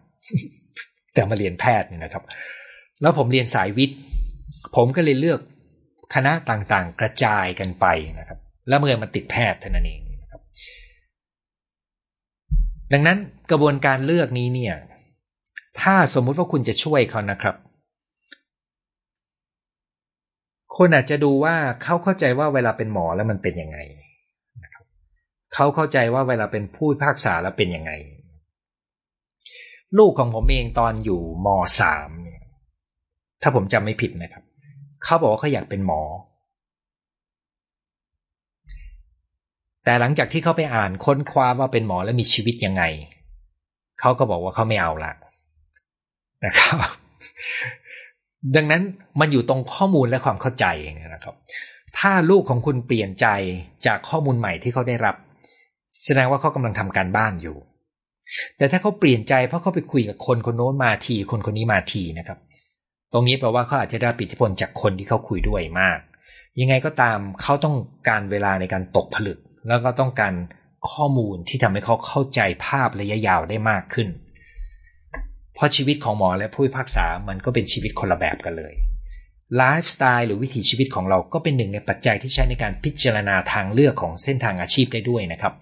[1.14, 2.24] แต่มาเรียนแพทย์เนี่ยนะครับ
[3.02, 3.98] แล้วผมเรียนสายวิทย์
[4.76, 5.40] ผมก็เลยเลือก
[6.14, 7.86] คณะต่างๆ กระจายกันไป
[8.18, 10.40] นะครับ แล้วเมื่อมันติดแพทย์เท่านั้นเองนะครับ
[12.92, 13.18] ดังนั้น
[13.50, 14.74] กระบวนการเลือกนี้เนี่ย
[15.80, 17.56] ถ้าสมมุติว่าคุณจะช่วยเขานะครับ
[20.76, 23.78] คนอาจจะดูว่าเขาเข้าใจว่าเวลาเป็นหมอแล้วมันเป็นยังไง
[25.54, 27.92] เขาเข้าใจว่าเวลาเป็นผู้พิพากษาแล้วเป็นยังไง
[29.98, 31.48] ลูกของผมเองตอนอยู่ม
[31.80, 32.42] สามเนี่ย
[33.42, 34.44] ถ้าผมจำไม่ผิดนะครับ
[35.04, 36.02] เขาบอกว่าเขาอยากเป็นหมอ
[39.84, 42.82] แต่หลังจากที่เขาไปอ่านค้นคว้าว่าเป็นหมอแล้วมีชีวิตยังไง
[44.00, 45.12] เขาก็บอกว่าเขาไม่เอาละ
[46.44, 46.76] นะครับ
[48.56, 48.82] ดังนั้น
[49.20, 50.66] มันอยู่ตรงข้อมูลและความเข้าใจ
[51.14, 51.34] นะครับ
[51.98, 53.26] ถ้าลูกของคุณเปลี่ยนใจ
[53.86, 55.16] จากข้อมูลใหม่ที่เขาได้รับ
[56.04, 57.56] แสดงว่าเขากำลังทำการบ้านอยู่
[58.56, 62.38] แต่ถ้าเขาเปลี่ยนใจเพราะเขาไปคุยกับคนคนโน้นมาทีคนคนนี้มาทีนะครับ
[63.12, 65.98] ตรงนี้แปลว่าเขาอาจจะได้ปิทธิพลจากคนที่เขาคุยด้วยมาก
[66.60, 67.76] ยังไงก็ตามเขาต้อง
[68.08, 69.38] การเวลาในการตกผลึก
[69.68, 70.34] แล้วก็ต้องการ
[70.90, 74.08] ข้อมูลที่ทำให้เขาเข้าใจภาพระยะยาวได้มากขึ้น
[75.54, 78.74] เพราะชีวิตของหมอและผู้พิพากษามันก็เป็นชีวิตคนละแบบกันเลย
[79.56, 85.54] ไลฟ์สไตล์หรือวิถีชีวิตของเราก็เป็นหนึ่งในปัจจัยที่ใช้ในการพิจารณาทางเลือกของเส้นทางอาชีพได้ด้วยนะครับ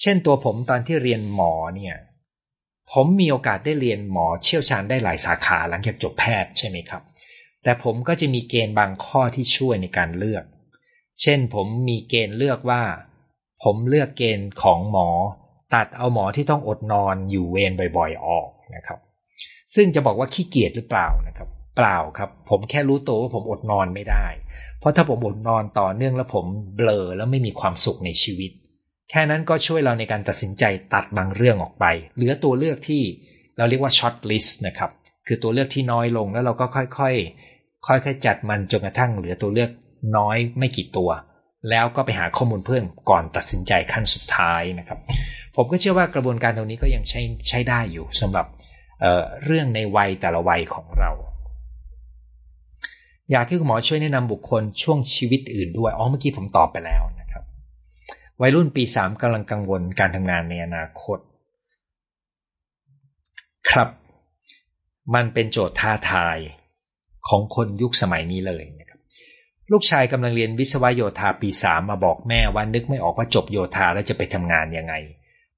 [0.00, 1.96] เช่นตัวผมตอนที่เรียนหมอเนี่ย
[2.92, 7.02] ผมมีโอกาสได้เรียนหมอเชี่ยวชาญได้หลายสาขาหลังจากจบแพทย์ใช่ไหมครับ
[7.62, 10.44] แต่ผมก็จะมีเกณฑ์บางข้อที่ช่วยในการเลือก
[11.20, 12.82] เช่นผมมีเกณฑ์เลือกว่า
[13.62, 15.08] ผมเลือกเกณฑ์ของหมอ
[15.74, 18.98] ตัดเอาหมอที่ต้องอดนอนอยู่เวรบ่อย ๆ ออกนะครับ
[19.74, 24.26] ซึ่งจะบอกว่าขี้เกียจหรือเปล่านะครับ เปล่าครับ ผมแค่รู้ตัวว่าผมอดนอนไม่ได้
[24.78, 26.44] เพราะถ้าผมอดนอนต่อเนื่องแล้วผม
[26.76, 28.50] เบลอแล้วไม่มีความสุขในชีวิต
[29.10, 30.64] แค่นั้นก็ช่วยเราในการตัดสินใจ
[30.94, 31.84] ตัดบางเรื่องออกไป
[32.16, 33.02] เหลือตัวเลือกที่
[33.56, 34.90] เราเรียกว่าช็อตลิสต์นะครับ
[35.26, 39.70] คือตัวเลือกที่น้อยลงแล้วเราก็ค่อยๆ ค่อยๆจัดมันจนกระทั่งเหลือตัวเลือก
[40.16, 41.10] น้อยไม่กี่ตัว
[41.70, 44.98] แล้วก็ไปหาข้อมูลเพิ่มก่อนตัดสินใจขั้นสุดท้ายนะครับ
[45.56, 48.46] ผมก็เชื่อว่ากระบวนการตรงนี้ก็ยังใช้ใช้ได้อยู่สำหรับ
[49.00, 51.10] เเรื่องในวัยแต่ละวัยของเรา
[53.30, 57.42] อยากให้คุณหมอช่วยแนะนำบุคคลช่วงชีวิตอื่นด้วยอ๋อเมื่อกี้ผมตอบไปแล้วนะครับ
[58.40, 61.18] วัยรุ่นปีสามกำลังกังวลการทำงานในอนาคต
[63.70, 63.88] ครับ
[65.14, 66.38] มันเป็นโจทย์ท้าทาย
[67.28, 69.00] ของคนยุคสมัยนี้เลยนะครับ
[69.72, 74.94] ลูกชายกำลังเรียนวิศวโยธาปีสามมาบอกแม่ว่านึกไม่ออกว่าจบโยธาแล้วจะไปทำงานยังไง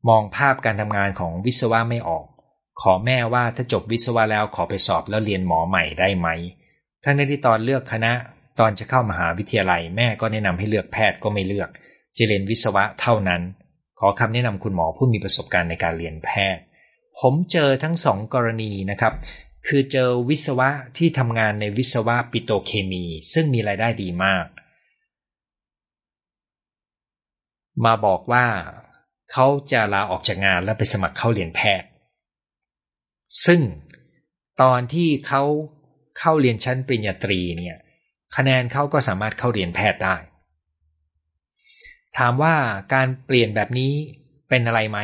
[0.09, 2.25] มองภาพการทำงานของวิศวะไม่ออก
[2.81, 6.29] ขอแม่ว่าถ้าจบวิศวะแล้วขอไปสอบแล้วเรียนหมอใหม่ได้ไหม
[7.05, 8.13] ทั้งในที่ตอนเลือกคณะ
[8.61, 11.69] ตอนจะเข้ามหาวิทยาลัยแม่ก็แนะนำให้เลือกแพทย์ก็ไม่เลือก
[12.17, 13.43] จะเรียนวิศวะเท่านั้น
[13.99, 16.63] ขอคำแนะนำคุณหมอผู้มีประสบการณ์ในการเรียนแพทย์
[17.21, 19.13] ผมเจอทั้งสองกรณีนะครับ
[19.67, 20.69] คือเจอวิศวะ
[20.99, 24.47] ที่ทำงานในวิศวะปิโตเคมี ซึ่งมีรายได้ดีมาก
[27.85, 28.47] มาบอกว่า
[29.33, 31.89] เขาจะลาออกจากงานแล้วไปสมัครเข้าเรียนแพทย์
[33.45, 33.61] ซึ่ง
[34.63, 35.43] ตอนที่เขา
[36.19, 37.77] เข้าเรียนชั้นปริญญาตรีเนี่ย
[38.37, 40.17] คะแนนเขาก็สามารถเข้าเรียนแพทย์ได้
[42.19, 42.55] ถามว่า
[42.95, 43.93] การเปลี่ยนแบบนี้
[44.49, 44.99] เป็นอะไรไหม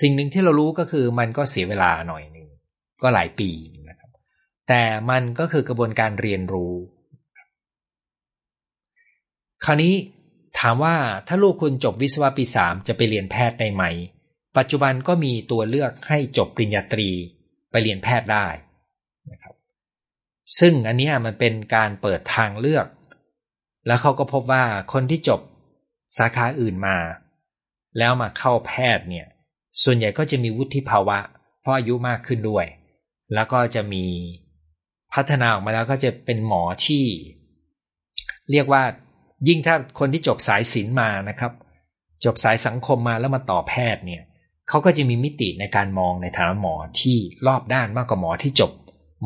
[0.00, 2.48] สิ่งหนึ่งที่เรารู้ก็คือมันก็เสียเวลาหน่อยหนึ่ง
[3.02, 3.50] ก็หลายปี
[3.88, 4.10] นะครับ
[4.68, 6.74] แต่มันก็คือกระบวนการเรียนรู้
[9.64, 9.94] คราวนี้
[10.58, 10.94] ถามว่า
[11.28, 13.84] ถ้าลูกคุณจบวิศวะปีสามจะไปเรียนแพทย์ได้ไหม
[14.56, 17.10] ปัจจุบันก็มีตัวเลือกให้จบปริญญาตรี
[17.70, 18.46] ไปเรียนแพทย์ได้
[19.32, 19.54] นะครับ
[20.58, 22.86] ซึ่งอันนี้มันเป็นการเปิดทางเลือก
[23.86, 25.40] แล้วเขาก็พบว่าคนที่จบ
[26.18, 26.98] สาขาอื่นมา
[27.98, 29.26] แล้วมาเข้าแพทย์เนี่ย
[29.82, 31.18] ส่วนใหญ่ก็จะมีวุฒิภาวะ
[31.60, 32.66] เพราะอายุมากขึ้นด้วย
[33.34, 34.04] แล้วก็จะมี
[35.14, 37.04] พัฒนาออกมาแล้วก็จะเป็นหมอที่
[38.50, 38.82] เรียกว่า
[39.48, 41.52] ยิ่งถ้าคนที่จบสายศิลป์มานะครับ
[42.24, 44.22] จบสายสังคมมาแล้วมาต่อแพทย์เนี่ย
[44.68, 48.72] เขาก็จะมีมิติในการมองในฐานะหมอที่รอบด้านมากกว่าหมอที่จบ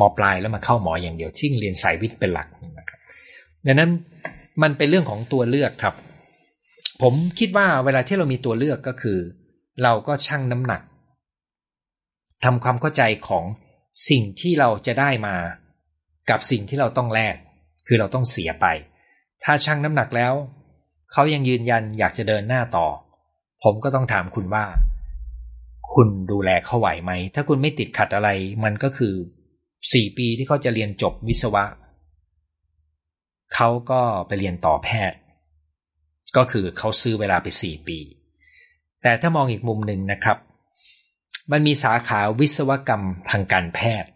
[0.01, 2.99] มปลายแล้วมาเข้าหมออย่างเดียวที่เรียนสายวิทย์เป็นหลักนะครับ
[3.67, 3.91] ดังนั้น
[4.63, 5.95] มันเป็นเรื่องของตัวเลือกครับ
[7.03, 9.19] ผมคิดว่าเวลาที่เรามีตัวเลือกก็คือ
[9.83, 10.83] เราก็ชั่งน้ำหนัก
[12.45, 13.45] ทำความเข้าใจของ
[14.09, 15.37] สิ่งที่เราจะได้มา
[16.31, 17.37] กับสิ่งที่เราต้องแลก
[17.87, 18.67] คือเราต้องเสียไป
[19.45, 20.35] ถ้าชั่งน้ำหนักแล้ว
[21.13, 22.87] เขายังยืนยันอยากจะเดินหน้าต่อ
[23.65, 24.65] ผมก็ต้องถามคุณว่า
[25.93, 28.31] คุณดูแลเขาไหวไหม ถ้าคุณไม่ติดขัดอะไร
[28.65, 29.15] มันก็คือ
[29.93, 31.65] สี่ปีที่เขาจะเรียนจบวิศวะ
[33.55, 35.19] เขาก็ไปเรียนต่อแพทย์
[36.37, 37.99] ก็คือเขาซื้อเวลาไปสี่ปี
[39.03, 40.39] แต่ถ้ามองอีกมุมหนึ่งนะครับ
[41.51, 44.11] มันมีสาขาวิศวกรรมทางการแพทย์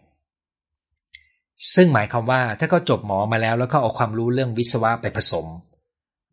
[1.73, 5.45] ซึ่งหมายความว่าถ้าเขาจบหมอมาแล้วแล้วก็เอาความรู้เรื่องวิศวะไปผสม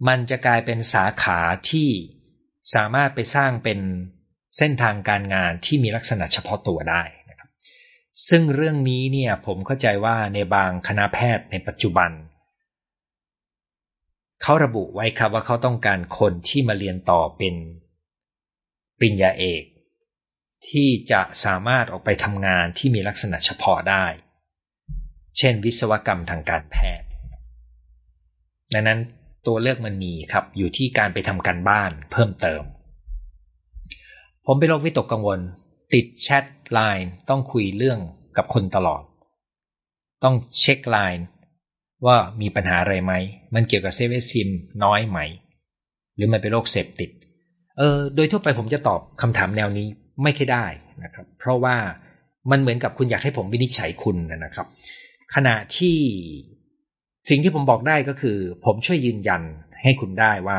[0.09, 1.39] มันจะกลายเป็นสาขา
[1.71, 1.89] ที่
[2.75, 3.79] สามารถไปสร้างเป็น
[4.57, 7.51] เส้นทางการงานที่มีลักษณะเฉพาะตัวได้นะครับ
[8.29, 12.11] ซึ่งเรื่องนี้เนี่ยผมเข้าใจว่าในบางคณะแพทย์ในปัจจุบัน
[14.43, 17.55] เขาระบุไว้ครับว่าเขาต้องการคนที่มาเรียนต่อเป็น
[18.99, 19.63] ปริญญาเอก
[20.69, 24.07] ที่จะสามารถออกไปทำงานที่มีลักษณะเฉพาะได้
[25.39, 27.09] เช่น วิศวกรรมทางการแพทย์
[28.73, 29.01] ดังนั้น
[29.47, 32.63] ตัวเลือกมันมีครับอยู่ที่การไปทำการบ้านเพิ่มเติม
[34.47, 35.41] ผมเป็นโรควิตกกังวล
[35.95, 37.99] ติดแชทไลน์ต้องคุยเรื่อง
[38.37, 39.03] กับคนตลอด
[40.25, 41.27] ต้องเช็คไลน์
[42.07, 43.13] ว่ามีปัญหาอะไรไหม
[43.55, 44.49] มันเกี่ยวกับเซเอซิม
[44.85, 45.19] น้อยไหม
[46.17, 47.11] หรือมันเป็นโรคเสพติด
[47.79, 49.87] เออโดยทั่วไปผมจะตอบคำถามแนวนี้
[50.23, 50.67] ไม่ค่อยได้
[51.05, 51.77] นะครับ เพราะว่า
[52.51, 54.67] มันเหมือนกับคุณอยากให้ผมวินิจฉัยคุณนะครับ
[55.35, 55.99] ขณะที่
[57.31, 59.43] สิ่งที่ผมบอกได้ก็คือ ผมช่วยยืนยัน
[59.83, 60.59] ให้คุณได้ว่า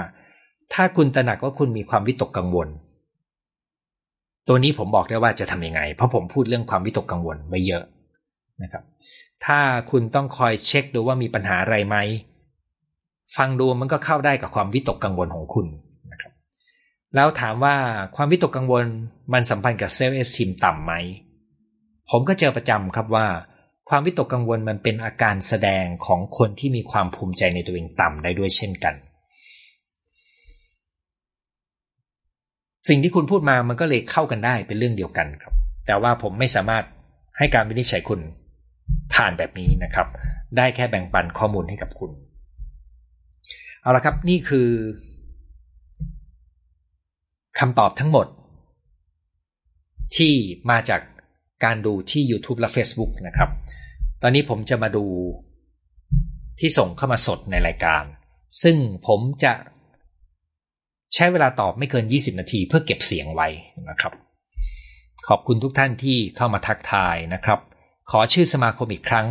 [0.73, 2.67] ถ้าคุณตระหนักว่าคุณมีความวิตกกังวล
[4.47, 7.83] ตัวนี้ผมบอกได้ว่าจะทำยังไง เพราะผมพูดเรื่องความวิตกกังวลไว้เยอะ
[8.63, 8.83] นะครับ
[9.45, 9.59] ถ้า
[9.91, 11.97] คุณต้องคอยเช็คดูว่ามีปัญหาอะไรไหม
[13.35, 15.67] ฟังดูมันก็เข้าได้กับความวิตกกังวลของคุณ
[16.11, 16.33] นะครับ
[17.15, 17.75] แล้วถามว่า
[18.15, 18.85] ความวิตกกังวล
[19.33, 20.93] มันสัมพันธ์กับเซลล์เอสทีมต่ำไหม
[22.09, 23.27] ผมก็เจอประจำครับว่า
[23.89, 28.95] ความวิตกกังวลมันเป็นอาการแสดงของคนที่มีความภูมิใจในตัวเองต่ำได้ด้วยเช่นกัน
[32.89, 35.53] สิ่งที่คุณพูดมามันก็เลยเข้ากันได้เป็นเรื่องเดียวกันครับ
[35.85, 36.83] แต่ว่าผมไม่สามารถ
[37.37, 38.19] ให้การวินิจฉัยคุณ
[39.13, 40.07] ผ่านแบบนี้นะครับ
[40.57, 42.11] ได้แค่แบ่งปันข้อมูลให้กับคุณ
[43.81, 44.69] เอาละครับนี่คือ
[47.59, 48.27] คำตอบทั้งหมด
[50.15, 50.33] ที่
[50.71, 51.01] มาจาก
[51.65, 53.49] การดูที่ YouTube และ Facebook นะครับ
[54.21, 55.05] ตอนนี้ผมจะมาดู
[56.59, 58.03] ที่ส่งเข้ามาสดในรายการ
[58.63, 58.75] ซึ่ง
[59.07, 59.53] ผมจะ
[61.15, 63.47] ใช้เวลาตอบไม่เกิน 20 นาทีเพื่อเก็บเสียงไว้
[63.89, 64.13] นะครับ
[65.27, 67.59] ขอบคุณทุกท่านที่เข้ามาทักทายนะครับ
[68.11, 69.27] ขอชื่อสมาคมอีกครั้ง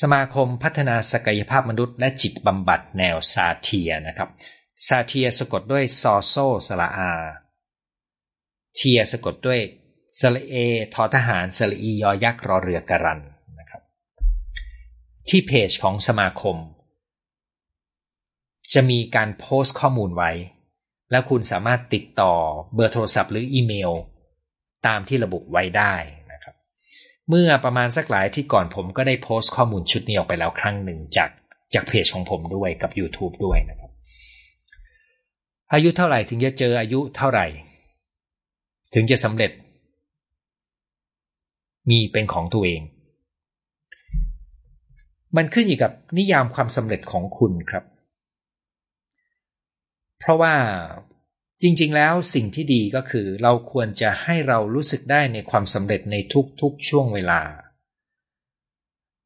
[0.00, 4.28] สมาคมพัฒนาศักยภาพมนุษย์ และจิตบำบัดแนวซาเทียนะครับ
[4.86, 6.34] ซาเทียสะกดด้วยซอโซ
[6.66, 7.12] สละอา
[8.74, 9.60] เทียสะกดด้วย
[10.20, 10.54] สระเอ
[10.94, 13.20] ทอทหารสระอียอยักษ์รอเรือกรัน
[13.58, 13.82] นะครับ
[15.28, 16.56] ที่เพจของสมาคม
[18.72, 20.30] จะมีการโพสต์ข้อมูลไว้
[21.10, 22.32] แล้วคุณสามารถติดต่อ
[22.74, 23.92] เบอร์โทรศัพท์หรืออีเมล
[24.86, 25.94] ตามที่ระบุไว้ได้
[26.32, 26.54] นะครับ
[27.28, 31.30] เมื่อประมาณสักหลายที่ก่อนผมก็ได้โพสต์ข้อมูลชุดนี้ออกไปแล้วครั้งหนึ่งจาก
[31.74, 33.90] จากเพจของผมด้วยกับ YouTube ด้วยนะครับ
[35.72, 37.46] อายุเท่าไหร่ถึงจะเจออายุเท่าไหร่
[38.94, 39.50] ถึงจะสำเร็จ
[41.90, 42.80] มีเป็นของตัวเอง
[45.36, 47.84] มันขึ้นอยู่กับนิยามความสำเร็จของคุณครับ
[50.24, 50.54] เพราะว่า
[51.62, 56.16] จริงๆ แล้วสิ่งที่ดีก็คือเราควรจะให้เรารู้สึกได้ในความสำเร็จใน
[56.60, 57.40] ทุกๆ ช่วงเวลา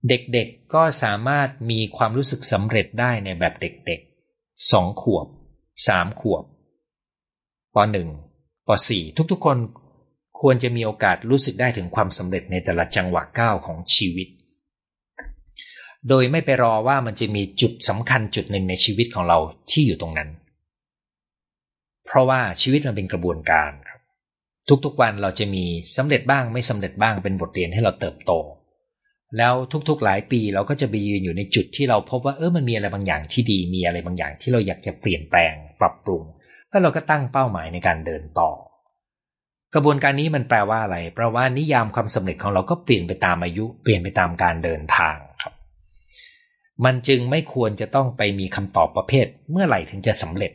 [0.09, 5.27] เด็กๆก็สามารถมีความรู้สึกสำเร็จได้ในแบบเด็กๆสองขวบ
[5.89, 6.45] สามขวบ
[7.75, 8.09] ปหนึ่ง
[8.66, 9.59] ปสี่ทุกๆ คน
[10.41, 14.29] ควรจะมีโอกาสรู้สึกได้ถึงความสำเร็จในแต่ละจังหวะก้าวของชีวิต
[16.09, 19.39] โดยไม่ไปรอว่ามันจะมีจุดสำคัญจุดหนึ่งในชีวิตของเรา
[19.70, 20.31] ที่อยู่ตรงนั้น
[22.09, 24.01] เพราะว่าชีวิตมันเป็นกระบวนการครับ
[24.85, 25.64] ทุกๆวันเราจะมี
[25.97, 28.32] สำเร็จบ้างไม่สำเร็จบ้างเป็นบทเรียนให้เราเติบโต
[29.39, 29.55] แล้ว
[29.89, 36.22] ทุกๆหลายปีเราก็จะไปยืนอยู่ในจุดที่เราพบว่าเออมันมีอะไรบางอย่างที่ดีมีอะไรบางอย่างที่เราอยากจะเปลี่ยนแปลงปรับปรุง
[36.70, 38.51] แล้วเราก็ตั้งเป้าหมายในการเดินต่อ
[39.74, 45.55] กระบวนการนี้มันแปลว่าอะไรแปลว่านิยามความสำเร็จของเราก็เปลี่ยนไปตามอายุ เปลี่ยนไปตามการเดินทางครับ
[46.85, 50.52] มันจึงไม่ควรจะต้องไปมีคำตอบประเภท เมื่อไหร่ถึงจะสำเร็จ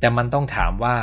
[0.00, 0.96] แต่มันต้องถามว่า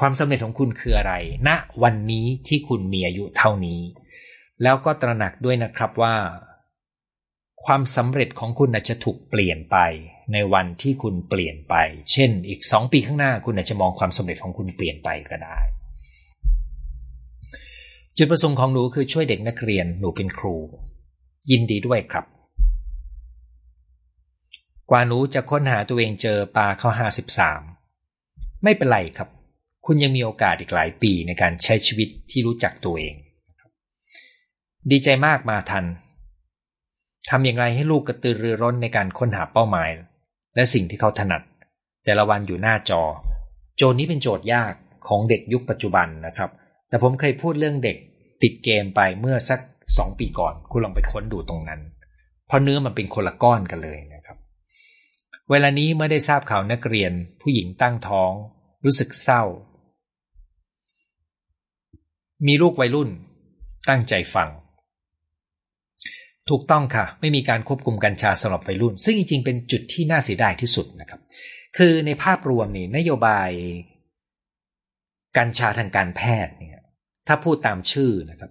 [0.00, 1.14] ความสำเร็จของคุณคืออะไร
[1.48, 1.50] ณ
[1.82, 3.80] วันนี้ที่คุณมีอายุเท่านี้
[4.62, 6.14] แล้วก็ตระหนักด้วยนะครับว่า
[7.64, 9.76] ความสำเร็จของคุณอาจจะถูกเปลี่ยนไป
[10.32, 11.74] ในวันที่คุณเปลี่ยนไป
[12.12, 15.58] เช่น อีกสองปีข้างหน้าคุณอาจจะมองความสำเร็จของคุณเปลี่ยนไปก็ได้
[18.16, 20.56] จุดประสงค์ของหนูคือช่วยเด็กนักเรียนหนูเป็นครู
[21.50, 22.24] ยินดีด้วยครับ
[24.90, 27.60] กว่าหนูจะค้นหาตัวเองเจอปลาเข้าห้าสิบสาม
[28.64, 29.28] ไม่เป็นไรครับ
[29.86, 33.14] คุณยังมีโอกาสอีกหลายปีในการใช้ชีวิตที่รู้จักตัวเอง
[34.90, 35.84] ดีใจมากมาทัน
[37.28, 39.90] ทำอย่างไรให้ลูกกระตือรือร้นในการค้นหาเป้าหมาย
[40.54, 41.42] และสิ่งที่เขาถนัด
[42.04, 43.02] แต่ละวันอยู่หน้าจอ
[43.76, 44.72] โจทย์นี้เป็นโจทย์ยาก
[45.08, 46.50] ของเด็กยุคปัจจุบันนะครับ
[46.88, 47.96] แต่ผมเคยพูดเรื่องเด็ก
[48.42, 49.60] ติดเกมไปเมื่อสัก
[49.98, 51.80] สองปีก่อน คุณลองไปค้นดูตรงนั้น
[52.46, 54.17] เพราะเนื้อมันเป็นคนละก้อนกันเลยนะ
[55.50, 58.32] เวลานี้เมื่อได้ทราบข่าวนักเรียนผู้หญิงตั้งท้อง
[58.84, 59.42] รู้สึกเศร้า
[62.46, 63.10] มีลูกวัยรุ่น
[63.88, 64.48] ตั้งใจฟัง
[66.48, 71.20] ถูกต้องค่ะ ไม่มีการควบคุมกัญชาสำหรับวัยรุ่น ซึ่งจริงๆเป็นจุดที่น่าเสียดายที่สุดนะครับ
[71.76, 73.50] คือในภาพรวมนี่นโยบาย
[75.36, 76.84] กัญชาทางการแพทย์เนี่ย
[77.26, 78.50] ถ้าพูดตามชื่อนะครับ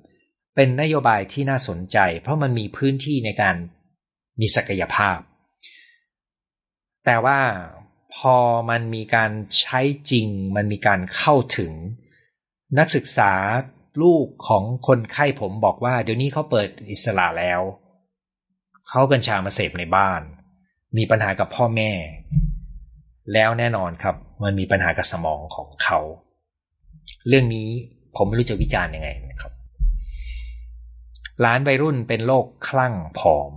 [0.56, 3.56] เป็นนโยบายที่น่าสนใจ เพราะมันมีพื้นที่ในการ
[4.40, 5.18] มีศักยภาพ
[7.09, 7.39] แต่ว่า
[8.15, 8.38] พอ
[8.69, 9.79] มันมีการใช้
[10.11, 11.71] จริง มันมีการเข้าถึง
[12.79, 13.34] นักศึกษา
[14.01, 17.61] ลูกของคนไข้ผมบอกว่า เดี๋ยวนี้เขาเปิดอิสระแล้ว
[18.89, 20.21] เขากัญชามาเสพในบ้าน
[20.97, 21.91] มีปัญหากับพ่อแม่
[23.34, 25.99] แล้วแน่นอนครับ มันมีปัญหากับสมองของเขา
[27.27, 27.69] เรื่องนี้
[28.15, 29.51] ผมไม่รู้จะวิจารณ์ยังไงนะครับ
[31.41, 33.51] หลานวัยรุ่นเป็นโรคคลั่งผอม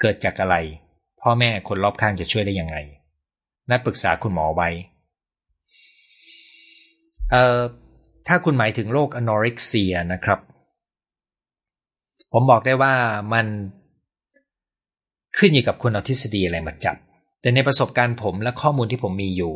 [0.00, 0.56] เกิดจากอะไร
[1.22, 2.76] พ่อแม่คนรอบข้างจะช่วยได้ยังไง
[3.70, 4.68] นัดปรึกษาคุณหมอไว้
[7.30, 7.58] เอ่อ
[8.28, 10.38] ถ้าคุณหมายถึงโรคอนอริกเซียนะครับ
[12.32, 12.94] ผมบอกได้ว่า
[13.32, 13.46] มัน
[15.38, 16.96] ขึ้นอยู่กับคุณเอาทฤษฎีอะไรมาจับ
[17.40, 19.54] แต่ในประสบการณ์ผมและข้อมูลที่ผมมีอยู่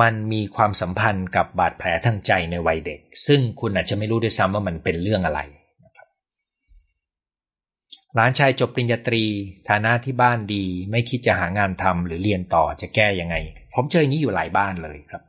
[0.00, 5.40] มันมีความสัมพันธ์กับบาดแผลทางใจในวัยเด็ก ซึ่งคุณอาจจะไม่รู้ด้วยซ้ำว่ามันเป็นเรื่องอะไร
[8.14, 9.24] หลานชายจบปริญญาตรี
[9.68, 13.36] ฐานะที่บ้านดี ไม่คิดจะหางานทำหรือเรียนต่อจะแก้ยังไง
[13.74, 15.22] ผมเจออย่างนี้อยู่หลายบ้านเลยครับ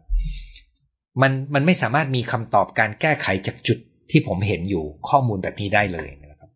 [1.21, 3.77] มันมันไม่สามารถมีคำตอบการแก้ไขจากจุด
[4.11, 6.49] ที่ผมเห็นอยู่ข้อมูลแบบนี้ได้เลยนะครับ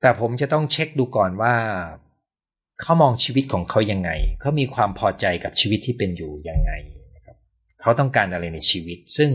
[0.00, 1.54] แต่ผมจะต้องเช็คดูก่อนว่า
[2.80, 4.10] เขามองชีวิตของเขายังไง
[4.40, 6.72] เขามีความพอใจกับชีวิตที่เป็นอยู่ยังไง
[7.16, 7.36] นะครับ
[7.80, 9.30] เขาต้องการอะไรในชีวิต ซึ่ง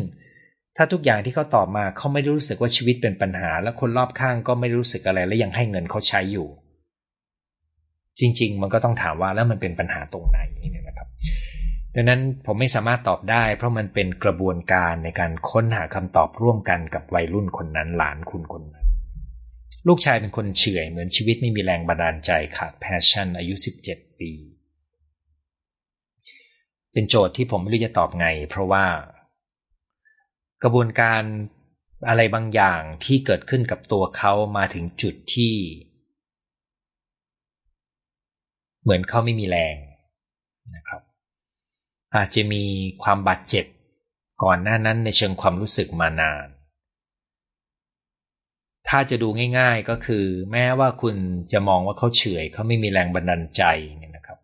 [0.78, 6.48] ถ้าทุกอย่างที่เขาตอบมาเขาไม่รู้สึกว่าชีวิตเป็นปัญหา และคนรอบข้างก็ไม่รู้สึกอะไรและยังให้เงินเขาใช้อยู่
[8.20, 11.08] จริง ๆ มันก็ต้องถามว่าแล้วมันเป็นปัญหาตรงไหนนี่นะครับ
[11.96, 18.86] ดังนั้นผมไม่สามารถตอบได้ เพราะมันเป็นกระบวนการในการค้นหาคำตอบร่วมกันกับวัยรุ่นคนนั้นหลานคุณคนนั้น
[19.88, 23.56] ลูกชายเป็นคนเฉื่อยเหมือนชีวิตไม่มีแรงบันดาลใจขาด passion อายุ
[23.88, 24.32] 17 ปี
[26.94, 28.86] เป็นโจทย์ที่ผมไม่รู้จะตอบไง เพราะว่า
[30.64, 31.22] กระบวนการ
[32.08, 35.56] อะไรบางอย่างที่เกิดขึ้นกับตัวเขามาถึงจุดที่
[38.84, 39.76] เหมือนเขาไม่มีแรง
[40.76, 41.02] นะครับ
[42.16, 42.64] อาจจะมี
[43.04, 43.66] ความบาดเจ็บ
[44.44, 46.48] ก่อนหน้านั้นในเชิงความรู้สึกมานาน
[48.90, 49.28] ถ้าจะดู
[49.60, 51.16] ง่ายๆก็คือ แม้ว่าคุณ
[51.52, 53.64] จะมองว่าเขาเฉยเขาไม่มีแรงบันดาลใจ
[53.98, 54.40] เนี่ยนะครับ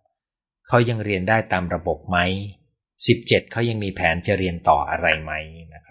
[0.67, 2.17] เขายังเรียนได้ตามระบบไหม
[2.85, 5.33] 17 เขายังมีแผนจะเรียนต่ออะไรไหม
[5.73, 5.90] นะคร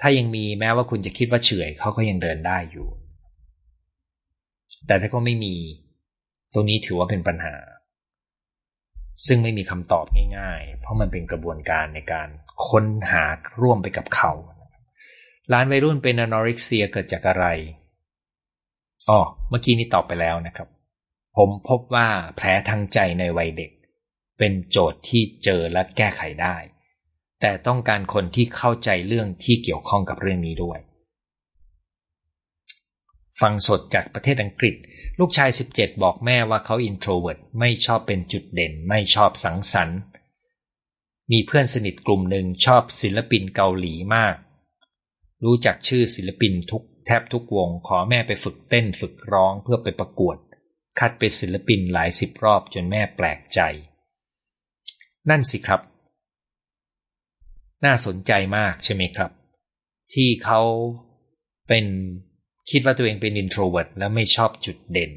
[0.00, 2.88] ถ้ายังมีแม้ว่าคุณจะคิดว่าเฉื่อยเขาก็ยังเดินได้อยู่
[4.86, 5.54] แต่ถ้าเขาไม่มี
[6.54, 7.54] ตรงนี้ถือว่าเป็นปัญหา
[9.26, 10.06] ซึ่งไม่มีคำตอบ
[10.38, 12.28] ง่ายๆ เพราะมันเป็นกระบวนการในการ
[12.68, 13.24] ค้นหา
[13.60, 14.32] ร่วมไปกับเขา
[15.52, 17.46] ร้านวัยรุ่นเป็นอนอริกเซียเกิดจากอะไร
[19.08, 20.68] อ๋อเมื่อกี้นี้ตอบไปแล้วนะครับ
[21.36, 23.70] ผมพบว่าแผลทางใจในวัยเด็ก
[24.38, 26.56] เป็นโจทย์ที่เจอและแก้ไขได้
[27.40, 30.78] แต่ต้องการคนที่เข้าใจเรื่องที่เกี่ยวข้องกับเรื่องนี้ด้วย
[33.40, 34.74] ฟังสดจากประเทศอังกฤษ
[35.18, 39.98] ลูกชาย 17 บอกแม่ว่าเขา introvert ไม่ชอบเป็นจุดเด่น ไม่ชอบสังสรรค์
[41.32, 44.34] มีเพื่อนสนิทกลุ่มหนึ่งชอบศิลปินเกาหลีมาก
[45.44, 50.36] รู้จักชื่อศิลปินทุกแทบทุกวง ขอแม่ไปฝึกเต้นฝึกร้องเพื่อไปประกวด
[50.98, 53.60] คัดเป็นศิลปินหลายสิบรอบจนแม่แปลกใจ
[55.30, 55.80] นั่นสิครับ
[57.84, 59.30] น่าสนใจมากใช่ไหมครับ
[60.12, 60.60] ที่เขา
[61.68, 61.86] เป็น
[62.70, 65.10] คิดว่าตัวเองเป็น introvert แล้วไม่ชอบจุดเด่น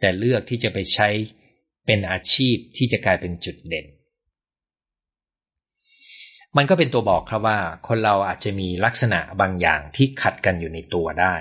[0.00, 1.08] แต่เลือกที่จะไปใช้
[1.86, 3.86] เป็นอาชีพที่จะกลายเป็นจุดเด่น
[6.56, 7.58] มันก็เป็นตัวบอกครับว่า
[7.88, 11.34] คนเราอาจจะมีลักษณะบางอย่างที่ขัดกันอยู่ในตัวได้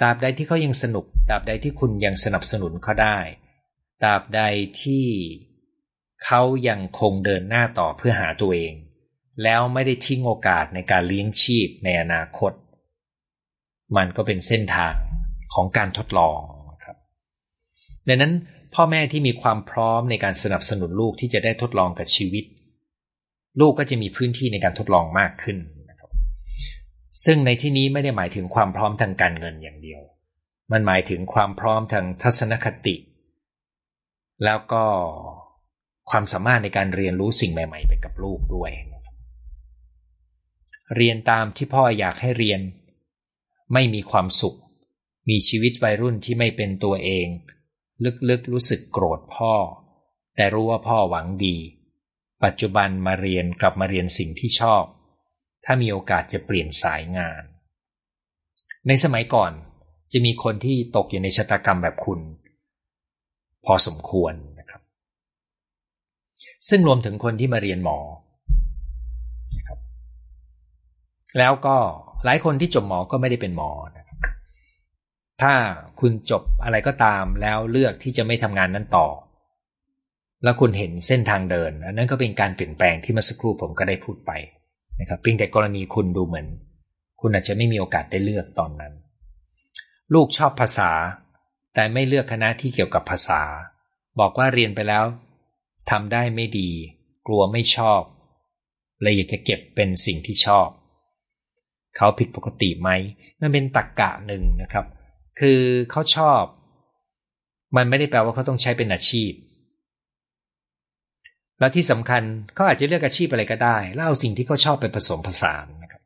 [0.00, 3.18] ตราบใดที่เขายังสนุกตราบใดที่คุณยังสนับสนุนเขาได้
[4.02, 4.42] ตราบใด
[4.82, 5.06] ที่
[6.24, 8.74] เขายังคงเดินหน้าต่อเพื่อหาตัวเอง
[9.42, 12.52] แล้วไม่ได้ทิ้งโอกาสในการเลี้ยงชีพในอนาคต
[13.96, 14.94] มันก็เป็นเส้นทาง
[15.54, 16.38] ของการทดลอง
[16.84, 16.96] ครับ
[18.08, 18.32] ดังนั้น
[18.74, 22.44] พ่อแม่ที่มีความพร้อมในการสนับสนุนลูกที่จะได้ทดลองกับชีวิต
[23.60, 25.58] ลูกก็จะมีพื้นที่ในการทดลองมากขึ้น
[25.90, 26.10] นะครับ
[27.24, 30.00] ซึ่งในที่นี้ไม่ได้หมายถึงความพร้อมทางการเงินอย่างเดียว
[30.72, 32.96] มันหมายถึงความพร้อมทางทัศนคติ
[34.44, 34.84] แล้วก็
[36.10, 38.70] ความสามารถในการเรียนรู้สิ่งใหม่ ๆ ไปกับลูกด้วย
[40.94, 42.60] เรียนตามที่พ่ออยากให้เรียน
[43.72, 44.58] ไม่มีความสุข
[45.28, 47.26] มีชีวิตวัยรุ่นที่ไม่เป็นตัวเอง
[48.28, 49.54] ลึกๆรู้สึกโกรธพ่อ
[50.36, 51.56] แต่รู้ว่าพ่อหวังดี
[52.44, 54.84] ปัจจุบันมาเรียนกลับมาเรียนสิ่งที่ชอบ
[55.64, 57.42] ถ้ามีโอกาสจะเปลี่ยนสายงาน
[58.86, 59.52] ในสมัยก่อน
[60.12, 62.20] จะมีคนที่ตกอยู่ในชะตากรรมแบบคุณ
[63.64, 64.82] พอสมควรนะครับ
[66.68, 67.98] ซึ่งรวมถึงคนที่มาเรียนหมอ
[69.56, 69.78] นะครับ
[71.38, 71.76] แล้วก็
[72.24, 74.18] หลายคนที่จบหมอก็ไม่ได้เป็นหมอนะครับ
[75.42, 75.54] ถ้า
[76.00, 79.06] คุณจบอะไรก็ตามแล้วเลือกที่จะไม่ทำงานนั้นต่อ
[80.44, 84.32] แล้วคุณเห็นเส้นทางเดินอันนั้นก็เป็นการเปลี่ยนแปลงที่เมื่อสักครู่ผมก็ได้พูดไป
[85.00, 86.46] นะครับเพียงแต่กรณีคุณดูเหมือน
[87.20, 88.92] คุณอาจจะไม่มีโอกาสได้เลือกตอนนั้น
[90.14, 90.90] ลูกชอบภาษา
[91.74, 93.42] แต่ไม่เลือกคณะที่เกี่ยวกับภาษา
[94.20, 95.04] บอกว่าเรียนไปแล้ว
[95.90, 96.70] ทำได้ไม่ดี
[97.26, 98.02] กลัวไม่ชอบ
[99.02, 100.68] เลยอยากจะเก็บเป็นสิ่งที่ชอบ
[101.96, 102.90] เขาผิดปกติไหม
[103.40, 104.86] นั่นเป็นตรกกะหนึ่งนะครับ
[105.40, 105.60] คือ
[105.90, 106.42] เขาชอบ
[107.76, 109.32] มันไม่ได้แปลว่าเขาต้องใช้เป็นอาชีพ
[111.58, 112.22] แล้วที่สำคัญ
[112.54, 116.02] เขาอาจจะเลือกอาชีพอะไรก็ได้แล้วเอาสิ่งที่เขาชอบไปผสมผสานนะครับ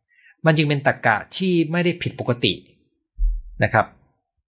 [0.46, 2.54] มันจึงเป็นตรกกะที่ไม่ได้ผิดปกติ
[3.64, 3.86] นะครับ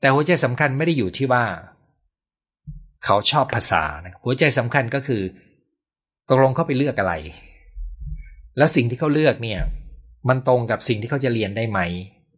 [0.01, 1.45] แต่หัวใจสำคัญไม่ได้อยู่ที่ว่า
[3.05, 5.23] เขาชอบภาษานะหัวใจสำคัญก็คือ
[6.29, 7.15] ตกลงเขาไปเลือกอะไร
[8.59, 9.61] แล้วสิ่งที่เขาเลือกเนี่ย
[10.29, 11.81] มันตรงกับสิ่งที่เขาจะเรียนได้ไหม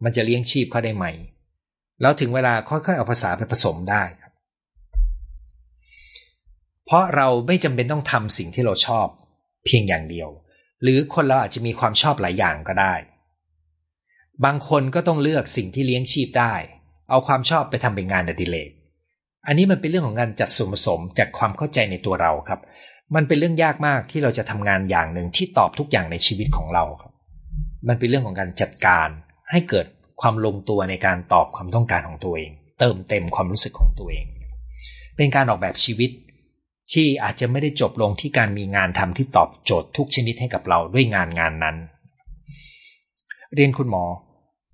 [0.03, 1.05] มันจะเลี้ยงชีพเขาได้ไหม
[2.01, 4.31] แล้วถึงเวลาค่อยๆเอาภาษาไปผสมได้ครับ
[6.85, 9.07] เพราะเราไม่จำเป็นต้องทำสิ่งที่เราชอบ
[9.65, 10.29] เพียงอย่างเดียว
[10.83, 12.93] หรือคนเราอาจจะมีความชอบหลายอย่างก็ได้
[14.45, 16.53] บางคนก็ต้องเลือกสิ่งที่เลี้ยงชีพได้
[17.09, 18.71] เอาความชอบไปทำเป็นงานอดิเรก
[19.47, 22.59] อันนี้มันเป็นเรื่องของการจัดส่วนผสมจากความเข้าใจในตัวเราครับ
[23.15, 27.14] มันเป็นเรื่องยากมากที่เราจะทำงานอย่างหนึ่งที่ตอบทุกอย่างในชีวิตของเราครับ
[27.87, 29.07] มันเป็นเรื่องของการจัดการ
[29.51, 29.85] ให้เกิด
[30.21, 34.25] ความลงตัวในการตอบความต้องการของตัวเอง เติมเต็มความรู้สึกของตัวเอง
[35.15, 36.11] เป็นการออกแบบชีวิต
[36.93, 41.75] ที่อาจจะไม่ได้จบลงที่การมีงานทำที่ตอบโจทย์ทุกชนิดให้กับเราด้วยงานงานนั้น
[43.53, 44.03] เรียนคุณหมอ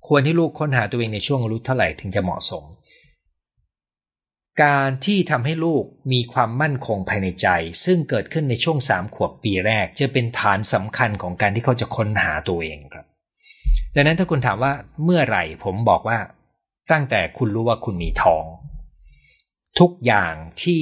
[0.07, 2.63] ควรให้ลูกค้นหาตัวเองในช่วงอายุเท่าไหร่ถึงจะเหมาะสม
[4.64, 7.48] การที่ทำให้ลูกมีความมั่นคงภายในใจ
[7.86, 13.06] ซึ่งเกิดขึ้นในช่วงสามขวบปีแรก จะเป็นฐานสำคัญของการที่เขาจะค้นหาตัวเองครับ
[13.95, 14.73] ดังนั้นถ้าคุณถามว่า
[15.03, 16.18] เมื่อไหร่ผมบอกว่า
[16.91, 18.45] ตั้งแต่คุณรู้ว่าคุณมีท้อง
[19.80, 20.82] ทุกอย่างที่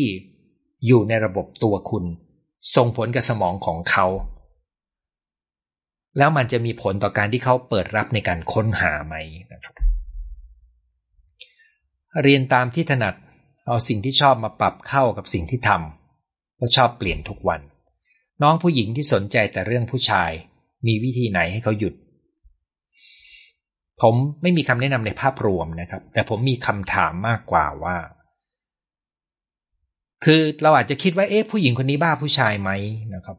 [0.87, 2.03] อยู่ในระบบตัวคุณ
[2.75, 4.07] ส่งผลกับสมองของเขา
[6.17, 9.15] แล้วมันจะมีผลต่อการที่เขาเปิดรับในการค้นหาไหม
[9.51, 9.75] นะครับ
[12.23, 13.15] เรียนตามที่ถนัด
[13.69, 17.61] เอาสิ่งที่ชอบมาปรับเข้ากับสิ่งที่ทำเพราะชอบเปลี่ยนทุกวัน
[18.41, 20.31] น้องผู้หญิงที่สนใจแต่เรื่องผู้ชาย
[20.87, 21.93] มีวิธีไหนให้เขาหยุด
[24.01, 27.97] ผมไม่มีคำแนะนำในภาพรวมนะครับ แต่ผมมีคำถามมากกว่าว่า
[30.25, 32.71] คือเราอาจจะคิดว่าเอ๊ะผู้หญิงคนนี้บ้าผู้ชายไหม
[33.15, 33.37] นะครับ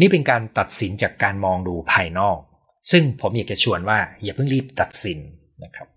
[0.00, 2.38] นี่เป็นการตัดสินจากการมองดูภายนอก
[2.90, 5.18] ซึ่งผมอยากจะชวนว่า อย่าเพิ่งรีบตัดสิน
[5.64, 5.88] นะครับ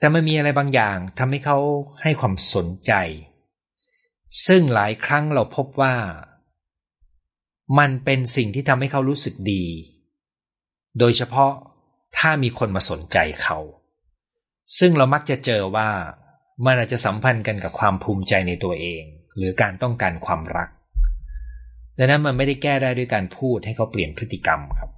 [0.00, 1.58] แต่มันมีอะไรบางอย่างทำให้เขา
[2.02, 2.92] ให้ความสนใจ
[4.46, 5.94] ซึ่งหลายครั้งเราพบว่า
[7.78, 9.64] มันเป็นสิ่งที่ทำให้เขารู้สึกดี
[10.98, 11.52] โดยเฉพาะ
[12.18, 13.58] ถ้ามีคนมาสนใจเขา
[14.78, 15.90] ซึ่งเรามักจะเจอว่า
[16.64, 19.02] มันอาจจะสัมพันธ์กันกับความภูมิใจในตัวเอง
[19.36, 20.68] หรือการต้องการความรัก
[21.98, 24.90] ดังนั้นมันไม่ได้แก้ได้ด้วยการพูดให้เขาเปลี่ยนพฤติกรรมครับ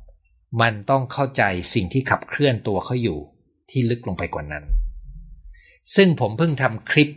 [0.61, 1.43] มันต้องเข้าใจ
[1.75, 3.19] สิ่งที่ขับเคลื่อนตัวเขาอยู่
[3.71, 4.65] ที่ลึกลงไปกว่านั้น
[5.97, 7.09] ซึ่งผมเพิ่งทำคลิป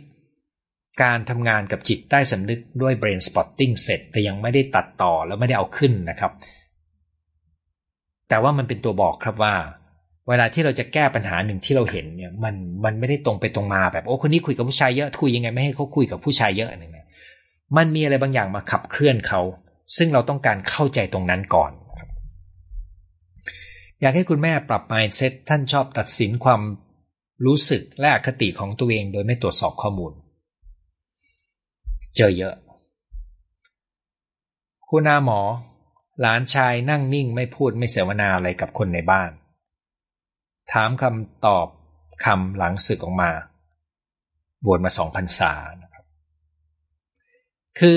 [1.02, 6.32] การทำงานกับจิตใต้สำนึกด้วย Brain Spotting เสร็จ แต่ยังไม่ได้ตัดต่อแล้วไม่ได้เอาขึ้นนะครับ
[8.28, 9.54] แต่ว่ามันเป็นตัวบอกครับว่า
[10.28, 17.06] เวลาที่เราจะแก้ปัญหาหนึ่งที่เราเห็นเนี่ย มันมันไม่ได้ตรงไปตรงมาแบบโอ้คนนี้คุยกับผู้ชายเยอะคุยยังไงไม่ให้เขาคุยกับผู้ชายเยอะนึงนะ
[17.76, 19.40] มันมีอะไรบางอย่างมาขับเคลื่อนเขา
[19.96, 21.72] ซึ่งเราต้องการเข้าใจตรงนั้นก่อน
[24.00, 26.60] อยากให้คุณแม่ปรับ mindset ท่านชอบตัดสินความ
[27.44, 30.12] รู้สึกและอคติของตัวเองโดยไม่ตรวจสอบข้อมูล
[32.16, 32.54] เจอเยอะ
[34.88, 35.40] คุณอาหมอ
[36.20, 39.30] หลานชายนั่งนิ่งไม่พูดไม่เสวนาอะไรกับคนในบ้าน
[40.72, 41.66] ถามคำตอบ
[42.24, 43.30] คำหลังสึกออกมา
[44.64, 45.52] บวชมาสองพันษา
[45.82, 46.04] นะครับ
[47.78, 47.96] คือ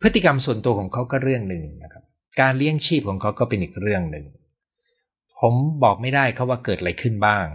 [0.00, 2.04] พฤติกรรมส่วนตัวของเขาก็เรื่องหนึ่งนะครับ
[2.40, 4.26] การเลี้ยงชีพของเขาก็เป็นอีกเรื่องหนึ่ง
[5.40, 7.46] ผมบอกไม่ได้เขาว่าเกิดอะไรขึ้นบ้าง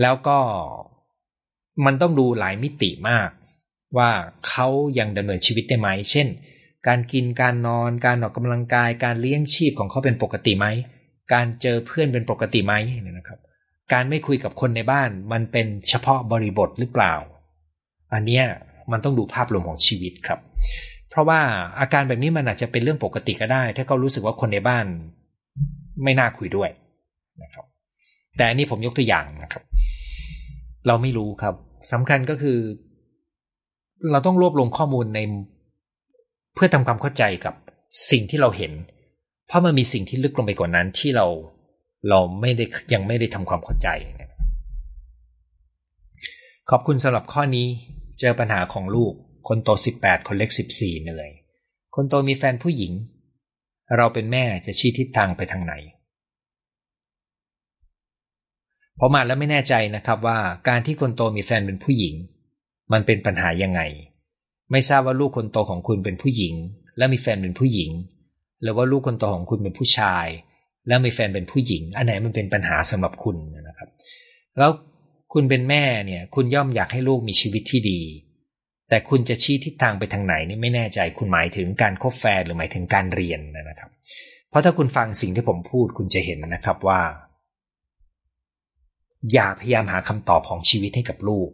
[0.00, 0.38] แล้วก็
[1.84, 3.28] มันต้องดูหลายมิติมาก
[3.98, 4.10] ว่า
[4.48, 4.66] เขา
[4.98, 6.28] ยังดำเนินชีวิตได้ไหม เช่น
[6.86, 10.66] การกินการนอนการออกกำลังกาย การเลี้ยงชีพของเขาเป็นปกติไหม
[11.32, 12.74] การเจอเพื่อนเป็นปกติไหม
[13.04, 13.38] นะครับ
[13.92, 17.14] การไม่คุยกับคนในบ้านมันเป็นเฉพาะบริบทหรือเปล่า
[18.12, 18.44] อันเนี้ย
[18.92, 20.40] มันต้องดูภาพรวมของชีวิตครับ
[21.10, 21.40] เพราะว่า
[21.80, 24.84] อาการแบบนี้มันอาจจะเป็นเรื่องปกติก็ได้ ถ้าเขารู้สึกว่าคนในบ้าน
[26.04, 26.70] ไม่น่าคุยด้วย
[27.42, 27.64] นะครับ
[28.36, 29.62] แต่อันนี้ผมยกตัวอย่างนะครับ
[30.86, 31.54] เราไม่รู้ครับ
[31.92, 32.58] สำคัญก็คือ
[34.10, 35.20] เราต้องรวบรวมข้อมูลใน
[36.54, 37.54] เพื่อทำความเข้าใจกับ
[38.10, 38.72] สิ่งที่เราเห็น
[39.46, 41.26] เพราะมันมีสิ่งที่ลึกลงไปกว่านั้นที่เรา
[42.08, 42.64] เราไม่ได้
[42.94, 43.88] ยังไม่ได้ทำความเข้าใจ
[46.70, 47.66] ขอบคุณสำหรับข้อนี้
[48.20, 49.12] เจอปัญหาของลูก
[49.48, 49.68] คนโต
[49.98, 51.30] 18 คนเล็ก 14เหนื่อย
[51.94, 52.92] คนโตมีแฟนผู้หญิง
[53.96, 55.74] เราเป็นแม่จะชี้ทิศทางไปทางไหน
[58.98, 60.38] พอมาแล้วไม่แน่ใจนะครับว่า
[60.68, 62.14] การที่คนโตมีแฟนเป็นผู้หญิง
[62.92, 63.80] มันเป็นปัญหายังไง
[64.70, 66.54] ไม่ทราบว่าลูกคนโตของคุณเป็นผู้หญิง
[66.98, 67.90] และมีแฟนเป็นผู้หญิง
[68.62, 70.26] หรือว่าลูกคนโตของคุณเป็นผู้ชาย
[70.88, 73.36] แล้วมีแฟนเป็นผู้หญิง อันไหนมันเป็นปัญหาสำหรับคุณ
[73.68, 73.88] นะครับ
[74.58, 74.70] แล้ว
[75.32, 78.00] คุณเป็นแม่เนี่ย คุณย่อมอยากให้ลูกมีชีวิตที่ดี
[78.88, 83.90] แต่คุณจะชี้ทิศทางไปทางไหนนี่ไม่แน่ใจคุณหมายถึงการคบแฟนหรือหมายถึงการเรียนนะครับ
[84.50, 87.00] เพราะถ้าคุณฟังสิ่งที่ผมพูดคุณจะเห็นนะครับว่า
[89.32, 91.48] อย่าพยายามหาคำตอบของชีวิตให้กับลูก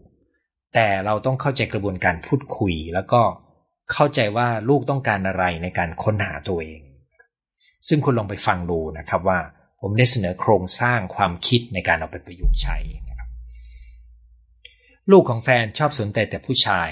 [0.74, 3.23] แต่เราต้องเข้าใจกระบวนการพูดคุย แล้วก็
[3.93, 6.81] เข้าใจว่าลูกต้องการอะไรในการค้นหาตัวเอง
[7.89, 9.39] ซึ่งคุณลองไปฟังดูนะครับว่า
[9.81, 12.77] ผมได้เสนอโครงสร้างความคิดในการเอาไปประยุกต์ใช้
[13.09, 13.28] นะครับ
[15.11, 16.90] ลูกของแฟนชอบสนใจแต่ผู้ชาย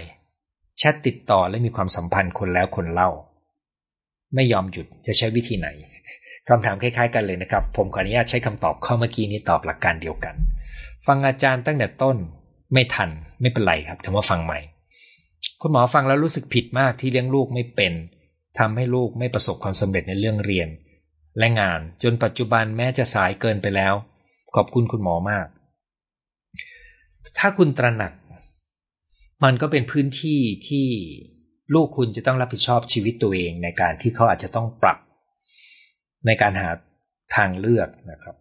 [0.78, 3.10] แชทติดต่อและมีความสัมพันธ์คนแล้วคนเล่า
[4.34, 5.68] ไม่ยอมหยุดจะใช้วิธีไหน
[6.48, 10.34] คำถามคล้ายๆ กันเลยนะครับ ผมขออนุญาตใช้คำตอบข้อเมื่อกี้นี้ตอบหลักการเดียวกัน
[11.06, 12.16] ฟังอาจารย์ตั้งแต่ต้น
[12.72, 13.10] ไม่ทัน
[13.40, 14.58] ไม่เป็นไรครับถือว่าฟังใหม่
[15.60, 17.92] คุณหมอฟังแล้วรู้สึกผิดมากที่เลี้ยงลูกไม่เป็น
[18.58, 20.68] ทำให้ลูกไม่ประสบความสำเร็จในเรื่องเรียน
[21.38, 23.94] และงานจนปัจจุบันแม้จะสายเกินไปแล้ว
[24.54, 25.46] ขอบคุณคุณหมอมาก
[27.38, 28.12] ถ้าคุณตระหนัก
[29.44, 30.86] มันก็เป็นพื้นที่ที่
[31.74, 34.98] ลูกคุณจะต้องรับผิดชอบชีวิตตัวเองในการที่เขาอาจจะต้องปรับ
[36.26, 36.70] ในการหา
[37.36, 38.36] ทางเลือกนะครับ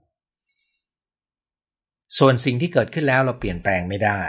[2.20, 4.22] ส่วนสิ่งที่เกิดขึ้นแล้วเราเปลี่ยนแปลงไม่ได้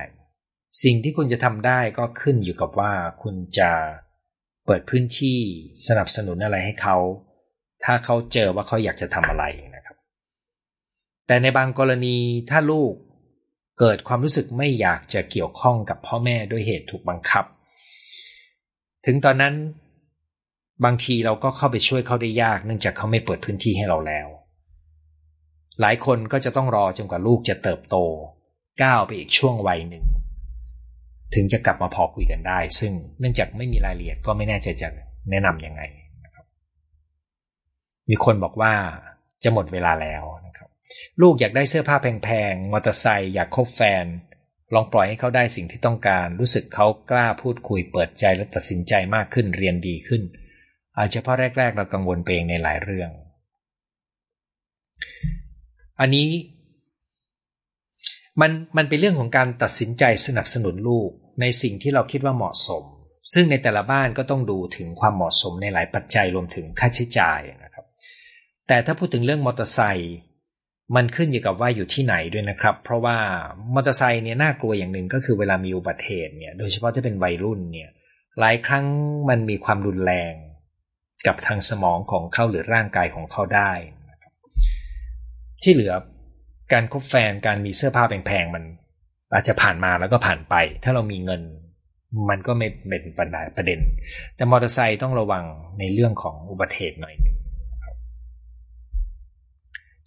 [0.82, 2.92] สิ่งที่คุณจะทำได้ก็ขึ้นอยู่กับว่า
[3.22, 3.70] คุณจะ
[4.66, 5.38] เปิดพื้นที่
[5.88, 6.96] สนับสนุนอะไรให้เขา
[7.84, 9.44] ถ้าเขาเจอว่าเขาอยากจะทำอะไร
[9.76, 9.96] นะครับ
[11.26, 12.16] แต่ในบางกรณี
[12.50, 12.92] ถ้าลูก
[13.78, 17.44] เกิดความรู้สึกไม่อยากจะเกี่ยวข้องกับพ่อแม่ด้วยเหตุถูกบังคับ
[19.06, 19.54] ถึงตอนนั้น
[20.84, 24.28] บางทีเราก็เข้าไปช่วยเขาได้ยาก เนื่องจากเขาไม่เปิดพื้นที่ให้เราแล้ว
[25.80, 27.96] หลายคนก็จะต้องรอจนกว่าลูกจะเติบโต
[28.82, 30.04] ก้าวไปอีกช่วงวัยหนึ่ง
[31.34, 34.88] ถึงจะกลับมาพอคุยกันได้ ซึ่งเนื่องจากไม่มีรายละเอียดก็ไม่แน่ใจจะ
[35.30, 35.82] แนะนำยังไง
[38.10, 38.72] มีคนบอกว่า
[39.42, 40.68] จะหมดเวลาแล้วนะครับ
[41.20, 44.04] ลูกอยากได้เสื้อผ้าแพงๆมอเตอร์ไซค์อยากคบแฟน
[44.74, 50.22] ลองปล่อยให้เขาได้สิ่งที่ต้องการ รู้สึกเขากล้าพูดคุยเปิดใจและตัดสินใจมากขึ้นเรียนดีขึ้น
[50.98, 53.10] อาจจะเพราะแรก ๆ เรากังวลไปเองในหลายเรื่อง
[56.00, 56.28] อันนี้
[58.40, 61.10] มันมันเป็นเรื่องของการตัดสินใจสนับสนุนลูก
[61.40, 62.84] ในสิ่งที่เราคิดว่าเหมาะสม
[63.32, 67.84] ซึ่งในแต่ละบ้านก็ต้องดูถึงความเหมาะสมในหลายปัจจัยรวมถึงค่าใช้จ่ายนะครับ
[68.68, 70.16] แต่ถ้าพูดถึงเรื่องมอเตอร์ไซค์
[70.96, 73.16] มันขึ้นอยู่กับว่าอยู่ที่ไหนด้วยนะครับ เพราะว่า
[73.74, 77.90] มอเตอร์ไซค์เนี่ยน่ากลัวอย่างหนึ่งก็คือเวลามีอุบัติเหตุเนี่ย โดยเฉพาะถ้าเป็นวัยรุ่นเนี่ย
[78.40, 78.84] หลายครั้ง
[79.28, 80.34] มันมีความรุนแรง
[81.26, 83.72] กับทางสมองของเขาหรือร่างกายของเขาได้
[85.62, 85.94] ที่เหลือ
[86.72, 88.64] การคบแฟนการมีเสื้อผ้าแพงๆมัน
[89.34, 90.54] อาจจะผ่านมาแล้วก็ผ่านไป
[90.84, 91.42] ถ้าเรามีเงิน
[92.28, 93.80] มันก็ไม่เป็นปัญหาประเด็น
[94.36, 95.44] แต่มอเตอร์ไซค์ต้องระวัง
[95.78, 97.36] ในเรื่องของอุบัติเหตุหน่อยนึง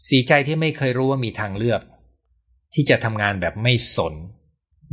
[0.08, 1.82] สีใจที่ไม่เคยรู้ว่ามีทางเลือก
[2.74, 4.14] ที่จะทำงานแบบไม่สน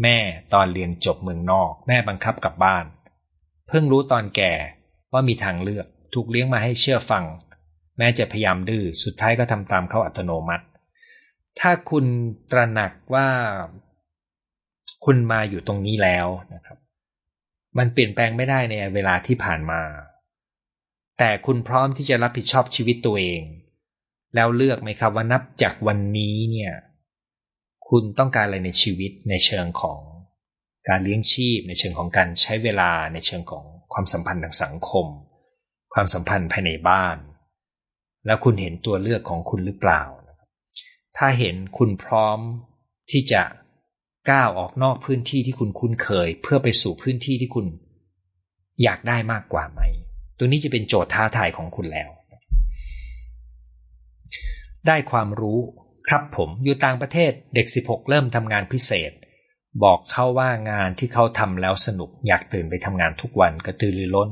[0.02, 0.18] แม่
[0.54, 2.84] ตอนเรียนจบเมืองนอก แม่บังคับกลับบ้าน
[3.68, 4.52] เพิ่งรู้ตอนแก่
[5.12, 7.24] ว่ามีทางเลือก ถูกเลี้ยงมาให้เชื่อฟัง
[7.98, 10.66] แม้จะพยายามดื้อสุดท้ายก็ทำตามเขาอัตโนมัติ
[11.60, 12.04] ถ้าคุณ
[12.50, 13.28] ตระหนักว่า
[15.04, 16.78] คุณมาอยู่ตรงนี้แล้วนะครับ
[17.78, 19.82] มันเปลี่ยนแปลงไม่ได้ในเวลาที่ผ่านมา
[21.18, 23.42] แต่คุณพร้อมที่จะรับผิดชอบชีวิตตัวเอง
[24.34, 26.72] แล้วเลือกไหมครับว่านับจากวันนี้เนี่ย
[27.88, 30.00] คุณต้องการอะไรในชีวิตในเชิงของ
[30.88, 35.06] การเลี้ยงชีพ ในเชิงของการใช้เวลาในเชิงของความสัมพันธ์ทางสังคม
[35.94, 37.16] ความสัมพันธ์ภายในบ้าน
[38.26, 40.02] แล้วคุณเห็นตัวเลือกของคุณหรือเปล่า
[41.16, 42.38] ถ้าเห็นคุณพร้อม
[43.10, 43.42] ที่จะ
[44.30, 47.66] ก้าวออกนอกพื้นที่ที่คุณคุ้นเคย เพื่อไปสู่พื้นที่ที่คุณ
[48.82, 49.80] อยากได้มากกว่าไหม
[50.38, 52.10] ตัวนี้จะเป็นโจทย์ท้าทายของคุณแล้ว
[54.86, 55.58] ได้ความรู้
[56.08, 59.12] ครับผมอยู่ต่างประเทศเด็ก 16 เริ่มทำงานพิเศษ
[59.84, 64.30] บอกเขาว่างานที่เขาทำแล้วสนุกอยากตื่นไปทำงานทุกวันกระตือรือร้น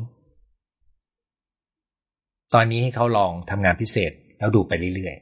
[2.55, 5.15] ตอนนี้ให้เขาลองทำงานพิเศษแล้วดูไปเรื่อย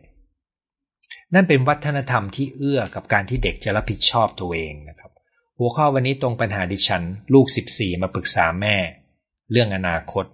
[0.62, 5.10] ๆ นั่นเป็นวัฒนธรรมที่เอื้อกับการที่เด็กจะรับผิดชอบตัวเองนะครับ
[5.58, 7.02] หัวข้อวันนี้ตรงปัญหาดิฉัน
[7.34, 8.76] ลูก 14 มาปรึกษาแม่
[9.50, 10.24] เรื่องอนาคต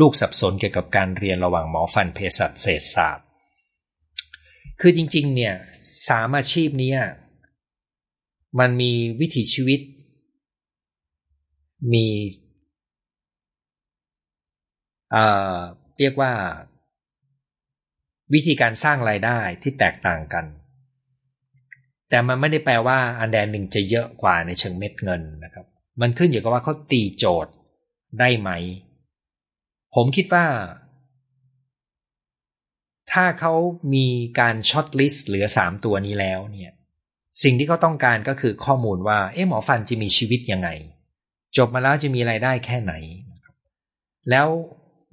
[0.00, 3.26] ลูกสับสนเกี่ยวกับการเรียนระหว่างหมอฟันเภสัชเศรษฐศาสตร์
[4.80, 5.54] คือจริง ๆ เนี่ย
[6.08, 6.92] สามอาชีพนี้
[8.58, 9.80] มันมีวิถีชีวิต
[11.92, 12.06] มี
[15.98, 16.32] เรียกว่า
[18.34, 20.44] วิธีการสร้างรายได้ที่แตกต่างกัน
[22.08, 25.66] แต่มันไม่ได้แปลว่าอันแดนหนึ่งจะเยอะกว่าในเชิงเม็ดเงินนะครับ
[26.00, 27.52] มันขึ้นอยู่กับว่าเขาตีโจทย์
[28.20, 28.50] ได้ไหม
[29.94, 30.46] ผมคิดว่า
[33.12, 33.54] ถ้าเขา
[33.94, 34.06] มี
[34.40, 36.72] การ shortlist เหลือสามตัวนี้แล้วเนี่ย
[37.42, 40.68] สิ่งที่เขาต้องการก็คือข้อมูลว่า เอ๊ะหมอฟันจะมีชีวิตยังไง
[41.56, 42.92] จบมาแล้วจะมีรายได้แค่ไหน
[44.30, 44.48] แล้ว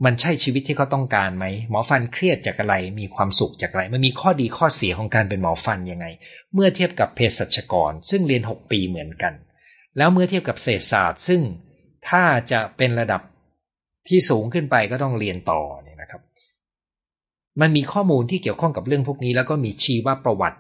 [0.04, 6.06] มันใช่ชีวิตที่เขาต้องการไหมหมอฟันเครียดจากอะไร มีความสุขจากอะไร มันมีข้อดีข้อเสียของการเป็นหมอฟันยังไง
[6.54, 9.34] เมื่อเทียบกับเภสัชกร ซึ่งเรียน 6 ปีเหมือนกัน
[9.98, 11.42] แล้วเมื่อเทียบกับเศรษฐศาสตร์ ซึ่ง
[12.10, 13.22] ถ้าจะเป็นระดับ
[14.08, 16.22] ที่สูงขึ้นไปก็ต้องเรียนต่อเนี่ยนะครับ
[17.62, 20.60] มันมีข้อมูลที่เกี่ยวข้องกับเรื่องพวกนี้ แล้วก็มีชีวประวัติ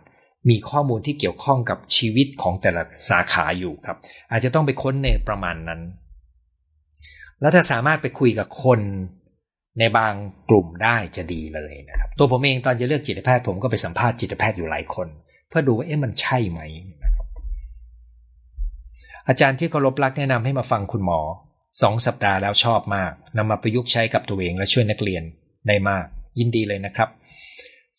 [0.49, 3.97] มีข้อมูลที่เกี่ยวข้องกับชีวิตของแต่ละสาขาอยู่ครับ
[4.31, 5.81] อาจจะต้องไปค้นในประมาณนั้น
[7.41, 8.79] แล้วถ้าสามารถไปคุยกับคน
[9.80, 10.14] ในบาง
[10.49, 15.07] กลุ่มได้จะดีเลยนะครับ ตัวผมเองตอนจะเลือกจิตแพทย์ผมก็ไปสัมภาษณ์จิตแพทย์อยู่หลายคน
[15.49, 16.60] เพื่อดูว่าเอ๊ะมันใช่ไหม
[17.03, 17.26] นะครับ
[19.27, 21.19] อาจารย์ที่เคารพรักแนะนำให้มาฟังคุณหมอ
[21.81, 25.23] สองสัปดาห์แล้วชอบมากนำมาประยุกต์ใช้กับตัวเองและช่วยนักเรียน
[25.68, 26.06] ได้มาก
[26.39, 27.10] ยินดีเลยนะครับ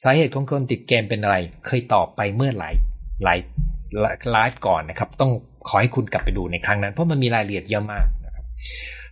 [0.03, 1.37] สาเหตุของคนติดเกมเป็นอะไร
[1.67, 2.75] เคยตอบไปเมื่อหลาย
[3.25, 3.39] หลาย
[4.33, 5.31] ไลฟ์ก่อนนะครับ ต้อง
[5.69, 8.45] ขอให้คุณกลับไปดูในครั้งนั้น เพราะมันมีรายละเอียดเยอะมากนะครับ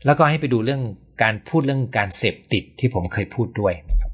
[0.06, 0.82] แล้วก็ให้ไปดูเรื่อง
[1.22, 4.10] การพูดเรื่องการเสพติดที่ผมเคยพูดด้วยนะครับ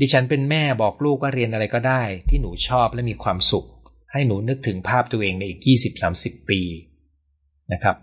[0.00, 3.66] ดิฉันเป็นแม่บอกลูกว่าเรียนอะไรก็ได้ ที่หนูชอบและมีความสุข
[4.12, 5.60] ให้หนูนึกถึงภาพตัวเองในอีก
[6.04, 6.60] 20-30 ปี
[7.72, 7.96] นะครับ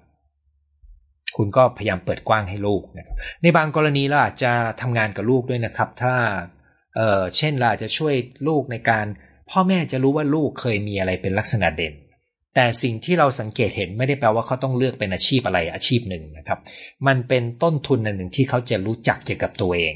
[1.35, 6.15] คุณก็พยายามเปิดกว้างให้ลูกนะครับ ในบางกรณีเราอาจจะทำงานกับลูกด้วยนะครับ ถ้า
[6.95, 8.15] เออเช่นเราจะช่วย
[8.47, 9.05] ลูกในการ
[9.49, 11.93] พ่อแม่จะรู้ว่าลูกเคยมีอะไรเป็นลักษณะเด่น
[12.55, 16.59] แต่สิ่งที่เราสังเกตเห็นไม่ได้แปลว่าเขาต้องเลือกเป็นอาชีพอะไรอาชีพหนึ่งนะครับ
[17.07, 19.95] มันเป็นต้นทุนหนึ่งที่เขาจะรู้จักเกี่ยวกับตัวเอง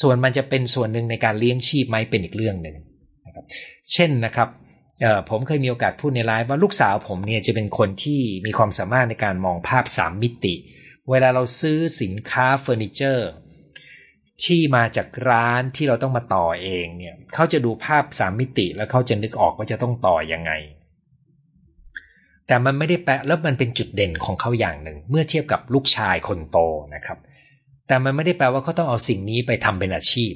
[0.00, 2.76] ส่วนมันจะเป็นส่วนหนึ่งในการเลี้ยงชีพไหมเป็นอีกเรื่องหนึ่ง
[3.26, 3.44] นะครับ
[3.92, 4.48] เช่นนะครับ
[5.30, 10.54] ผมเคยมีโอกาสพูดในไลฟ์ว่าลูกสาวผมเนี่ยจะเป็นคนที่มีความสามารถในการมองภาพ3มิติ
[11.10, 13.30] เวลาเราซื้อสินค้าเฟอร์นิเจอร์
[14.44, 20.52] ที่มาจากร้านที่เราต้องมาต่อเองเนี่ยเขาจะดูภาพสามมิติแล้วเขาจะนึกออกว่าจะต้องต่อยังไง
[22.46, 26.58] แต่มันไม่ได้แปลแล้วมันเป็นจุดเด่นของเขาอย่างหนึ่ง เมื่อเทียบกับลูกชายคนโต
[26.94, 27.18] นะครับ
[27.86, 30.32] แต่มันไม่ได้แปลว่าเขาต้องเอาสิ่งนี้ไปทำเป็นอาชีพ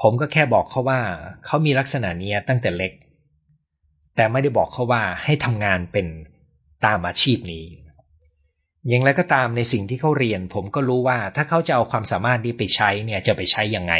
[0.00, 1.00] ผมก็แค่บอกเขาว่า
[1.46, 2.92] เขามีลักษณะนี้ตั้งแต่เล็ก
[4.16, 6.06] แต่ไม่ได้บอกเขาว่าให้ทำงานเป็น
[6.86, 7.64] ตามอาชีพนี้
[8.88, 13.94] อย่างไรก็ตามในสิ่งที่เขาเรียน ผมก็รู้ว่าถ้าเขาจะเอาความสามารถนี้ไปใช้เนี่ยจะไปใช้ยังไง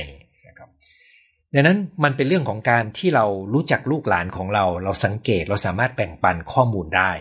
[1.54, 7.12] ดังนั้นมันเป็นเรื่องของการที่เรารู้จักลูกหลานของเรา เราสังเกตเราสามารถแบ่งปันข้อมูลได้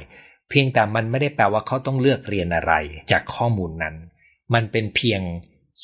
[0.49, 2.73] เพียงแต่มันไม่ได้แปลว่าเขาต้องเลือกเรียนอะไร
[3.11, 3.95] จากข้อมูลนั้น
[4.53, 5.21] มันเป็นเพียง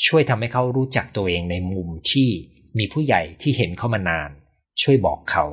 [0.07, 2.29] ช่วยทำให้เขารู้จักตัวเองในมุมที่
[2.77, 4.29] มีผู้ใหญ่ที่เห็นเขามานาน
[4.81, 5.45] ช่วยบอกเขา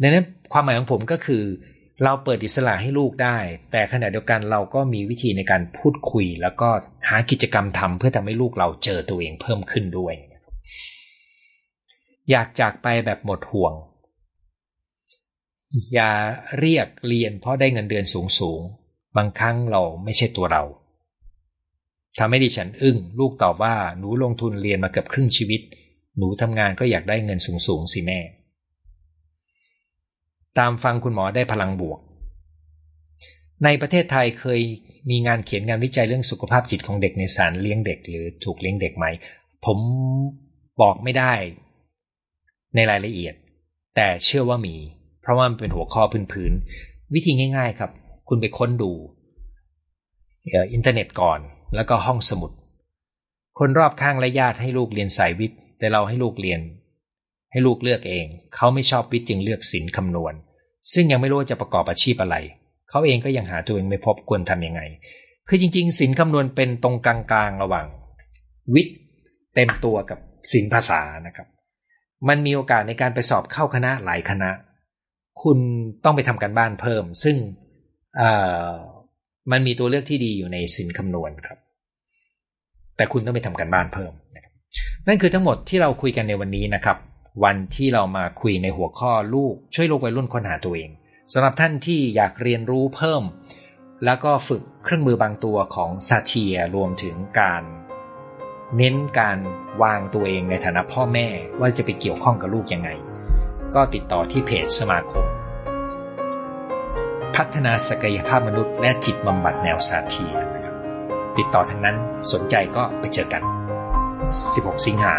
[0.00, 1.42] ดังนั้นความหมายของผมก็คือ
[2.04, 3.38] เราเปิดอิสระให้ลูกได้
[3.72, 6.68] แต่ขณะเดียวกันเราก็มีวิธีในการพูดคุย แล้วก็
[7.08, 10.14] หากิจกรรมทำเพื่อทำให้ลูกเราเจอตัวเองเพิ่มขึ้นด้วย
[12.30, 13.74] อยากจากไปแบบหมดห่วง
[15.94, 16.10] อย่า
[16.58, 18.60] เรียกเรียนเพราะได้เงินเดือนสูงสูง
[19.16, 20.62] บางครั้งเราไม่ใช่ตัวเรา
[22.18, 25.60] ทำให้ดิฉันอึ้งลูกตอบว่าหนูลงทุนเรียนมาเกือบครึ่งชีวิต
[26.18, 28.20] หนูทำงานก็อยากได้เงินสูงสูงสิแม่
[30.58, 32.00] ตามฟังคุณหมอได้พลังบวก
[33.64, 34.60] ในประเทศไทยเคย
[35.10, 39.06] มีงานเขียนงานวิจัยเรื่องสุขภาพจิตของเด็กในสารเลี้ยงเด็ก หรือถูกเลี้ยงเด็กไหม
[39.64, 39.78] ผม
[40.80, 41.32] บอกไม่ได้
[42.78, 43.34] ในรายละเอียด
[43.96, 44.76] แต่เชื่อว่ามี
[45.22, 46.02] เพราะว่ามันเป็นหัวข้อ
[46.32, 47.90] พื้นๆวิธีง่ายๆครับ
[48.28, 48.92] คุณไปค้นดู
[50.72, 51.40] อินเทอร์เน็ตก่อน
[51.74, 52.52] แล้วก็ห้องสมุด
[53.58, 56.60] คนรอบข้างและญาติให้ลูกเรียนสายวิทย์ แต่เราให้ลูกเรียน
[57.52, 60.34] ให้ลูกเลือกเอง เขาไม่ชอบวิทย์จึงเลือกศิลป์คำนวณ
[60.92, 62.36] ซึ่งยังไม่รู้จะประกอบอาชีพอะไร
[62.90, 64.80] เขาเองก็ยังหาตัวเองไม่พบควรทำยังไง
[65.48, 67.16] คือจริงๆสินคำนวณเป็นตรงกลา
[67.48, 67.86] งๆระหว่าง
[68.74, 68.96] วิทย์
[69.54, 70.18] เต็มตัวกับ
[70.52, 71.48] สินภาษานะครับ
[72.28, 74.50] มันมีโอกาสในการไปสอบเข้าคณะหลายคณะ
[75.42, 75.58] คุณ
[76.04, 77.36] ต้องไปทำการบ้านเพิ่ม ซึ่ง
[79.50, 81.58] มันมีตัวเลือกที่ดีอยู่ในสินคำนวณครับ
[82.96, 84.52] แต่คุณต้องไปทำการบ้านเพิ่มนะครับ
[85.08, 86.96] นั่นคือทั้งหมดที่เราคุยกันในวันนี้นะครับ
[87.44, 90.90] วันที่เรามาคุยในหัวข้อลูกช่วยลูกวัยรุ่นค้นหาตัวเอง
[91.32, 93.22] สำหรับท่านที่อยากเรียนรู้เพิ่ม
[94.04, 97.62] แล้วก็ฝึกเครื่องมือบางตัวของซาเทียรวมถึงการ
[98.76, 99.38] เน้นการ
[99.82, 101.26] วางตัวเองในฐานะพ่อแม่
[101.60, 102.90] ว่าจะไปเกี่ยวข้องกับลูกยังไง
[103.74, 105.24] ก็ติดต่อที่เพจสมาคม
[107.36, 110.24] พัฒนาศักยภาพมนุษย์และจิตบำบัดแนวซาเที
[110.54, 110.74] นะครับ
[111.38, 111.96] ติดต่อทางนั้น
[112.32, 113.42] สนใจก็ไปเจอกัน
[114.14, 115.14] 16 สิงหา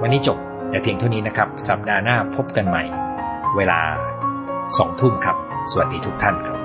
[0.00, 0.38] วันนี้จบ
[0.70, 2.84] แต่เพียงเท่านี้นะครับ สัปดาห์หน้าพบกันใหม่
[3.56, 3.80] เวลา
[4.78, 5.36] สองทุ่มครับ
[5.70, 6.57] สวัสดีทุกท่านครับ